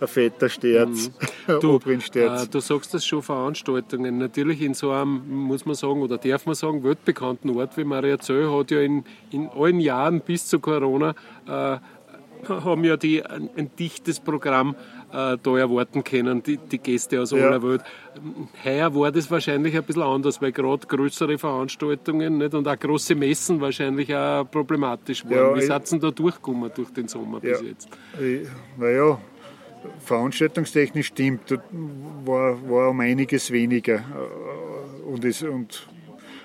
ein 0.00 0.08
fetter 0.08 0.48
Sterz, 0.48 1.10
mhm. 1.46 1.60
du, 1.60 1.76
äh, 1.76 2.46
du 2.50 2.60
sagst 2.60 2.94
das 2.94 3.06
schon, 3.06 3.22
Veranstaltungen. 3.22 4.18
Natürlich 4.18 4.62
in 4.62 4.74
so 4.74 4.90
einem, 4.90 5.22
muss 5.28 5.64
man 5.64 5.74
sagen, 5.74 6.02
oder 6.02 6.18
darf 6.18 6.46
man 6.46 6.54
sagen, 6.54 6.82
weltbekannten 6.82 7.50
Ort 7.56 7.76
wie 7.76 7.84
Mariazell 7.84 8.50
hat 8.50 8.70
ja 8.70 8.80
in, 8.80 9.04
in 9.30 9.48
allen 9.48 9.80
Jahren 9.80 10.20
bis 10.20 10.46
zu 10.46 10.58
Corona 10.58 11.14
äh, 11.46 11.78
haben 12.48 12.84
ja 12.84 12.96
die 12.96 13.24
ein, 13.24 13.50
ein 13.56 13.70
dichtes 13.78 14.20
Programm 14.20 14.74
äh, 15.12 15.36
da 15.42 15.56
erwarten 15.58 16.02
können, 16.04 16.42
die, 16.42 16.56
die 16.58 16.78
Gäste 16.78 17.20
aus 17.20 17.30
Ja. 17.32 17.46
aller 17.46 17.62
Welt. 17.62 17.82
Heuer 18.64 18.94
war 18.94 19.12
das 19.12 19.30
wahrscheinlich 19.30 19.76
ein 19.76 19.84
bisschen 19.84 20.02
anders, 20.02 20.40
weil 20.42 20.52
gerade 20.52 20.86
größere 20.86 21.38
Veranstaltungen 21.38 22.38
nicht, 22.38 22.54
und 22.54 22.66
auch 22.68 22.78
große 22.78 23.14
Messen 23.14 23.60
wahrscheinlich 23.60 24.14
auch 24.14 24.44
problematisch 24.50 25.24
waren. 25.24 25.32
Ja, 25.32 25.56
Wie 25.56 25.62
seid 25.62 25.90
ihr 25.92 25.98
da 25.98 26.10
durchgekommen 26.10 26.70
durch 26.74 26.90
den 26.90 27.08
Sommer 27.08 27.40
bis 27.40 27.60
Ja. 27.60 27.66
jetzt? 27.68 27.88
Äh, 28.20 28.46
Naja, 28.76 29.18
veranstaltungstechnisch 30.00 31.08
stimmt, 31.08 31.58
war, 32.24 32.68
war 32.68 32.90
um 32.90 33.00
einiges 33.00 33.50
weniger. 33.50 33.96
Äh, 33.96 35.02
Und 35.08 35.24
es, 35.24 35.42
und, 35.42 35.88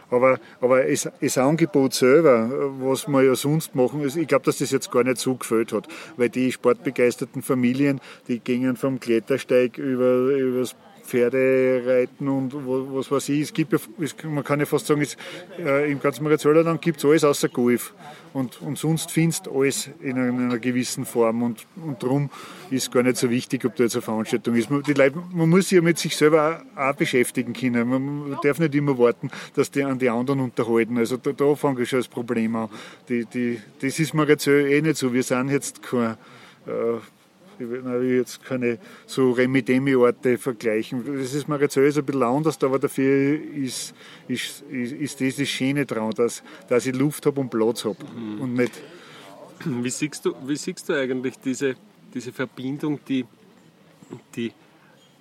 aber 0.10 0.40
aber 0.62 0.86
es, 0.86 1.10
das 1.22 1.38
Angebot 1.38 1.94
selber, 1.94 2.50
was 2.80 3.08
wir 3.08 3.24
ja 3.24 3.36
sonst 3.36 3.76
machen, 3.76 4.02
ist- 4.02 4.16
ich 4.18 4.28
glaube, 4.28 4.46
dass 4.46 4.58
das 4.60 4.72
jetzt 4.72 4.92
gar 4.92 5.04
nicht 5.04 5.18
so 5.18 5.36
gefällt 5.36 5.74
hat. 5.74 5.88
Weil 6.18 6.30
die 6.30 6.52
sportbegeisterten 6.52 7.42
Familien, 7.42 8.00
die 8.28 8.40
gingen 8.40 8.76
vom 8.76 9.00
Klettersteig 9.00 9.78
über, 9.78 10.14
über 10.36 10.60
das 10.60 10.76
Pferdereiten 11.08 12.28
und 12.28 12.54
was 12.54 13.10
weiß 13.10 13.30
ich. 13.30 13.42
Es 13.42 13.54
gibt 13.54 13.74
ja, 13.74 13.80
man 14.30 14.44
kann 14.44 14.60
ja 14.60 14.66
fast 14.66 14.88
sagen, 14.88 15.02
es, 15.02 15.18
äh, 15.58 15.92
im 15.92 16.00
ganzen 16.00 16.24
Mariazöllerland 16.24 16.82
gibt 16.82 17.00
es 17.00 17.06
alles 17.06 17.24
außer 17.24 17.50
Golf. 17.50 17.94
Und, 18.34 18.62
und 18.62 18.78
sonst 18.78 19.10
findest 19.10 19.48
du 19.48 19.60
alles 19.60 19.90
in 20.02 20.18
einer, 20.18 20.30
in 20.30 20.40
einer 20.40 20.60
gewissen 20.60 21.06
Form. 21.06 21.42
Und, 21.42 21.66
und 21.78 22.04
darum 22.04 22.30
ist 22.70 22.92
gar 22.92 23.02
nicht 23.02 23.18
so 23.18 23.30
wichtig, 23.30 23.66
ob 23.66 23.76
da 23.76 23.84
jetzt 23.84 23.96
eine 23.96 24.02
Veranstaltung 24.02 24.56
ist. 24.56 24.70
Man, 24.70 24.84
die 24.84 24.94
Leute, 24.94 25.18
man 25.32 25.50
muss 25.50 25.70
sich 25.70 25.78
ja 25.78 25.82
mit 25.82 25.98
sich 25.98 26.16
selber 26.16 26.62
auch, 26.76 26.90
auch 26.90 26.96
beschäftigen 26.96 27.54
können. 27.54 27.88
Man, 27.88 28.38
darf 28.44 28.60
nicht 28.60 28.76
immer 28.76 28.98
warten, 29.00 29.32
dass 29.56 29.72
die 29.72 29.84
an 29.84 29.98
die 29.98 30.10
anderen 30.10 30.42
unterhalten. 30.42 30.98
Also 30.98 31.18
da, 31.18 31.32
da 31.32 31.56
fange 31.56 31.82
ich 31.82 31.90
schon 31.90 32.00
das 32.00 32.08
Problem 32.08 32.56
an. 32.56 32.70
Die, 33.10 33.26
die, 33.26 33.60
das 33.82 33.98
ist 33.98 34.14
Mariazöl 34.14 34.68
eh 34.70 34.82
nicht 34.82 34.98
so. 34.98 35.14
Wir 35.14 35.24
sind 35.24 35.50
jetzt 35.50 35.82
kein 35.82 36.18
äh, 36.68 37.00
ich 37.60 37.70
will 37.70 37.82
na, 37.84 37.96
ich 37.96 38.02
will 38.02 38.18
jetzt 38.18 38.44
keine 38.44 38.80
so 39.06 39.32
Remi-Demi-Orte 39.32 40.38
vergleichen. 40.38 41.04
Das 41.20 41.34
ist 41.34 41.48
Mariazell 41.48 41.86
ist 41.86 41.98
ein 41.98 42.06
bisschen 42.06 42.24
anders, 42.24 42.62
aber 42.64 42.80
dafür 42.80 43.40
ist, 43.56 43.94
ist, 44.28 44.64
ist, 44.70 45.22
ist 45.22 45.40
das 45.40 45.50
Schöne 45.50 45.86
dran, 45.86 46.12
dass, 46.12 46.44
dass 46.68 46.86
ich 46.86 46.96
Luft 46.96 47.26
habe 47.26 47.40
und 47.42 47.50
Platz 47.50 47.86
habe. 47.86 47.98
Und 48.40 48.54
nicht, 48.54 48.82
Wie 49.66 49.90
siehst 49.90 50.26
du, 50.26 50.36
wie 50.46 50.56
siehst 50.56 50.88
du 50.90 50.94
eigentlich 50.94 51.36
diese, 51.40 51.76
diese 52.14 52.32
Verbindung, 52.32 53.00
die, 53.08 53.26
die 54.36 54.52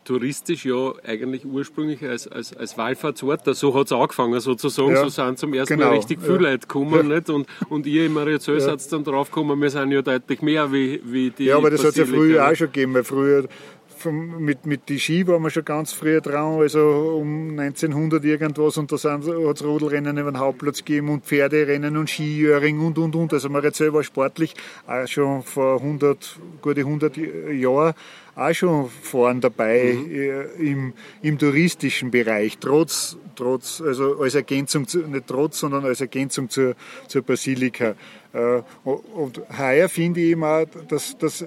touristisch 0.07 0.65
ja 0.65 0.93
eigentlich 1.05 1.45
ursprünglich 1.45 2.03
als, 2.03 2.27
als, 2.29 2.57
als 2.57 2.79
Wallfahrtsort, 2.79 3.55
so 3.55 3.75
hat 3.75 3.87
es 3.87 3.93
angefangen 3.93 4.39
sozusagen, 4.41 4.93
Ja, 4.93 5.03
so 5.03 5.09
sind 5.09 5.39
zum 5.39 5.53
ersten 5.53 5.75
genau, 5.75 5.89
Mal 5.89 5.97
richtig 5.97 6.21
viele 6.21 6.35
ja. 6.37 6.51
Leute 6.53 6.67
gekommen 6.67 7.09
nicht? 7.09 7.29
Und, 7.29 7.47
und 7.69 7.87
ihr 7.87 8.07
im 8.07 8.15
Mariazell 8.15 8.55
Ja. 8.55 8.61
seid 8.61 8.93
dann 8.93 9.05
drauf 9.05 9.31
gekommen, 9.31 9.61
wir 9.61 9.71
sind 9.71 9.93
ja 9.93 10.03
deutlich 10.03 10.41
mehr 10.41 10.73
wie, 10.73 11.01
wie 11.05 11.31
die 11.31 11.47
ja, 11.47 11.57
aber 11.57 11.71
das 11.71 11.81
hat 11.81 11.91
es 11.91 11.97
ja 11.97 12.07
früher 12.07 12.49
auch 12.49 12.55
schon 12.55 12.69
gegeben. 12.69 12.95
Weil 12.95 13.05
früher 13.05 13.49
vom, 13.97 14.45
mit, 14.45 14.67
mit 14.67 14.89
die 14.89 15.01
Ski 15.01 15.27
waren 15.27 15.43
wir 15.43 15.51
schon 15.51 15.65
ganz 15.65 15.93
früher 15.93 16.21
dran, 16.21 16.61
also 16.61 17.19
um 17.21 17.59
1900 17.59 18.25
irgendwas 18.25 18.77
und 18.77 18.93
da 18.93 18.97
hat 18.97 19.23
es 19.23 19.65
Rodelrennen 19.65 20.19
über 20.19 20.31
den 20.31 20.39
Hauptplatz 20.39 20.79
gegeben 20.79 21.09
und 21.09 21.25
Pferderennen 21.25 21.97
und 21.97 22.09
Skijöring 22.11 22.79
und 22.81 22.99
und 22.99 23.17
und. 23.17 23.33
Also 23.33 23.49
Mariazell 23.49 23.93
war 23.93 24.03
sportlich 24.03 24.55
auch 24.87 25.07
schon 25.09 25.43
vor 25.43 25.81
100, 25.81 26.39
gute 26.61 26.81
100 26.81 27.17
Jahren 27.17 27.95
auch 28.37 28.53
schon 28.53 28.91
vorn 28.91 29.41
dabei 29.41 29.79
äh, 29.79 30.45
im, 30.59 30.93
im 31.23 31.39
touristischen 31.39 32.11
Bereich, 32.11 32.59
trotz, 32.59 33.17
trotz, 33.35 33.81
also 33.81 34.21
als 34.21 34.35
Ergänzung, 34.35 34.87
zu, 34.87 34.99
nicht 34.99 35.27
trotz, 35.27 35.61
sondern 35.61 35.85
als 35.87 36.03
Ergänzung 36.03 36.51
zur, 36.51 36.77
zur 37.09 37.23
Basilika. 37.23 37.95
Äh, 38.33 38.63
Und 38.85 39.41
heuer 39.59 39.89
finde 39.89 40.21
ich 40.21 40.37
auch, 40.37 40.67
dass, 40.89 41.17
dass 41.19 41.45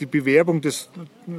die 0.00 0.06
Bewerbung 0.06 0.60
des, 0.60 0.90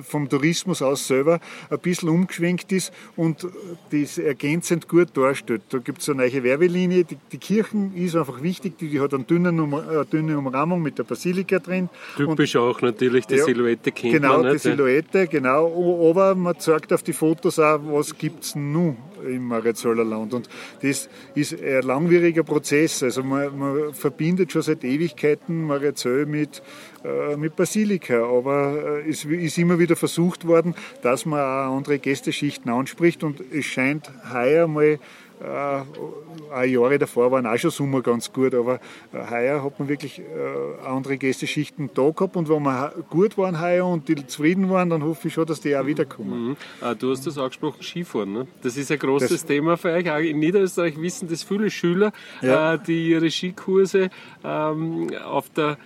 vom 0.04 0.28
Tourismus 0.30 0.82
aus 0.82 1.08
selber 1.08 1.40
ein 1.70 1.80
bisschen 1.80 2.10
umgeschwenkt 2.10 2.72
ist 2.72 2.92
und 3.16 3.48
das 3.92 4.18
ergänzend 4.18 4.88
gut 4.88 5.16
darstellt. 5.16 5.62
Da 5.70 5.78
gibt 5.80 6.02
es 6.02 6.10
eine 6.10 6.18
neue 6.24 6.44
Werbelinie. 6.44 7.04
Die, 7.04 7.18
die 7.32 7.38
Kirchen 7.38 7.96
ist 7.96 8.16
einfach 8.16 8.42
wichtig, 8.42 8.78
die, 8.78 8.90
die 8.90 9.00
hat 9.00 9.14
eine 9.14 9.24
dünne, 9.24 9.50
eine 9.50 10.06
dünne 10.06 10.38
Umrahmung 10.38 10.82
mit 10.82 10.98
der 10.98 11.04
Basilika 11.04 11.60
drin. 11.60 11.90
Und 12.18 12.28
Typisch 12.28 12.56
auch 12.56 12.82
natürlich, 12.82 13.26
die 13.28 13.36
Ja, 13.36 13.46
Silhouette 13.46 13.92
kennt 13.92 14.14
Genau, 14.14 14.42
man 14.42 14.52
die. 14.54 14.58
Silhouette, 14.60 15.28
genau. 15.28 16.10
Aber 16.10 16.36
man 16.36 16.60
zeigt 16.60 16.92
auf 16.94 17.04
die 17.04 17.14
Fotos 17.14 17.60
auch, 17.60 17.80
was 17.86 18.18
gibt 18.18 18.44
es 18.44 18.56
nun 18.56 18.98
im 19.26 19.48
Mariazoller 19.48 20.04
Land. 20.04 20.34
Und 20.34 20.50
das 20.82 21.10
ist 21.34 21.62
ein 21.62 21.82
langwieriger 21.82 22.44
Prozess. 22.44 23.04
Also 23.04 23.24
man, 23.24 23.58
man 23.58 23.94
verbindet 23.94 24.52
schon 24.52 24.62
seit 24.62 24.84
Ewigkeiten 24.84 25.66
Mariazell 25.66 26.26
mit, 26.26 26.62
äh, 27.04 27.36
mit 27.36 27.56
Basilika. 27.56 28.24
Aber 28.26 29.02
äh, 29.06 29.10
es 29.10 29.26
ist 29.26 29.58
immer 29.58 29.80
wieder 29.80 29.96
versucht 29.96 30.48
worden, 30.48 30.76
dass 31.02 31.26
man 31.26 31.40
auch 31.40 31.78
andere 31.78 32.00
Gästeschichten 32.00 32.72
anspricht. 32.72 33.24
Und 33.24 33.42
es 33.52 33.66
scheint 33.66 34.12
heuer 34.32 34.68
mal 34.68 35.00
äh, 35.42 36.66
Jahre 36.70 36.98
davor 36.98 37.32
waren 37.32 37.46
auch 37.46 37.58
schon 37.58 37.72
Sommer 37.72 38.02
ganz 38.02 38.32
gut, 38.32 38.54
aber 38.56 38.76
äh, 39.14 39.30
heuer 39.30 39.64
hat 39.64 39.80
man 39.80 39.88
wirklich 39.90 40.20
äh, 40.20 40.86
andere 40.86 41.18
Gästeschichten 41.18 41.90
da 41.94 42.10
gehabt 42.10 42.36
und 42.38 42.50
wenn 42.50 42.64
wir 42.64 42.94
gut 43.10 43.38
waren 43.38 43.60
heuer 43.62 43.86
und 43.86 44.08
die 44.08 44.26
zufrieden 44.28 44.70
waren, 44.70 44.90
dann 44.90 45.04
hoffe 45.04 45.28
ich 45.28 45.34
schon, 45.34 45.46
dass 45.46 45.60
die 45.62 45.76
auch 45.76 45.86
wiederkommen. 45.86 46.50
Mhm. 46.50 46.58
Ah, 46.82 46.94
Du 46.94 47.12
hast 47.12 47.26
das 47.28 47.38
angesprochen, 47.38 47.82
Skifahren. 47.84 48.34
Ne? 48.34 48.48
Das 48.62 48.78
ist 48.78 48.92
ein 48.92 49.00
großes 49.00 49.30
Das- 49.30 49.46
Thema 49.46 49.78
für 49.78 49.92
euch. 49.92 50.10
Auch 50.10 50.18
in 50.20 50.40
Niederösterreich 50.40 51.00
wissen 51.02 51.28
das 51.28 51.44
viele 51.44 51.70
Schüler, 51.70 52.12
Ja. 52.42 52.76
äh, 52.76 52.80
die 52.86 53.10
ihre 53.10 53.30
Skikurse 53.30 54.10
ähm, 54.44 55.10
auf 55.26 55.50
der 55.50 55.78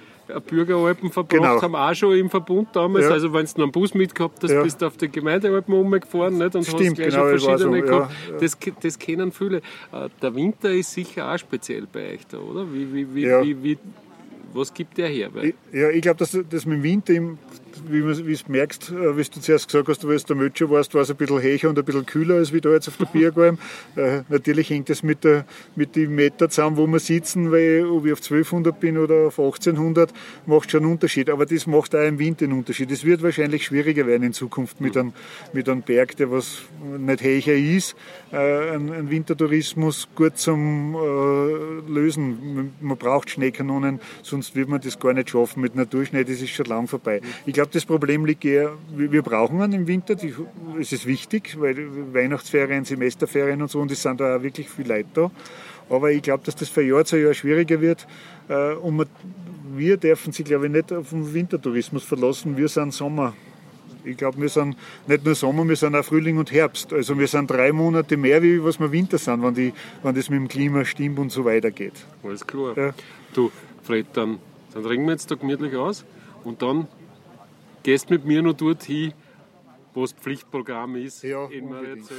Bürgeralpen 0.47 1.11
verbracht 1.11 1.41
Genau. 1.41 1.61
haben, 1.61 1.75
auch 1.75 1.93
schon 1.93 2.15
im 2.17 2.29
Verbund 2.29 2.69
damals. 2.73 3.05
Ja. 3.05 3.11
Also 3.11 3.33
wenn 3.33 3.45
du 3.45 3.51
noch 3.57 3.63
einen 3.63 3.71
Bus 3.71 3.93
mitgehabt 3.93 4.43
hast, 4.43 4.51
Ja. 4.51 4.61
bist 4.63 4.81
du 4.81 4.85
auf 4.87 4.97
die 4.97 5.09
Gemeindealpen 5.09 5.73
umgefahren 5.73 6.37
nicht? 6.37 6.55
und 6.55 6.63
Stimmt, 6.65 6.81
hast 6.81 6.95
gleich 6.95 7.09
genau, 7.09 7.29
schon 7.29 7.39
so, 7.39 7.45
verschiedene 7.47 7.77
ja, 7.79 7.85
gehabt. 7.85 8.11
ja. 8.31 8.37
Das, 8.39 8.57
das 8.81 8.99
kennen 8.99 9.31
viele. 9.31 9.57
Äh, 9.57 10.09
Der 10.21 10.35
Winter 10.35 10.71
ist 10.71 10.91
sicher 10.93 11.33
auch 11.33 11.37
speziell 11.37 11.87
bei 11.91 12.13
euch 12.13 12.27
da, 12.27 12.37
oder? 12.37 12.65
Wie, 12.71 12.93
wie, 12.93 13.07
wie, 13.63 13.77
was 14.53 14.73
gibt 14.73 14.97
der 14.97 15.07
her? 15.07 15.29
Weil, 15.33 15.49
Ich- 15.49 15.55
Ja, 15.73 15.89
ich 15.89 16.01
glaube, 16.01 16.17
dass 16.17 16.31
das 16.31 16.65
mit 16.65 16.77
dem 16.77 16.83
Winter, 16.83 17.13
im- 17.13 17.37
wie 17.87 18.01
du 18.01 18.51
merkst, 18.51 18.91
äh, 18.91 19.17
wie 19.17 19.23
du 19.23 19.39
zuerst 19.41 19.67
gesagt 19.67 19.87
hast, 19.87 20.03
du 20.03 20.15
der 20.15 20.35
Mötscher 20.35 20.69
warst, 20.69 20.93
war 20.93 21.01
es 21.01 21.09
ein 21.09 21.17
bisschen 21.17 21.39
hecher 21.39 21.69
und 21.69 21.79
ein 21.79 21.85
bisschen 21.85 22.05
kühler 22.05 22.35
als 22.35 22.53
wie 22.53 22.61
da 22.61 22.69
jetzt 22.69 22.87
auf 22.87 22.97
der 22.97 23.05
Biergalm. 23.05 23.57
äh, 23.95 24.21
natürlich 24.29 24.69
hängt 24.69 24.89
das 24.89 25.03
mit, 25.03 25.19
mit 25.75 25.95
den 25.95 26.15
Meter 26.15 26.49
zusammen, 26.49 26.77
wo 26.77 26.87
wir 26.87 26.99
sitzen, 26.99 27.51
weil 27.51 27.85
ob 27.85 28.05
ich 28.05 28.13
auf 28.13 28.19
1200 28.19 28.79
bin 28.79 28.97
oder 28.97 29.27
auf 29.27 29.39
1800, 29.39 30.13
macht 30.45 30.71
schon 30.71 30.83
einen 30.83 30.91
Unterschied. 30.91 31.29
Aber 31.29 31.45
das 31.45 31.67
macht 31.67 31.95
auch 31.95 32.05
im 32.05 32.19
Winter 32.19 32.45
einen 32.45 32.57
Unterschied. 32.57 32.91
Es 32.91 33.03
wird 33.03 33.23
wahrscheinlich 33.23 33.65
schwieriger 33.65 34.07
werden 34.07 34.23
in 34.23 34.33
Zukunft 34.33 34.81
mit 34.81 34.97
einem, 34.97 35.13
mit 35.53 35.69
einem 35.69 35.81
Berg, 35.81 36.17
der 36.17 36.31
was 36.31 36.63
nicht 36.97 37.23
hecher 37.23 37.55
ist, 37.55 37.95
äh, 38.31 38.71
einen, 38.71 39.09
Wintertourismus 39.09 40.07
gut 40.15 40.37
zum 40.37 40.95
äh, 40.95 41.91
Lösen. 41.91 42.55
Man, 42.55 42.73
man 42.79 42.97
braucht 42.97 43.29
Schneekanonen, 43.29 43.99
sonst 44.23 44.55
wird 44.55 44.69
man 44.69 44.81
das 44.81 44.99
gar 44.99 45.13
nicht 45.13 45.29
schaffen. 45.29 45.61
Mit 45.61 45.75
Naturschnee, 45.75 46.23
das 46.23 46.41
ist 46.41 46.51
schon 46.51 46.65
lang 46.65 46.87
vorbei. 46.87 47.21
Ich 47.45 47.53
glaube, 47.59 47.71
das 47.73 47.85
Problem 47.85 48.25
liegt 48.25 48.45
eher, 48.45 48.77
wir, 48.95 49.21
brauchen 49.21 49.61
einen 49.61 49.73
im 49.73 49.87
Winter, 49.87 50.15
die, 50.15 50.33
es 50.79 50.93
ist 50.93 51.05
wichtig, 51.05 51.59
weil 51.59 51.75
Weihnachtsferien, 52.13 52.85
Semesterferien 52.85 53.61
und 53.61 53.69
so, 53.69 53.81
und 53.81 53.91
es 53.91 54.01
sind 54.01 54.21
da 54.21 54.37
auch 54.37 54.41
wirklich 54.41 54.69
viele 54.69 54.95
Leute 54.95 55.09
da. 55.13 55.31
Aber 55.89 56.09
ich 56.09 56.21
glaube, 56.21 56.41
dass 56.45 56.55
das 56.55 56.69
von 56.69 56.87
Jahr 56.87 57.03
zu 57.03 57.19
Jahr 57.19 57.33
schwieriger 57.33 57.81
wird. 57.81 58.07
Äh, 58.47 58.75
und 58.75 58.95
man, 58.95 59.07
wir 59.75 59.97
dürfen 59.97 60.31
sich, 60.31 60.45
glaube 60.45 60.67
ich, 60.67 60.71
nicht 60.71 60.93
auf 60.93 61.09
den 61.09 61.33
Wintertourismus 61.33 62.05
verlassen. 62.05 62.55
Wir 62.55 62.69
sind 62.69 62.93
Sommer. 62.93 63.33
Ich 64.05 64.15
glaube, 64.15 64.39
wir 64.39 64.47
sind 64.47 64.77
nicht 65.07 65.25
nur 65.25 65.35
Sommer, 65.35 65.67
wir 65.67 65.75
sind 65.75 65.95
auch 65.95 66.05
Frühling 66.05 66.37
und 66.37 66.53
Herbst. 66.53 66.93
Also 66.93 67.19
wir 67.19 67.27
sind 67.27 67.51
drei 67.51 67.73
Monate 67.73 68.15
mehr, 68.15 68.41
wie 68.41 68.63
was 68.63 68.79
wir 68.79 68.89
Winter 68.89 69.17
sind, 69.17 69.43
wenn, 69.43 69.53
die, 69.53 69.73
wenn 70.01 70.15
das 70.15 70.29
mit 70.29 70.39
dem 70.39 70.47
Klima 70.47 70.85
stimmt 70.85 71.19
und 71.19 71.29
so 71.29 71.43
weiter 71.43 71.71
geht. 71.71 72.05
Alles 72.23 72.47
klar. 72.47 72.77
Ja. 72.77 72.93
Du, 73.33 73.51
Fred, 73.83 74.05
dann, 74.13 74.37
dann 74.73 74.85
regen 74.85 75.03
wir 75.03 75.11
jetzt 75.11 75.29
da 75.29 75.35
gemütlich 75.35 75.75
aus 75.75 76.05
und 76.45 76.61
dann 76.61 76.87
gehst 77.83 78.09
mit 78.09 78.25
mir 78.25 78.41
noch 78.41 78.53
dorthin, 78.53 79.13
wo 79.93 80.01
das 80.01 80.13
Pflichtprogramm 80.13 80.95
ist 80.95 81.23
Ja, 81.23 81.45
in. 81.45 81.69
Mariazell. 81.69 82.17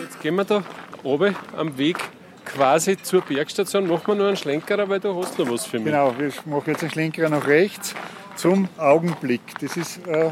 Jetzt 0.00 0.20
gehen 0.20 0.34
wir 0.36 0.44
da 0.44 0.62
oben 1.02 1.34
am 1.56 1.76
Weg 1.78 1.96
quasi 2.44 2.96
zur 3.00 3.22
Bergstation. 3.22 3.86
Machen 3.86 4.06
wir 4.06 4.14
noch 4.14 4.26
einen 4.26 4.36
Schlenkerer, 4.36 4.88
weil 4.88 5.00
du 5.00 5.14
hast 5.14 5.38
noch 5.38 5.50
was 5.50 5.66
für 5.66 5.78
mich. 5.78 5.86
Genau, 5.86 6.14
wir 6.18 6.32
machen 6.46 6.64
jetzt 6.70 6.82
einen 6.82 6.92
Schlenker 6.92 7.28
nach 7.28 7.46
rechts 7.46 7.94
zum 8.36 8.68
Augenblick. 8.78 9.42
Das 9.60 9.76
ist, 9.76 10.06
äh, 10.06 10.30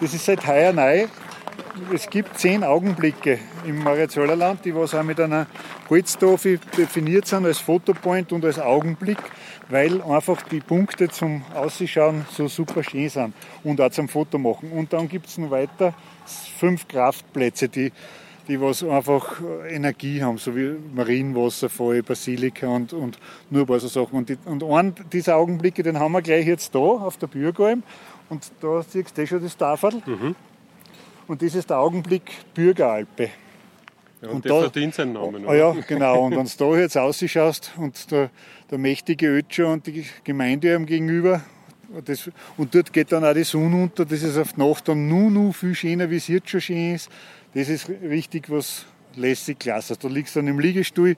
das 0.00 0.14
ist 0.14 0.24
seit 0.24 0.46
heuer 0.46 0.72
neu. 0.72 1.06
Es 1.92 2.08
gibt 2.08 2.38
zehn 2.38 2.64
Augenblicke 2.64 3.38
im 3.66 3.82
Mariazöllerland, 3.82 4.64
die 4.64 4.74
was 4.74 4.94
auch 4.94 5.02
mit 5.02 5.20
einer 5.20 5.46
Holztafel 5.90 6.58
definiert 6.76 7.26
sind 7.26 7.44
als 7.44 7.58
Fotopoint 7.58 8.32
und 8.32 8.44
als 8.44 8.58
Augenblick, 8.58 9.18
weil 9.68 10.02
einfach 10.02 10.42
die 10.42 10.60
Punkte 10.60 11.08
zum 11.08 11.42
Ausschauen 11.54 12.24
so 12.30 12.48
super 12.48 12.82
schön 12.82 13.08
sind 13.08 13.34
und 13.64 13.80
auch 13.80 13.90
zum 13.90 14.08
Foto 14.08 14.38
machen. 14.38 14.70
Und 14.72 14.92
dann 14.92 15.08
gibt 15.08 15.26
es 15.26 15.38
noch 15.38 15.50
weiter 15.50 15.94
fünf 16.58 16.86
Kraftplätze, 16.88 17.68
die 17.68 17.92
die 18.48 18.60
was 18.60 18.82
einfach 18.84 19.40
Energie 19.68 20.22
haben, 20.22 20.38
so 20.38 20.54
wie 20.54 20.76
Marienwasserfall, 20.94 22.02
Basilika 22.02 22.68
und, 22.68 22.92
und 22.92 23.18
nur 23.50 23.62
ein 23.62 23.66
paar 23.66 23.80
so 23.80 23.88
Sachen. 23.88 24.18
Und, 24.18 24.28
die, 24.28 24.38
und 24.44 24.62
einen 24.62 24.94
dieser 25.12 25.36
Augenblicke, 25.36 25.82
den 25.82 25.98
haben 25.98 26.12
wir 26.12 26.22
gleich 26.22 26.46
jetzt 26.46 26.74
da 26.74 26.78
auf 26.78 27.16
der 27.16 27.26
Bürgalm. 27.26 27.82
Und 28.28 28.50
da 28.60 28.82
siehst 28.82 29.16
du 29.16 29.26
schon 29.26 29.42
das 29.42 29.56
Tafel. 29.56 30.02
Mhm. 30.06 30.34
Und 31.26 31.42
das 31.42 31.54
ist 31.54 31.70
der 31.70 31.78
Augenblick 31.78 32.30
Bürgeralpe. 32.54 33.30
Ja, 34.22 34.28
und, 34.28 34.36
und 34.36 34.44
der 34.44 34.52
da, 34.52 34.60
verdient 34.60 34.94
seinen 34.94 35.12
Namen. 35.12 35.44
Oder? 35.44 35.52
Ah 35.52 35.54
ja, 35.54 35.76
genau. 35.86 36.24
Und 36.24 36.36
wenn 36.36 36.46
du 36.46 36.74
da 36.74 36.80
jetzt 36.80 36.96
ausschaust 36.96 37.72
und 37.76 38.10
der, 38.10 38.30
der 38.70 38.78
mächtige 38.78 39.28
Ötscher 39.28 39.68
und 39.68 39.86
die 39.86 40.04
Gemeinde 40.24 40.74
am 40.74 40.86
gegenüber, 40.86 41.42
das, 42.04 42.30
und 42.56 42.74
dort 42.74 42.92
geht 42.92 43.12
dann 43.12 43.24
auch 43.24 43.34
die 43.34 43.44
Sonne 43.44 43.84
unter, 43.84 44.04
das 44.04 44.22
ist 44.22 44.36
auf 44.36 44.54
die 44.54 44.60
Nacht 44.60 44.88
dann 44.88 45.08
nur, 45.08 45.30
nur 45.30 45.54
viel 45.54 45.74
schöner, 45.74 46.10
wie 46.10 46.16
es 46.16 46.28
jetzt 46.28 46.50
schon 46.50 46.60
schön 46.60 46.94
ist. 46.94 47.10
Das 47.54 47.68
ist 47.68 47.88
richtig 47.88 48.50
was 48.50 48.84
lässig 49.14 49.60
klasse. 49.60 49.96
Du 49.96 50.08
liegst 50.08 50.36
dann 50.36 50.48
im 50.48 50.58
Liegestuhl 50.58 51.16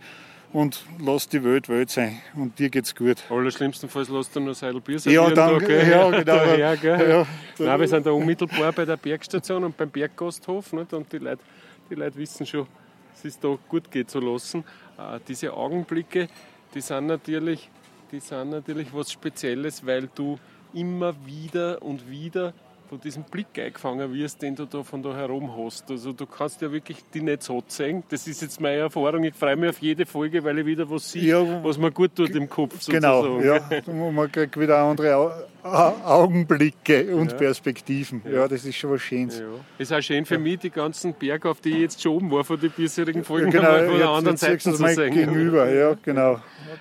und 0.52 0.84
lass 1.00 1.28
die 1.28 1.42
Welt 1.42 1.68
Welt 1.68 1.90
sein 1.90 2.20
und 2.36 2.58
dir 2.58 2.70
geht's 2.70 2.94
gut. 2.94 3.16
Allerschlimmstenfalls 3.28 4.08
lässt 4.08 4.34
du 4.36 4.40
nur 4.40 4.54
Seidelbier 4.54 4.98
Ja, 5.04 5.30
dann, 5.30 5.58
da, 5.58 5.68
ja, 5.68 6.10
genau. 6.10 6.10
Daher, 6.24 6.76
gell? 6.76 7.10
Ja, 7.10 7.26
Nein, 7.58 7.80
wir 7.80 7.88
sind 7.88 8.06
da 8.06 8.10
unmittelbar 8.10 8.72
bei 8.72 8.84
der 8.84 8.96
Bergstation 8.96 9.64
und 9.64 9.76
beim 9.76 9.90
Berggasthof 9.90 10.72
nicht? 10.72 10.92
und 10.92 11.12
die 11.12 11.18
Leute, 11.18 11.42
die 11.90 11.94
Leute 11.94 12.16
wissen 12.16 12.46
schon, 12.46 12.66
dass 13.12 13.24
es 13.24 13.38
da 13.38 13.56
gut 13.68 13.90
geht 13.90 14.10
zu 14.10 14.20
lassen. 14.20 14.64
Äh, 14.96 15.18
diese 15.26 15.52
Augenblicke, 15.52 16.28
die 16.74 16.80
sind 16.80 17.06
natürlich, 17.06 17.70
die 18.12 18.20
sind 18.20 18.50
natürlich 18.50 18.92
was 18.92 19.12
Spezielles, 19.12 19.84
weil 19.84 20.08
du 20.14 20.38
immer 20.72 21.14
wieder 21.24 21.82
und 21.82 22.08
wieder 22.10 22.52
von 22.88 23.00
diesem 23.00 23.22
Blick 23.24 23.46
eingefangen 23.58 24.12
wirst, 24.14 24.40
den 24.40 24.56
du 24.56 24.64
da 24.64 24.82
von 24.82 25.02
da 25.02 25.14
herum 25.14 25.50
hast. 25.56 25.90
Also 25.90 26.12
du 26.12 26.26
kannst 26.26 26.62
ja 26.62 26.72
wirklich 26.72 26.98
die 27.12 27.20
nicht 27.20 27.42
so 27.42 27.62
sehen. 27.66 28.02
Das 28.08 28.26
ist 28.26 28.40
jetzt 28.40 28.60
meine 28.60 28.78
Erfahrung. 28.78 29.24
Ich 29.24 29.34
freue 29.34 29.56
mich 29.56 29.70
auf 29.70 29.78
jede 29.80 30.06
Folge, 30.06 30.42
weil 30.42 30.58
ich 30.60 30.66
wieder 30.66 30.88
was 30.90 31.12
sehe, 31.12 31.22
ja, 31.22 31.64
was 31.64 31.76
mir 31.76 31.90
gut 31.90 32.14
tut 32.14 32.30
im 32.30 32.48
Kopf. 32.48 32.86
Genau, 32.86 33.22
sozusagen. 33.22 33.82
Genau, 33.84 34.06
ja. 34.06 34.10
Man 34.10 34.32
kriegt 34.32 34.58
wieder 34.58 34.78
andere 34.78 35.46
Augenblicke 35.62 37.14
und 37.14 37.32
ja. 37.32 37.38
Perspektiven. 37.38 38.22
Ja. 38.24 38.30
ja. 38.30 38.48
das 38.48 38.64
ist 38.64 38.76
schon 38.76 38.92
was 38.92 39.02
Schönes. 39.02 39.38
Ja. 39.38 39.46
Ist 39.78 39.92
auch 39.92 40.00
schön 40.00 40.24
für 40.24 40.38
mich, 40.38 40.60
die 40.60 40.70
ganzen 40.70 41.12
Berge, 41.12 41.50
auf 41.50 41.60
die 41.60 41.70
ich 41.70 41.80
jetzt 41.80 42.02
schon 42.02 42.12
oben 42.12 42.30
war, 42.30 42.44
von 42.44 42.58
den 42.58 42.70
bisherigen 42.70 43.22
Folgen, 43.22 43.50
genau, 43.50 43.78
von 43.86 43.98
der 43.98 44.08
anderen 44.08 44.36
Seite 44.38 44.58
zu 44.58 44.74
sehen. 44.74 45.12
Gegenüber, 45.12 45.70
ja, 45.70 45.94
genau. 46.02 46.40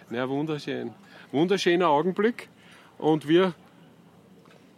Ja, 0.09 0.29
wunderschön. 0.29 0.91
Wunderschöner 1.31 1.89
Augenblick. 1.89 2.47
Und 2.97 3.27
wir 3.27 3.53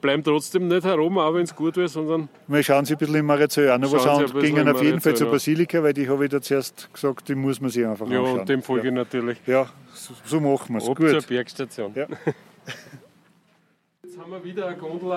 bleiben 0.02 0.24
trotzdem 0.24 0.68
nicht 0.68 0.84
herum, 0.84 1.18
auch 1.18 1.34
wenn 1.34 1.44
es 1.44 1.56
gut 1.56 1.76
wird, 1.78 1.90
sondern. 1.90 2.30
Wir 2.48 2.64
schauen 2.64 2.86
sie 2.86 2.94
ein 2.94 2.98
bisschen 2.98 3.16
im 3.16 3.26
Marizell 3.26 3.70
an. 3.72 3.82
Was 3.84 4.06
an, 4.06 4.26
gingen 4.42 4.68
auf 4.68 4.82
jeden 4.82 5.02
Fall 5.02 5.16
zur 5.16 5.32
Basilika, 5.32 5.82
weil 5.84 5.94
die 5.94 6.08
habe 6.10 6.26
ich 6.26 6.32
da 6.32 6.42
zuerst 6.42 6.90
gesagt, 6.94 7.30
die 7.30 7.36
muss 7.36 7.60
man 7.62 7.70
sich 7.70 7.86
einfach 7.86 8.10
ja, 8.10 8.20
anschauen. 8.20 8.36
Ja, 8.36 8.42
und 8.42 8.50
dem 8.50 8.62
folge 8.62 8.88
ja. 8.88 8.90
ich 8.90 8.96
natürlich. 8.96 9.38
Ja, 9.46 9.68
so, 9.94 10.14
so 10.26 10.40
machen 10.40 10.76
wir 10.76 10.78
es. 10.78 10.90
Ab 10.90 10.98
gut. 10.98 11.10
zur 11.10 11.22
Bergstation. 11.22 11.92
Ja. 11.96 12.08
Jetzt 14.04 14.18
haben 14.18 14.32
wir 14.32 14.44
wieder 14.44 14.68
eine 14.68 14.76
Gondel 14.76 15.16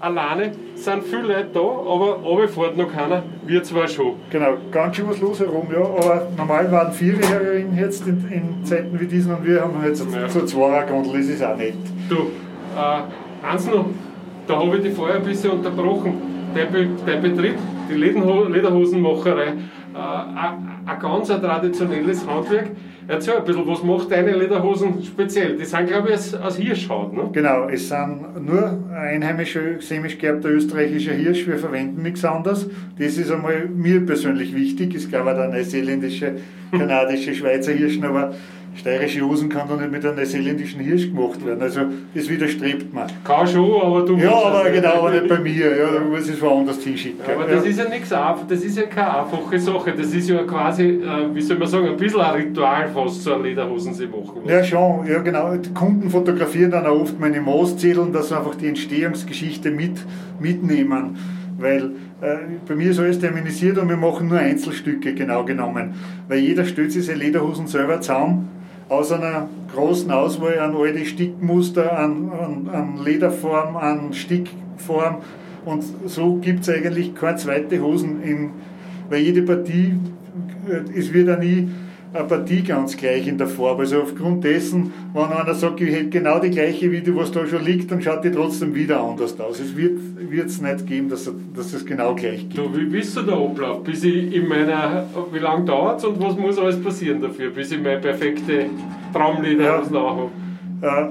alleine. 0.00 0.52
Es 0.74 0.84
sind 0.84 1.04
viele 1.04 1.22
Leute 1.22 1.48
da, 1.54 1.60
aber 1.60 2.16
runterfährt 2.22 2.76
noch 2.76 2.92
keiner. 2.92 3.22
Wir 3.46 3.62
zwar 3.62 3.88
schon. 3.88 4.16
Genau, 4.28 4.58
ganz 4.70 4.96
schön 4.96 5.08
was 5.08 5.18
los 5.20 5.40
herum, 5.40 5.66
ja. 5.72 5.80
Aber 5.80 6.28
normal 6.36 6.70
waren 6.70 6.92
vier 6.92 7.16
Herren 7.18 7.76
jetzt 7.76 8.06
in, 8.06 8.30
in, 8.30 8.64
Zeiten 8.64 9.00
wie 9.00 9.06
diesen 9.06 9.34
und 9.34 9.46
wir 9.46 9.62
haben 9.62 9.82
jetzt 9.84 10.04
ja. 10.12 10.28
so 10.28 10.44
zwei 10.44 10.82
Gondel, 10.82 11.14
das 11.14 11.26
ist 11.26 11.42
auch 11.42 11.56
nett. 11.56 11.74
Du, 12.08 12.30
äh, 12.76 13.46
eins 13.46 13.66
noch 13.66 13.86
da 14.46 14.56
habe 14.56 14.76
ich 14.76 14.82
die 14.82 14.90
vorher 14.90 15.16
ein 15.16 15.22
bisschen 15.22 15.52
unterbrochen. 15.52 16.14
Der, 16.54 16.66
Be 16.66 16.88
der 17.06 17.16
Betrieb, 17.16 17.54
die 17.90 17.94
Lederhosenmacherei, 17.94 19.46
äh, 19.46 19.50
ein 19.94 20.98
ganz 21.00 21.30
ein 21.30 21.40
traditionelles 21.40 22.26
Handwerk. 22.26 22.70
Erzähl 23.06 23.34
ein 23.34 23.44
bisschen, 23.44 23.66
was 23.66 23.82
macht 23.82 24.10
deine 24.10 24.32
Lederhosen 24.32 25.02
speziell? 25.02 25.56
Die 25.58 25.64
sind, 25.64 25.88
glaube 25.88 26.08
ich, 26.08 26.14
aus, 26.14 26.34
aus 26.34 26.56
Hirschhaut, 26.56 27.12
ne? 27.12 27.28
Genau, 27.32 27.68
es 27.68 27.88
sind 27.88 28.46
nur 28.46 28.78
einheimischer, 28.94 29.78
chemisch 29.80 30.16
geerbter 30.16 30.48
österreichischer 30.48 31.12
Hirsch. 31.12 31.46
Wir 31.46 31.58
verwenden 31.58 32.02
nichts 32.02 32.24
anderes. 32.24 32.66
Das 32.98 33.18
ist 33.18 33.30
einmal 33.30 33.68
mir 33.68 34.06
persönlich 34.06 34.54
wichtig. 34.54 34.94
Es 34.94 35.10
gab 35.10 35.26
auch 35.26 35.34
der 35.34 35.48
neuseeländische, 35.48 36.36
kanadische, 36.70 37.34
Schweizer 37.34 37.72
Hirsch, 37.72 38.00
aber 38.02 38.32
steirische 38.74 39.22
Hosen 39.22 39.48
kann 39.48 39.68
doch 39.68 39.78
nicht 39.78 39.90
mit 39.90 40.04
einem 40.04 40.16
neuseeländischen 40.16 40.80
Hirsch 40.80 41.06
gemacht 41.08 41.44
werden. 41.44 41.62
Also 41.62 41.80
das 42.14 42.28
widerstrebt 42.28 42.92
man. 42.92 43.08
Kann 43.22 43.46
schon, 43.46 43.80
aber 43.80 44.02
du 44.02 44.16
Ja, 44.16 44.32
aber 44.32 44.70
genau, 44.70 44.94
aber 44.94 45.10
nicht 45.10 45.28
bei 45.28 45.38
mir. 45.38 45.76
Ja, 45.76 45.92
da 45.92 46.00
muss 46.00 46.28
ich 46.28 46.34
es 46.34 46.42
woanders 46.42 46.82
hinschicken. 46.82 47.20
Ja, 47.26 47.34
aber 47.34 47.46
das 47.46 47.64
ist 47.64 47.78
ja 47.78 47.88
nichts 47.88 48.10
das 48.10 48.62
ist 48.62 48.76
ja 48.76 48.84
keine 48.84 49.18
einfache 49.18 49.58
Sache. 49.58 49.92
Das 49.96 50.12
ist 50.12 50.28
ja 50.28 50.42
quasi, 50.42 50.84
äh, 50.84 51.34
wie 51.34 51.40
soll 51.40 51.58
man 51.58 51.68
sagen, 51.68 51.88
ein 51.88 51.96
bisschen 51.96 52.20
ein 52.20 52.34
Ritual 52.34 52.88
fast, 52.88 53.22
so 53.22 53.34
eine 53.34 53.44
Lederhosen 53.44 53.94
sie 53.94 54.06
machen. 54.06 54.42
Ja, 54.46 54.62
schon, 54.64 55.06
ja 55.06 55.20
genau. 55.20 55.54
Die 55.56 55.72
Kunden 55.72 56.10
fotografieren 56.10 56.70
dann 56.70 56.86
auch 56.86 57.00
oft 57.00 57.18
meine 57.20 57.40
Maßzetteln, 57.40 58.12
dass 58.12 58.28
sie 58.28 58.36
einfach 58.36 58.54
die 58.54 58.68
Entstehungsgeschichte 58.68 59.70
mit, 59.70 60.04
mitnehmen. 60.40 61.16
Weil 61.56 61.92
äh, 62.20 62.36
bei 62.66 62.74
mir 62.74 62.90
ist 62.90 62.98
alles 62.98 63.20
terminisiert 63.20 63.78
und 63.78 63.88
wir 63.88 63.96
machen 63.96 64.28
nur 64.28 64.38
Einzelstücke, 64.38 65.14
genau 65.14 65.44
genommen. 65.44 65.94
Weil 66.28 66.38
jeder 66.40 66.64
sich 66.64 67.06
seine 67.06 67.18
Lederhosen 67.18 67.66
selber 67.68 68.00
zusammen 68.00 68.48
aus 68.88 69.12
einer 69.12 69.48
großen 69.74 70.10
Auswahl 70.10 70.58
an 70.58 70.76
alte 70.76 71.04
Stickmuster, 71.04 71.98
an, 71.98 72.30
an, 72.30 72.68
an 72.72 73.04
Lederform, 73.04 73.76
an 73.76 74.12
Stickform. 74.12 75.16
Und 75.64 75.84
so 76.06 76.36
gibt 76.36 76.60
es 76.60 76.68
eigentlich 76.68 77.14
keine 77.14 77.36
zweite 77.36 77.80
Hosen, 77.80 78.22
in, 78.22 78.50
weil 79.08 79.20
jede 79.20 79.42
Partie, 79.42 79.94
äh, 80.68 80.98
es 80.98 81.12
wird 81.12 81.28
ja 81.28 81.36
nie 81.36 81.68
eine 82.14 82.28
Partie 82.28 82.62
ganz 82.62 82.96
gleich 82.96 83.26
in 83.26 83.38
der 83.38 83.48
Farbe. 83.48 83.82
Also 83.82 84.00
aufgrund 84.00 84.44
dessen, 84.44 84.92
wenn 85.12 85.24
einer 85.24 85.54
sagt, 85.54 85.80
ich 85.80 85.92
hätte 85.92 86.10
genau 86.10 86.38
die 86.38 86.50
gleiche 86.50 86.90
wie 86.92 87.00
die, 87.00 87.14
was 87.14 87.32
da 87.32 87.44
schon 87.46 87.64
liegt, 87.64 87.90
dann 87.90 88.00
schaut 88.00 88.24
die 88.24 88.30
trotzdem 88.30 88.74
wieder 88.74 89.00
anders 89.00 89.38
aus. 89.40 89.58
Es 89.58 89.76
wird 89.76 89.98
es 90.46 90.60
nicht 90.60 90.86
geben, 90.86 91.08
dass, 91.08 91.30
dass 91.54 91.72
es 91.72 91.84
genau 91.84 92.14
gleich 92.14 92.48
gibt. 92.48 92.58
Du, 92.58 92.76
wie 92.76 92.86
bist 92.86 93.16
du 93.16 93.22
der 93.22 93.34
Ablauf? 93.34 93.82
Bis 93.82 94.04
ich 94.04 94.32
in 94.32 94.46
meiner, 94.46 95.06
wie 95.32 95.38
lange 95.40 95.64
dauert 95.64 95.98
es 95.98 96.04
und 96.04 96.20
was 96.22 96.36
muss 96.36 96.56
alles 96.58 96.80
passieren 96.80 97.20
dafür, 97.20 97.50
bis 97.50 97.72
ich 97.72 97.82
meine 97.82 98.00
perfekte 98.00 98.66
Traumlieder 99.12 99.64
ja. 99.64 99.82
habe? 99.92 100.30
Äh, 100.82 101.06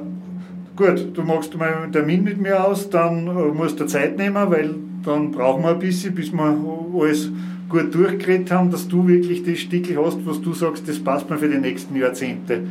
gut, 0.78 1.10
du 1.14 1.22
machst 1.24 1.58
mal 1.58 1.74
einen 1.74 1.92
Termin 1.92 2.24
mit 2.24 2.40
mir 2.40 2.66
aus, 2.66 2.90
dann 2.90 3.28
äh, 3.28 3.32
musst 3.54 3.78
du 3.80 3.86
Zeit 3.86 4.18
nehmen, 4.18 4.50
weil 4.50 4.76
dann 5.04 5.32
brauchen 5.32 5.64
wir 5.64 5.72
ein 5.72 5.80
bisschen, 5.80 6.16
bis 6.16 6.32
wir 6.32 6.58
alles 6.98 7.30
gut 7.74 7.94
durchgeredet 7.94 8.52
haben, 8.52 8.70
dass 8.70 8.88
du 8.88 9.08
wirklich 9.08 9.44
das 9.44 9.58
Stickel 9.58 9.98
hast, 9.98 10.26
was 10.26 10.40
du 10.40 10.54
sagst, 10.54 10.88
das 10.88 11.00
passt 11.00 11.28
mir 11.30 11.38
für 11.38 11.50
die 11.50 11.58
nächsten 11.58 11.96
Jahrzehnte. 11.96 12.62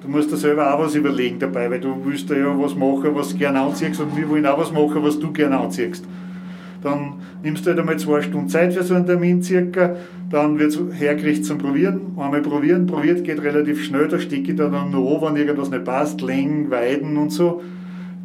Du 0.00 0.08
musst 0.08 0.30
da 0.30 0.36
selber 0.36 0.72
auch 0.72 0.84
was 0.84 0.94
überlegen 0.94 1.40
dabei, 1.40 1.68
weil 1.68 1.80
du 1.80 1.96
willst 2.04 2.30
ja 2.30 2.56
was 2.56 2.76
machen, 2.76 3.10
was 3.14 3.30
du 3.30 3.38
gerne 3.38 3.60
anziehst 3.60 4.00
und 4.00 4.16
wir 4.16 4.28
wollen 4.28 4.46
auch 4.46 4.58
was 4.58 4.70
machen, 4.70 5.02
was 5.02 5.18
du 5.18 5.32
gerne 5.32 5.58
anziehst. 5.58 6.04
Dann 6.80 7.14
nimmst 7.42 7.66
du 7.66 7.70
halt 7.70 7.80
einmal 7.80 7.98
zwei 7.98 8.22
Stunden 8.22 8.48
Zeit 8.48 8.72
für 8.72 8.84
so 8.84 8.94
einen 8.94 9.06
Termin 9.06 9.42
circa, 9.42 9.96
dann 10.30 10.60
wird 10.60 10.70
es 10.70 10.80
hergerichtet 10.96 11.46
zum 11.46 11.58
Probieren. 11.58 12.00
Einmal 12.16 12.40
probieren, 12.42 12.86
probiert 12.86 13.24
geht 13.24 13.42
relativ 13.42 13.84
schnell, 13.84 14.06
da 14.06 14.20
stecke 14.20 14.52
ich 14.52 14.56
da 14.56 14.68
dann 14.68 14.92
noch 14.92 15.22
an, 15.22 15.34
wenn 15.34 15.42
irgendwas 15.42 15.70
nicht 15.70 15.84
passt, 15.84 16.20
Längen, 16.20 16.70
Weiden 16.70 17.16
und 17.16 17.32
so. 17.32 17.62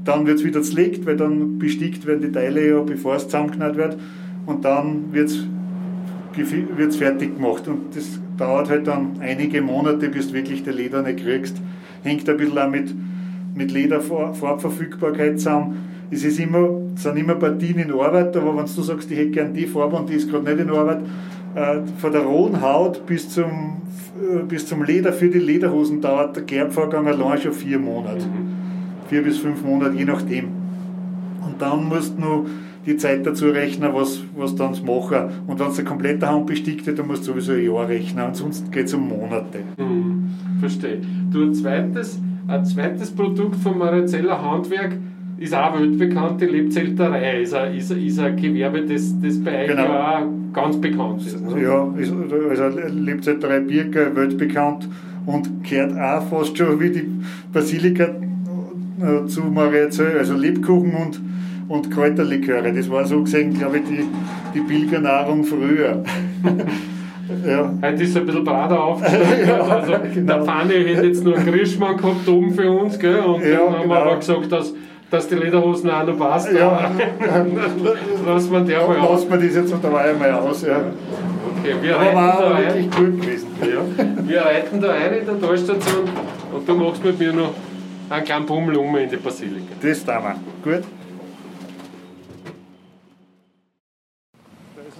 Dann 0.04 0.28
wird 0.28 0.38
es 0.38 0.46
wieder 0.46 0.62
zerlegt, 0.62 1.04
weil 1.08 1.18
dann 1.18 1.58
bestickt 1.58 2.06
werden 2.06 2.22
die 2.22 2.32
Teile 2.32 2.68
ja, 2.68 2.82
bevor 2.82 3.16
es 3.16 3.24
zusammengenäht 3.24 3.76
wird. 3.76 3.98
Und 4.46 4.66
dann 4.66 5.12
wird 5.14 5.30
es 5.30 5.48
wird 6.36 6.90
es 6.90 6.98
fertig 6.98 7.36
gemacht. 7.36 7.68
Und 7.68 7.96
das 7.96 8.20
dauert 8.38 8.70
halt 8.70 8.88
dann 8.88 9.20
einige 9.20 9.62
Monate, 9.62 10.10
bis 10.10 10.30
du 10.30 10.34
wirklich 10.34 10.66
Leder 10.66 11.02
nicht 11.02 11.24
kriegst. 11.24 11.58
Hängt 12.04 12.28
ein 12.30 12.38
bisschen 12.38 12.58
auch 12.58 12.70
mit, 12.70 12.94
mit 13.56 13.72
Lederfarbverfügbarkeit 13.72 15.40
zusammen. 15.40 15.78
Es 16.10 16.26
ist 16.26 16.40
immer, 16.40 16.70
sind 16.96 17.18
immer 17.18 17.36
Partien 17.36 17.80
in 17.80 17.92
Arbeit, 17.92 18.36
aber 18.36 18.58
wenn 18.58 18.66
du 18.66 18.82
sagst, 18.82 19.10
ich 19.12 19.18
hätte 19.18 19.32
gern 19.32 19.54
die 19.54 19.66
Farbe 19.66 19.96
und 19.96 20.10
die 20.10 20.16
ist 20.16 20.30
gerade 20.30 20.44
nicht 20.44 20.60
in 20.60 20.70
Arbeit, 20.70 21.00
äh, 21.56 21.80
von 21.98 22.12
der 22.12 22.22
rohen 22.22 22.62
Haut 22.62 23.06
bis 23.06 23.30
zum, 23.30 23.82
äh, 24.20 24.44
bis 24.44 24.66
zum 24.68 24.84
Leder 24.84 25.14
für 25.14 25.30
die 25.30 25.40
Lederhosen 25.40 26.02
dauert 26.02 26.36
der 26.36 26.44
Gerbvorgang 26.44 27.08
allein 27.08 27.38
schon 27.40 27.54
vier 27.54 27.80
Monate. 27.80 28.26
Mhm. 28.26 28.56
Vier 29.10 29.22
bis 29.22 29.38
fünf 29.38 29.64
Monate, 29.64 29.96
je 29.96 30.06
nachdem. 30.06 30.50
Und 31.46 31.62
dann 31.62 31.88
musst 31.88 32.18
du 32.18 32.22
noch 32.22 32.46
die 32.86 32.98
Zeit 32.98 33.26
dazu 33.26 33.46
rechnen, 33.50 33.92
was, 33.94 34.24
was 34.36 34.56
dann 34.56 34.72
machen. 34.86 35.30
Und 35.48 35.60
wenn 35.60 35.68
es 35.68 35.78
eine 35.78 35.88
komplette 35.88 36.30
Hand 36.30 36.48
bestickt 36.48 36.86
wird, 36.88 37.00
dann 37.00 37.08
musst 37.08 37.28
du 37.28 37.32
sowieso 37.32 37.54
ein 37.54 37.64
Jahr 37.64 37.88
rechnen. 37.88 38.26
Ansonsten 38.26 38.72
geht 38.72 38.86
es 38.86 38.94
um 38.94 39.08
Monate. 39.08 39.60
Mhm, 39.78 40.30
verstehe. 40.60 41.02
Du, 41.32 41.44
ein 41.44 41.54
zweites, 41.54 42.20
ein 42.48 42.66
zweites 42.66 43.12
Produkt 43.12 43.56
vom 43.58 43.78
Marizeller 43.78 44.42
Handwerk 44.42 44.98
ist 45.38 45.56
auch 45.56 45.80
weltbekannt, 45.80 46.40
die 46.40 46.46
Lebzelterei. 46.46 47.42
Ist 47.42 47.54
ein, 47.54 47.76
ist, 47.76 47.92
ist 47.92 48.20
ein 48.20 48.36
Gewerbe, 48.36 48.82
das, 48.82 49.16
das 49.22 49.44
bei 49.44 49.64
euch 49.64 49.70
genau. 49.70 49.88
auch 49.88 50.22
ganz 50.54 50.80
bekannt 50.80 51.26
ist. 51.26 51.42
Ne? 51.42 51.64
Ja, 51.64 51.92
ist, 51.98 52.14
also 52.50 52.78
Lebzelterei 52.90 53.60
Birke 53.62 54.16
weltbekannt 54.16 54.88
und 55.26 55.64
gehört 55.64 55.94
auch 55.94 56.28
fast 56.28 56.58
schon 56.58 56.80
wie 56.80 56.90
die 56.92 57.08
Basilika 57.52 58.04
äh, 58.04 59.26
zu 59.28 59.42
Mariazell, 59.42 60.18
also 60.18 60.36
Lebkuchen 60.36 60.94
und 60.94 61.20
und 61.72 61.92
Kräuterliköre. 61.92 62.74
Das 62.74 62.90
war 62.90 63.06
so 63.06 63.24
gesehen, 63.24 63.58
glaube 63.58 63.80
ich, 63.80 63.84
die, 63.86 64.08
die 64.54 64.62
Pilgernahrung 64.62 65.44
früher. 65.44 66.04
Ja. 67.48 67.74
Heute 67.82 68.04
ist 68.04 68.10
es 68.10 68.18
ein 68.18 68.26
bisschen 68.26 68.44
breiter 68.44 68.84
aufgestellt. 68.84 69.26
ja, 69.48 69.62
also, 69.62 69.94
genau. 70.14 70.34
Der 70.34 70.44
Fanny 70.44 70.74
hätte 70.74 71.08
jetzt 71.08 71.24
nur 71.24 71.38
einen 71.38 71.46
Grischmann 71.46 71.96
gehabt 71.96 72.28
oben 72.28 72.54
für 72.54 72.70
uns, 72.70 73.00
gell? 73.00 73.20
und 73.20 73.42
ja, 73.42 73.52
dann 73.52 73.74
haben 73.74 73.82
genau. 73.84 73.94
wir 73.94 74.02
aber 74.02 74.16
gesagt, 74.18 74.52
dass 74.52 74.74
dass 75.12 75.28
die 75.28 75.36
Lederhosen 75.36 75.90
auch 75.90 76.06
noch 76.06 76.18
passt. 76.18 76.52
Ja. 76.54 76.90
Lass 78.26 78.50
man 78.50 78.66
der 78.66 78.88
mal 78.88 78.98
aus. 79.00 79.22
Lass 79.22 79.30
man 79.30 79.46
das 79.46 79.56
jetzt 79.56 79.74
dabei 79.82 80.12
einmal 80.12 80.32
aus. 80.32 80.64
Ja. 80.64 80.78
Okay, 81.60 81.76
wir 81.82 81.96
aber 81.96 82.06
reiten 82.06 82.16
war 82.16 82.42
da 82.42 82.58
wirklich 82.58 82.86
ein. 82.86 82.92
gut 82.92 83.22
gewesen. 83.22 83.48
Ja. 83.62 84.28
Wir 84.28 84.42
reiten 84.42 84.82
da 84.82 84.92
ein 84.92 85.14
in 85.14 85.26
der 85.26 85.40
Talstation 85.40 86.10
und 86.54 86.68
du 86.68 86.76
machst 86.76 87.04
mit 87.04 87.20
mir 87.20 87.34
noch 87.34 87.54
einen 88.10 88.26
kleinen 88.26 88.46
Pummel 88.46 88.78
um 88.78 88.96
in 88.96 89.10
die 89.10 89.18
Basilika. 89.18 89.74
Das 89.82 90.04
tun 90.04 90.16
wir. 90.64 90.74
Gut. 90.78 90.84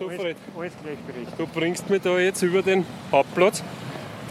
So, 0.02 0.10
Fred, 0.10 0.36
alles 0.58 0.74
gleichberechtigt. 0.82 1.38
Du 1.38 1.46
bringst 1.46 1.88
mich 1.88 2.02
da 2.02 2.18
jetzt 2.18 2.42
über 2.42 2.64
den 2.64 2.84
Hauptplatz 3.12 3.64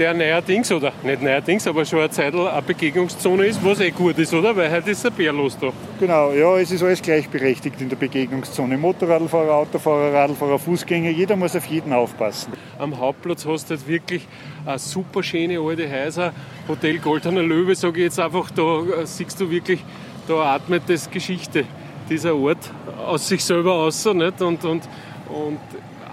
der 0.01 0.15
neuerdings, 0.15 0.73
oder 0.73 0.93
nicht 1.05 1.23
neuerdings, 1.23 1.65
aber 1.69 1.85
schon 1.85 2.01
eine 2.01 2.11
Zeit 2.11 2.35
eine 2.35 2.63
Begegnungszone 2.63 3.47
ist, 3.47 3.65
was 3.65 3.79
eh 3.79 3.93
gut 3.93 4.19
ist, 4.19 4.35
oder? 4.35 4.57
Weil 4.57 4.73
heute 4.73 4.91
ist 4.91 5.07
ein 5.07 5.13
Bär 5.13 5.33
los 5.33 5.57
da. 5.61 5.73
Genau, 6.01 6.33
ja, 6.33 6.59
es 6.59 6.73
ist 6.73 6.83
alles 6.83 7.01
gleichberechtigt 7.01 7.81
in 7.81 7.89
der 7.89 7.95
Begegnungszone. 7.95 8.77
Motorradfahrer, 8.79 9.55
Autofahrer, 9.55 10.13
Radlfahrer, 10.13 10.59
Fußgänger, 10.59 11.11
jeder 11.11 11.37
muss 11.37 11.55
auf 11.55 11.67
jeden 11.67 11.93
aufpassen. 11.93 12.53
Am 12.77 12.99
Hauptplatz 12.99 13.47
hast 13.47 13.71
du 13.71 13.77
halt 13.77 13.87
wirklich 13.87 14.27
eine 14.67 14.77
super 14.81 15.23
schöne 15.23 15.61
alte 15.61 15.89
Häuser. 15.89 16.33
Hotel 16.67 16.99
Goldener 16.99 17.45
Löwe, 17.45 17.77
sage 17.77 17.99
ich 17.99 18.05
jetzt 18.07 18.19
einfach, 18.19 18.51
da 18.51 18.81
äh, 19.03 19.07
siehst 19.07 19.41
du 19.41 19.49
wirklich, 19.49 19.85
da 20.27 20.57
atmet 20.57 20.83
das 20.89 21.09
Geschichte 21.09 21.65
dieser 22.09 22.35
Ort 22.35 22.73
aus 23.07 23.29
sich 23.29 23.45
selber 23.45 23.75
aus. 23.75 24.05
Nicht? 24.07 24.43
Und, 24.43 24.65
und, 24.65 24.89
und 25.31 25.59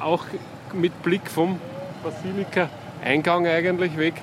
auch 0.01 0.23
mit 0.73 1.01
Blick 1.03 1.29
vom 1.29 1.59
Basilika 2.03 2.69
Eingang 3.03 3.45
eigentlich 3.45 3.97
weg, 3.97 4.15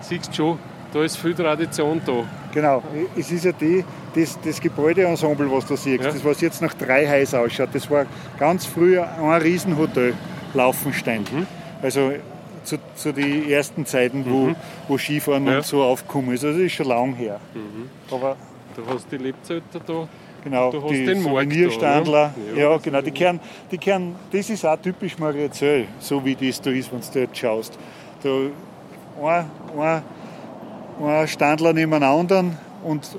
siehst 0.00 0.30
du 0.30 0.34
schon, 0.34 0.58
da 0.92 1.02
ist 1.04 1.16
viel 1.16 1.34
Tradition 1.34 2.00
da. 2.04 2.24
Genau, 2.52 2.82
es 3.16 3.30
ist 3.30 3.44
ja 3.44 3.52
die, 3.52 3.84
das, 4.14 4.38
das 4.40 4.60
Gebäudeensemble, 4.60 5.50
was 5.50 5.66
du 5.66 5.76
siehst, 5.76 6.04
ja. 6.04 6.10
das 6.10 6.24
was 6.24 6.40
jetzt 6.40 6.62
nach 6.62 6.74
drei 6.74 7.08
Häusern 7.08 7.44
ausschaut, 7.44 7.68
das 7.72 7.90
war 7.90 8.06
ganz 8.38 8.66
früher 8.66 9.08
ein 9.18 9.42
Riesenhotel, 9.42 10.14
Laufenstein. 10.54 11.24
Mhm. 11.30 11.46
Also 11.82 12.12
zu, 12.64 12.78
zu 12.96 13.12
den 13.12 13.48
ersten 13.48 13.86
Zeiten, 13.86 14.24
wo, 14.28 14.46
mhm. 14.48 14.56
wo 14.88 14.98
Skifahren 14.98 15.46
ja. 15.46 15.58
und 15.58 15.64
so 15.64 15.82
aufgekommen 15.82 16.34
ist. 16.34 16.44
Also 16.44 16.58
das 16.58 16.66
ist 16.66 16.72
schon 16.72 16.86
lang 16.86 17.14
her. 17.14 17.40
Mhm. 17.54 17.88
Aber 18.10 18.36
du 18.74 18.82
hast 18.92 19.10
die 19.10 19.18
Lebzelter 19.18 19.80
da. 19.86 20.08
Genau, 20.46 20.70
du 20.70 20.82
hast 20.82 20.92
die 20.92 21.04
den 21.04 21.22
Souvenirstandler. 21.22 22.32
Ja, 22.54 22.70
ja, 22.70 22.76
genau, 22.76 23.00
die 23.00 23.10
kehren, 23.10 23.40
die 23.70 23.78
kehren, 23.78 24.14
das 24.30 24.48
ist 24.48 24.64
auch 24.64 24.76
typisch 24.76 25.18
Mariazell, 25.18 25.88
so 25.98 26.24
wie 26.24 26.36
das 26.36 26.60
da 26.60 26.70
ist, 26.70 26.92
wenn 26.92 27.00
du 27.00 27.06
dort 27.12 27.36
schaust 27.36 27.76
da 28.22 28.50
ein, 29.22 29.50
ein, 29.78 30.02
ein 31.04 31.28
Standler 31.28 31.72
neben 31.72 31.92
dem 31.92 32.02
anderen 32.02 32.58
und 32.82 33.16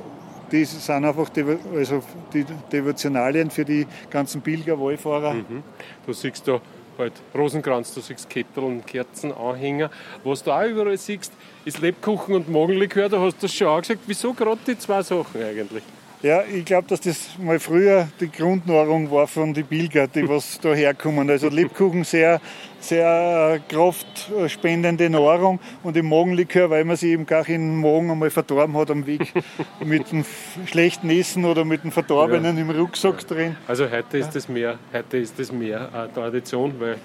die 0.51 0.63
sind 0.63 1.03
einfach 1.03 1.29
die, 1.29 1.43
also 1.75 2.01
die 2.33 2.45
Devotionalien 2.71 3.49
für 3.49 3.65
die 3.65 3.85
ganzen 4.09 4.41
Pilger, 4.41 4.79
Wallfahrer. 4.79 5.33
Mhm. 5.33 5.63
Du 6.05 6.13
siehst 6.13 6.47
da 6.47 6.61
halt 6.97 7.13
Rosenkranz, 7.35 7.93
du 7.93 7.99
siehst 7.99 8.29
Ketteln, 8.29 8.85
Kerzen, 8.85 9.33
Anhänger. 9.33 9.91
Was 10.23 10.43
du 10.43 10.51
auch 10.51 10.63
überall 10.63 10.97
siehst, 10.97 11.33
ist 11.65 11.81
Lebkuchen 11.81 12.35
und 12.35 12.49
Morgenlikör. 12.49 13.09
Da 13.09 13.19
hast 13.19 13.37
du 13.37 13.41
das 13.41 13.53
schon 13.53 13.67
auch 13.67 13.81
gesagt. 13.81 13.99
Wieso 14.07 14.33
gerade 14.33 14.59
die 14.65 14.77
zwei 14.77 15.01
Sachen 15.01 15.43
eigentlich? 15.43 15.83
Ja, 16.23 16.41
ich 16.43 16.65
glaube, 16.65 16.87
dass 16.87 17.01
das 17.01 17.37
mal 17.37 17.59
früher 17.59 18.07
die 18.19 18.31
Grundnahrung 18.31 19.11
war 19.11 19.27
von 19.27 19.53
den 19.53 19.67
Pilger, 19.67 20.07
die 20.07 20.27
was 20.27 20.59
da 20.59 20.73
herkommen. 20.73 21.29
Also 21.29 21.47
Lebkuchen 21.47 22.03
sehr, 22.03 22.41
sehr 22.79 23.53
äh, 23.53 23.71
kraftspendende 23.71 25.11
Nahrung 25.11 25.59
und 25.83 25.95
im 25.95 26.09
Magenlikör, 26.09 26.71
weil 26.71 26.85
man 26.85 26.95
sich 26.97 27.11
eben 27.11 27.27
gar 27.27 27.47
in 27.47 27.61
den 27.61 27.81
Magen 27.81 28.09
einmal 28.09 28.31
verdorben 28.31 28.75
hat 28.75 28.89
am 28.89 29.05
Weg 29.05 29.31
mit 29.85 30.11
dem 30.11 30.25
schlechten 30.65 31.11
Essen 31.11 31.45
oder 31.45 31.63
mit 31.63 31.83
dem 31.83 31.91
Verdorbenen 31.91 32.55
ja. 32.57 32.63
im 32.63 32.71
Rucksack 32.71 33.21
ja. 33.21 33.27
drin. 33.27 33.55
Also 33.67 33.87
heute 33.87 34.17
ist 34.17 34.31
das 34.31 34.49
mehr, 34.49 34.79
heute 34.91 35.17
ist 35.17 35.37
das 35.37 35.51
mehr 35.51 35.93
eine 35.93 36.11
Tradition, 36.11 36.73
weil 36.79 36.97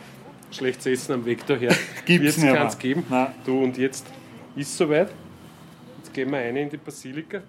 schlechtes 0.50 0.86
Essen 0.86 1.12
am 1.12 1.24
Weg 1.26 1.46
daher 1.46 1.76
gibt 2.06 2.24
es 2.24 2.40
kann 2.40 2.66
es 2.66 2.78
geben. 2.78 3.04
Nein. 3.10 3.26
Du 3.44 3.62
und 3.62 3.76
jetzt 3.76 4.06
ist 4.56 4.70
es 4.70 4.78
soweit. 4.78 5.10
Jetzt 5.98 6.14
gehen 6.14 6.30
wir 6.30 6.38
rein 6.38 6.56
in 6.56 6.70
die 6.70 6.78
Basilika. 6.78 7.42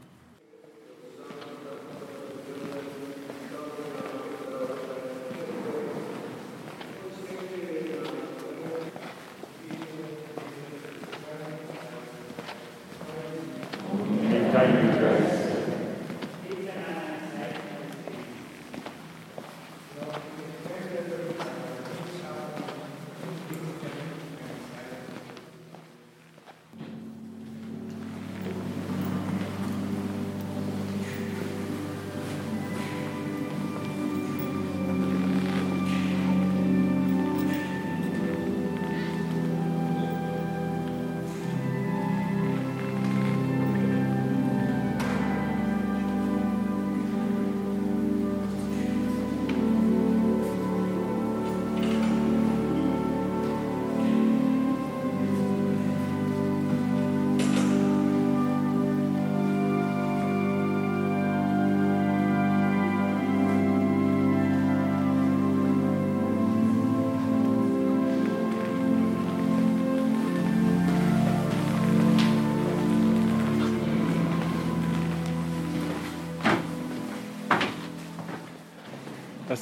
Ein 14.64 14.93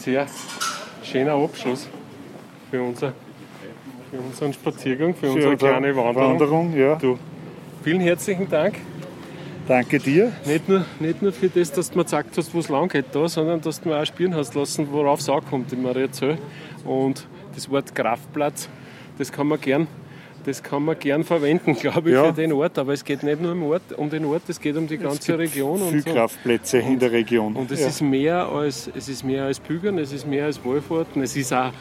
sehr 0.02 0.26
schöner 1.04 1.34
Abschluss 1.34 1.88
für, 2.72 2.82
unser, 2.82 3.14
für 4.10 4.18
unseren 4.18 4.54
Spaziergang, 4.54 5.14
für, 5.14 5.28
für 5.28 5.34
unsere 5.34 5.58
kleine 5.58 5.96
Wanderung. 5.96 6.32
Wanderung 6.32 6.78
ja. 6.78 6.96
du, 6.96 7.20
vielen 7.84 8.02
herzlichen 8.02 8.50
Dank. 8.50 8.76
Danke 9.68 10.00
dir. 10.00 10.32
Nicht 10.46 10.68
nur, 10.68 10.84
nicht 11.00 11.22
nur 11.22 11.32
für 11.32 11.48
das, 11.48 11.72
dass 11.72 11.92
du 11.92 12.00
mir 12.00 12.04
gesagt 12.04 12.36
hast, 12.36 12.54
wo 12.54 12.60
es 12.60 12.68
lang 12.68 12.90
geht 12.90 13.06
da, 13.14 13.28
sondern 13.28 13.62
dass 13.62 13.80
du 13.80 13.90
mir 13.90 14.02
auch 14.02 14.06
spüren 14.06 14.34
hast 14.34 14.56
lassen, 14.56 14.92
worauf 14.92 15.20
es 15.20 15.30
ankommt 15.30 15.72
in 15.72 15.84
Mariazell. 15.84 16.38
Und 16.84 17.28
das 17.54 17.70
Wort 17.70 17.94
Kraftplatz, 17.94 18.68
das 19.20 19.32
kann 19.32 19.48
man 19.48 19.62
gern 19.62 19.88
das 20.46 20.62
kann 20.62 20.86
man 20.86 20.98
gern 20.98 21.24
verwenden, 21.24 21.76
glaube 21.80 22.10
ich, 22.10 22.16
ja. 22.16 22.26
für 22.26 22.34
den 22.34 22.54
Ort. 22.54 22.78
Aber 22.78 22.94
es 22.94 23.04
geht 23.04 23.24
nicht 23.24 23.42
nur 23.42 23.52
um, 23.52 23.64
Ort, 23.64 23.94
um 23.98 24.10
den 24.10 24.26
Ort, 24.26 24.44
es 24.48 24.60
geht 24.60 24.76
um 24.76 24.88
die 24.88 24.98
ganze 24.98 25.38
Region. 25.38 25.78
Viele 25.78 25.92
und 25.92 26.04
so. 26.04 26.14
Kraftplätze 26.14 26.80
in 26.80 27.00
der 27.00 27.12
Region. 27.12 27.56
Und 27.56 27.72
es, 27.72 27.82
ja. 27.82 27.88
ist 27.88 28.02
mehr 28.02 28.48
als, 28.48 28.90
es 28.96 29.10
ist 29.10 29.24
mehr 29.24 29.46
als 29.46 29.60
Pilgern, 29.60 29.98
es 29.98 30.12
ist 30.12 30.28
mehr 30.28 30.46
als 30.46 30.64
Wohlfahrten, 30.64 31.22
es 31.22 31.36
ist 31.36 31.54
auch 31.54 31.72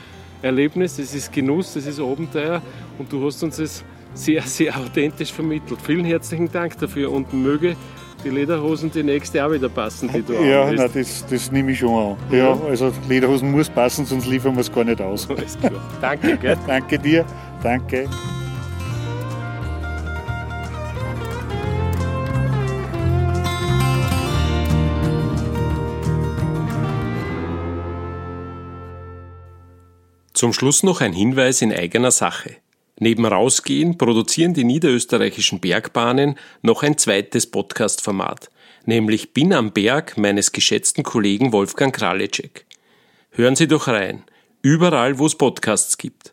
Erlebnis, 0.42 0.98
es 0.98 1.14
ist 1.14 1.32
Genuss, 1.32 1.76
es 1.76 1.86
ist 1.86 2.00
Abenteuer. 2.00 2.62
Und 2.98 3.12
du 3.12 3.24
hast 3.24 3.42
uns 3.42 3.56
das 3.56 3.84
sehr, 4.14 4.42
sehr 4.42 4.76
authentisch 4.76 5.32
vermittelt. 5.32 5.80
Vielen 5.82 6.04
herzlichen 6.04 6.50
Dank 6.50 6.78
dafür 6.78 7.12
und 7.12 7.32
möge 7.32 7.76
die 8.24 8.30
Lederhosen 8.30 8.90
die 8.90 9.02
nächste 9.02 9.44
auch 9.44 9.50
wieder 9.50 9.68
passen, 9.68 10.10
die 10.12 10.22
du 10.22 10.34
Ja, 10.34 10.70
nein, 10.70 10.90
das, 10.92 11.24
das 11.26 11.50
nehme 11.50 11.72
ich 11.72 11.78
schon 11.78 12.12
an. 12.12 12.16
Ja. 12.30 12.54
ja. 12.54 12.58
also 12.68 12.92
Lederhosen 13.08 13.50
muss 13.50 13.68
passen, 13.68 14.04
sonst 14.04 14.26
liefern 14.26 14.54
wir 14.54 14.60
es 14.60 14.72
gar 14.72 14.84
nicht 14.84 15.00
aus. 15.00 15.28
Alles 15.30 15.58
klar. 15.58 15.72
Danke, 16.00 16.36
gell? 16.36 16.56
Danke 16.66 16.98
dir. 16.98 17.24
Danke. 17.62 18.08
Zum 30.40 30.54
Schluss 30.54 30.82
noch 30.82 31.02
ein 31.02 31.12
Hinweis 31.12 31.60
in 31.60 31.70
eigener 31.70 32.10
Sache. 32.10 32.56
Neben 32.98 33.26
Rausgehen 33.26 33.98
produzieren 33.98 34.54
die 34.54 34.64
niederösterreichischen 34.64 35.60
Bergbahnen 35.60 36.38
noch 36.62 36.82
ein 36.82 36.96
zweites 36.96 37.46
Podcast-Format, 37.46 38.50
nämlich 38.86 39.34
Bin 39.34 39.52
am 39.52 39.72
Berg 39.72 40.16
meines 40.16 40.52
geschätzten 40.52 41.04
Kollegen 41.04 41.52
Wolfgang 41.52 41.94
Kralicek. 41.94 42.64
Hören 43.32 43.54
Sie 43.54 43.68
doch 43.68 43.86
rein, 43.86 44.22
überall 44.62 45.18
wo 45.18 45.26
es 45.26 45.34
Podcasts 45.34 45.98
gibt. 45.98 46.32